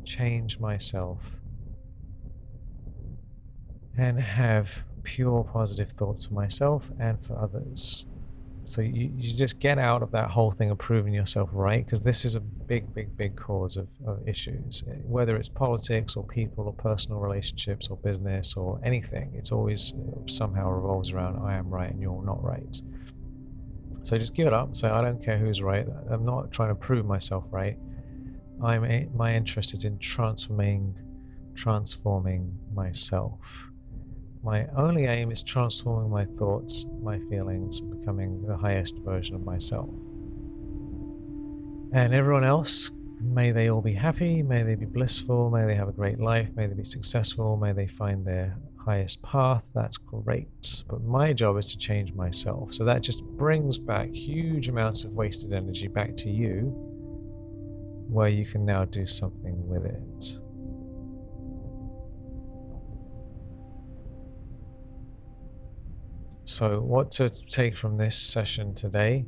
change 0.04 0.60
myself 0.60 1.20
and 3.98 4.20
have 4.20 4.84
pure 5.04 5.44
positive 5.44 5.92
thoughts 5.92 6.26
for 6.26 6.34
myself 6.34 6.90
and 7.00 7.24
for 7.26 7.38
others. 7.38 8.08
So 8.64 8.82
you, 8.82 9.12
you 9.18 9.34
just 9.34 9.59
get 9.59 9.80
out 9.80 10.03
of 10.03 10.12
that 10.12 10.30
whole 10.30 10.51
thing 10.51 10.70
of 10.70 10.78
proving 10.78 11.14
yourself 11.14 11.49
right, 11.51 11.84
because 11.84 12.01
this 12.01 12.26
is 12.26 12.36
a 12.36 12.39
big, 12.39 12.93
big, 12.93 13.18
big 13.18 13.36
cause 13.36 13.76
of, 13.76 13.89
of 14.05 14.28
issues. 14.28 14.84
Whether 15.03 15.36
it's 15.36 15.49
politics 15.49 16.16
or 16.16 16.24
people 16.26 16.66
or 16.66 16.74
personal 16.74 17.20
relationships 17.20 17.88
or 17.89 17.97
business 17.97 18.55
or 18.55 18.80
anything, 18.84 19.32
it's 19.36 19.51
always 19.51 19.93
uh, 19.93 20.28
somehow 20.28 20.70
revolves 20.70 21.12
around 21.12 21.43
I 21.45 21.55
am 21.55 21.70
right 21.70 21.91
and 21.91 22.01
you're 22.01 22.24
not 22.24 22.43
right. 22.43 22.82
So 24.03 24.18
just 24.18 24.34
give 24.34 24.47
it 24.47 24.53
up. 24.53 24.76
Say 24.76 24.89
I 24.89 25.01
don't 25.01 25.24
care 25.24 25.38
who's 25.38 25.62
right. 25.62 25.86
I'm 26.09 26.26
not 26.26 26.51
trying 26.51 26.70
to 26.70 26.76
prove 26.76 27.05
myself 27.05 27.45
right. 27.51 27.78
I'm 28.64 29.09
my 29.16 29.34
interest 29.34 29.74
is 29.74 29.86
in 29.86 29.97
transforming, 29.99 30.95
transforming 31.55 32.57
myself. 32.74 33.39
My 34.44 34.68
only 34.76 35.06
aim 35.06 35.32
is 35.32 35.44
transforming 35.44 36.10
my 36.10 36.26
thoughts, 36.26 36.88
my 37.02 37.20
feelings, 37.30 37.82
and 37.82 38.00
becoming 38.00 38.46
the 38.48 38.58
highest 38.58 38.98
version 39.00 39.36
of 39.36 39.44
myself. 39.44 39.89
And 41.94 42.14
everyone 42.14 42.44
else, 42.44 42.89
may 43.22 43.52
they 43.52 43.70
all 43.70 43.82
be 43.82 43.94
happy, 43.94 44.42
may 44.42 44.64
they 44.64 44.76
be 44.76 44.86
blissful, 44.86 45.52
may 45.52 45.66
they 45.66 45.76
have 45.76 45.89
a 45.89 45.94
great 45.94 46.20
life, 46.20 46.50
may 46.56 46.66
they 46.66 46.74
be 46.74 46.84
successful, 46.84 47.56
may 47.56 47.72
they 47.72 47.86
find 47.86 48.26
their 48.26 48.58
highest 48.84 49.22
path. 49.22 49.70
That's 49.76 49.98
great. 49.98 50.84
But 50.89 51.04
my 51.04 51.34
job 51.34 51.58
is 51.58 51.72
to 51.72 51.78
change 51.78 52.14
myself. 52.14 52.74
So 52.74 52.84
that 52.86 53.04
just 53.04 53.24
brings 53.24 53.78
back 53.78 54.10
huge 54.10 54.70
amounts 54.70 55.04
of 55.04 55.12
wasted 55.12 55.54
energy 55.54 55.88
back 55.88 56.16
to 56.18 56.30
you, 56.32 56.74
where 58.10 58.30
you 58.30 58.46
can 58.46 58.66
now 58.66 58.86
do 58.86 59.06
something 59.06 59.68
with 59.68 59.86
it. 59.86 60.39
So, 66.46 66.82
what 66.82 67.12
to 67.14 67.30
take 67.50 67.78
from 67.78 67.98
this 67.98 68.18
session 68.18 68.74
today 68.74 69.26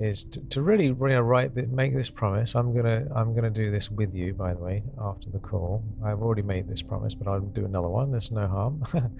is 0.00 0.24
to, 0.24 0.40
to 0.40 0.62
really, 0.62 0.90
write, 0.92 1.54
the, 1.54 1.66
make 1.66 1.94
this 1.94 2.08
promise. 2.08 2.54
I'm 2.54 2.74
gonna, 2.74 3.06
I'm 3.14 3.34
gonna 3.34 3.50
do 3.50 3.70
this 3.70 3.90
with 3.90 4.14
you, 4.14 4.32
by 4.32 4.54
the 4.54 4.60
way, 4.60 4.82
after 5.00 5.28
the 5.28 5.38
call. 5.38 5.84
I've 6.04 6.22
already 6.22 6.42
made 6.42 6.68
this 6.68 6.82
promise, 6.82 7.14
but 7.14 7.28
I'll 7.28 7.40
do 7.40 7.64
another 7.64 7.88
one. 7.88 8.10
There's 8.10 8.30
no 8.30 8.46
harm. 8.46 8.84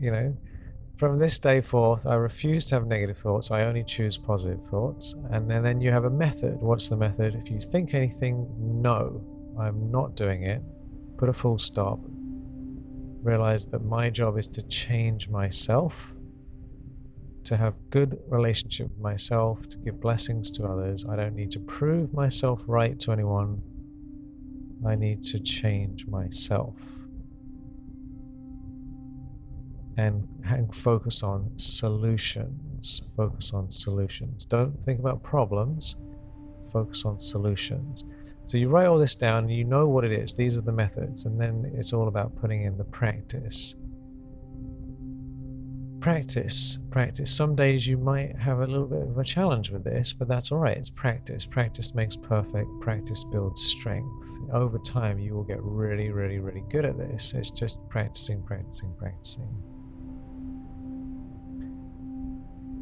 you 0.00 0.10
know, 0.10 0.36
from 0.96 1.18
this 1.18 1.38
day 1.38 1.60
forth, 1.60 2.06
I 2.06 2.14
refuse 2.14 2.66
to 2.66 2.76
have 2.76 2.86
negative 2.86 3.18
thoughts. 3.18 3.50
I 3.50 3.62
only 3.62 3.84
choose 3.84 4.16
positive 4.16 4.64
thoughts. 4.66 5.14
And 5.30 5.50
then, 5.50 5.62
then 5.62 5.80
you 5.80 5.90
have 5.90 6.04
a 6.04 6.10
method. 6.10 6.60
What's 6.60 6.88
the 6.88 6.96
method? 6.96 7.34
If 7.34 7.50
you 7.50 7.60
think 7.60 7.94
anything, 7.94 8.48
no, 8.58 9.20
I'm 9.60 9.90
not 9.90 10.14
doing 10.14 10.44
it. 10.44 10.62
Put 11.18 11.28
a 11.28 11.32
full 11.32 11.58
stop. 11.58 12.00
Realize 13.22 13.66
that 13.66 13.84
my 13.84 14.08
job 14.08 14.38
is 14.38 14.48
to 14.48 14.62
change 14.62 15.28
myself 15.28 16.14
to 17.48 17.56
have 17.56 17.74
good 17.88 18.18
relationship 18.28 18.90
with 18.90 19.00
myself, 19.00 19.66
to 19.70 19.78
give 19.78 19.98
blessings 20.00 20.50
to 20.50 20.64
others. 20.64 21.06
I 21.08 21.16
don't 21.16 21.34
need 21.34 21.50
to 21.52 21.60
prove 21.60 22.12
myself 22.12 22.62
right 22.66 23.00
to 23.00 23.12
anyone. 23.12 23.62
I 24.86 24.94
need 24.94 25.22
to 25.24 25.40
change 25.40 26.06
myself. 26.06 26.74
And, 29.96 30.28
and 30.44 30.72
focus 30.74 31.22
on 31.22 31.50
solutions. 31.56 33.02
Focus 33.16 33.54
on 33.54 33.70
solutions. 33.70 34.44
Don't 34.44 34.84
think 34.84 35.00
about 35.00 35.22
problems. 35.22 35.96
Focus 36.70 37.06
on 37.06 37.18
solutions. 37.18 38.04
So 38.44 38.58
you 38.58 38.68
write 38.68 38.86
all 38.86 38.98
this 38.98 39.14
down, 39.14 39.48
you 39.48 39.64
know 39.64 39.88
what 39.88 40.04
it 40.04 40.12
is. 40.12 40.34
These 40.34 40.58
are 40.58 40.62
the 40.62 40.72
methods, 40.72 41.24
and 41.24 41.40
then 41.40 41.72
it's 41.74 41.94
all 41.94 42.08
about 42.08 42.36
putting 42.36 42.64
in 42.64 42.76
the 42.76 42.84
practice 42.84 43.74
practice, 46.00 46.78
practice. 46.90 47.34
Some 47.34 47.54
days 47.54 47.86
you 47.86 47.96
might 47.98 48.36
have 48.36 48.60
a 48.60 48.66
little 48.66 48.86
bit 48.86 49.02
of 49.02 49.18
a 49.18 49.24
challenge 49.24 49.70
with 49.70 49.84
this, 49.84 50.12
but 50.12 50.28
that's 50.28 50.52
all 50.52 50.58
right. 50.58 50.76
It's 50.76 50.90
practice. 50.90 51.44
Practice 51.44 51.94
makes 51.94 52.16
perfect. 52.16 52.68
Practice 52.80 53.24
builds 53.24 53.60
strength. 53.60 54.26
Over 54.52 54.78
time, 54.78 55.18
you 55.18 55.34
will 55.34 55.44
get 55.44 55.62
really, 55.62 56.10
really, 56.10 56.38
really 56.38 56.64
good 56.70 56.84
at 56.84 56.96
this. 56.96 57.34
It's 57.34 57.50
just 57.50 57.78
practicing, 57.88 58.42
practicing, 58.42 58.94
practicing. 58.96 59.48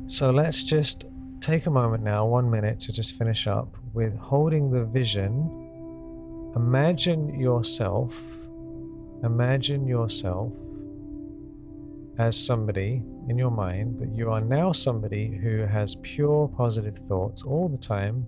So 0.09 0.31
let's 0.31 0.63
just 0.63 1.07
take 1.41 1.67
a 1.67 1.71
moment 1.71 2.03
now, 2.03 2.27
one 2.27 2.51
minute, 2.51 2.79
to 2.81 2.93
just 2.93 3.17
finish 3.17 3.47
up 3.47 3.77
with 3.93 4.17
holding 4.19 4.71
the 4.71 4.85
vision. 4.85 6.53
Imagine 6.55 7.39
yourself, 7.39 8.15
imagine 9.23 9.87
yourself 9.87 10.53
as 12.19 12.47
somebody 12.47 13.03
in 13.29 13.37
your 13.37 13.51
mind 13.51 13.99
that 13.99 14.15
you 14.15 14.31
are 14.31 14.41
now 14.41 14.73
somebody 14.73 15.37
who 15.37 15.59
has 15.67 15.97
pure 15.97 16.49
positive 16.49 16.97
thoughts 16.97 17.43
all 17.43 17.69
the 17.69 17.79
time, 17.79 18.27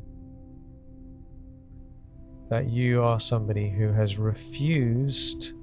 that 2.51 2.69
you 2.69 3.03
are 3.03 3.21
somebody 3.21 3.71
who 3.71 3.93
has 3.93 4.19
refused 4.19 5.55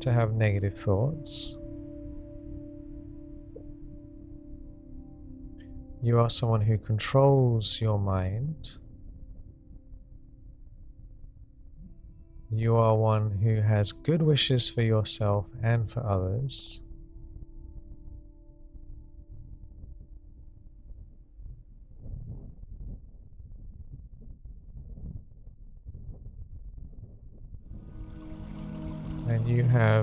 to 0.00 0.12
have 0.12 0.32
negative 0.32 0.76
thoughts. 0.76 1.58
You 6.02 6.18
are 6.18 6.28
someone 6.28 6.60
who 6.60 6.76
controls 6.76 7.80
your 7.80 7.98
mind. 7.98 8.72
You 12.50 12.76
are 12.76 12.94
one 12.94 13.30
who 13.42 13.62
has 13.62 13.92
good 13.92 14.22
wishes 14.22 14.68
for 14.68 14.82
yourself 14.82 15.46
and 15.62 15.90
for 15.90 16.06
others. 16.06 16.83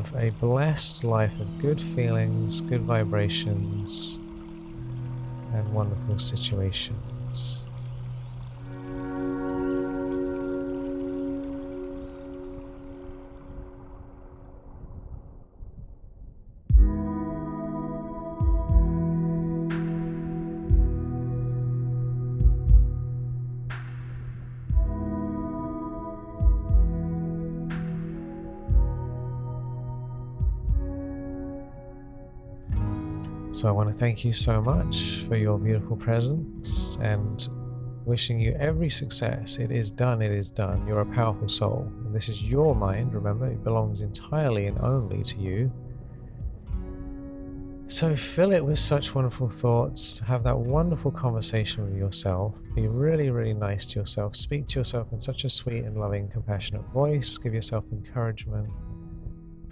Have 0.01 0.15
a 0.15 0.29
blessed 0.31 1.03
life 1.03 1.37
of 1.39 1.61
good 1.61 1.79
feelings, 1.79 2.61
good 2.61 2.81
vibrations, 2.81 4.19
and 5.53 5.73
wonderful 5.73 6.17
situations. 6.17 7.65
So 33.61 33.67
I 33.67 33.71
want 33.71 33.89
to 33.89 33.95
thank 33.95 34.25
you 34.25 34.33
so 34.33 34.59
much 34.59 35.23
for 35.27 35.37
your 35.37 35.59
beautiful 35.59 35.95
presence 35.95 36.97
and 36.99 37.47
wishing 38.05 38.39
you 38.39 38.57
every 38.59 38.89
success. 38.89 39.59
It 39.59 39.71
is 39.71 39.91
done, 39.91 40.23
it 40.23 40.31
is 40.31 40.49
done. 40.49 40.87
You're 40.87 41.01
a 41.01 41.05
powerful 41.05 41.47
soul. 41.47 41.87
And 42.03 42.15
this 42.15 42.27
is 42.27 42.41
your 42.41 42.73
mind, 42.73 43.13
remember, 43.13 43.45
it 43.45 43.63
belongs 43.63 44.01
entirely 44.01 44.65
and 44.65 44.79
only 44.79 45.21
to 45.25 45.37
you. 45.37 45.71
So 47.85 48.15
fill 48.15 48.51
it 48.51 48.65
with 48.65 48.79
such 48.79 49.13
wonderful 49.13 49.47
thoughts. 49.47 50.21
Have 50.21 50.41
that 50.45 50.57
wonderful 50.57 51.11
conversation 51.11 51.85
with 51.85 51.95
yourself. 51.95 52.55
Be 52.73 52.87
really, 52.87 53.29
really 53.29 53.53
nice 53.53 53.85
to 53.85 53.99
yourself. 53.99 54.35
Speak 54.35 54.69
to 54.69 54.79
yourself 54.79 55.09
in 55.11 55.21
such 55.21 55.43
a 55.43 55.49
sweet 55.49 55.83
and 55.83 55.99
loving, 55.99 56.29
compassionate 56.29 56.85
voice. 56.91 57.37
Give 57.37 57.53
yourself 57.53 57.83
encouragement. 57.91 58.71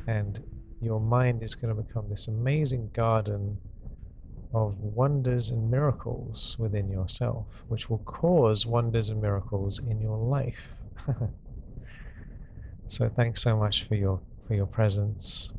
And 0.05 0.43
your 0.79 0.99
mind 0.99 1.41
is 1.41 1.55
going 1.55 1.75
to 1.75 1.81
become 1.81 2.07
this 2.07 2.27
amazing 2.27 2.91
garden 2.93 3.57
of 4.53 4.79
wonders 4.79 5.49
and 5.49 5.69
miracles 5.69 6.55
within 6.59 6.89
yourself, 6.89 7.45
which 7.67 7.89
will 7.89 7.99
cause 7.99 8.65
wonders 8.65 9.09
and 9.09 9.21
miracles 9.21 9.79
in 9.79 10.01
your 10.01 10.17
life. 10.17 10.69
so 12.87 13.09
thanks 13.09 13.41
so 13.41 13.55
much 13.57 13.83
for 13.83 13.95
your 13.95 14.19
for 14.47 14.55
your 14.55 14.65
presence. 14.65 15.51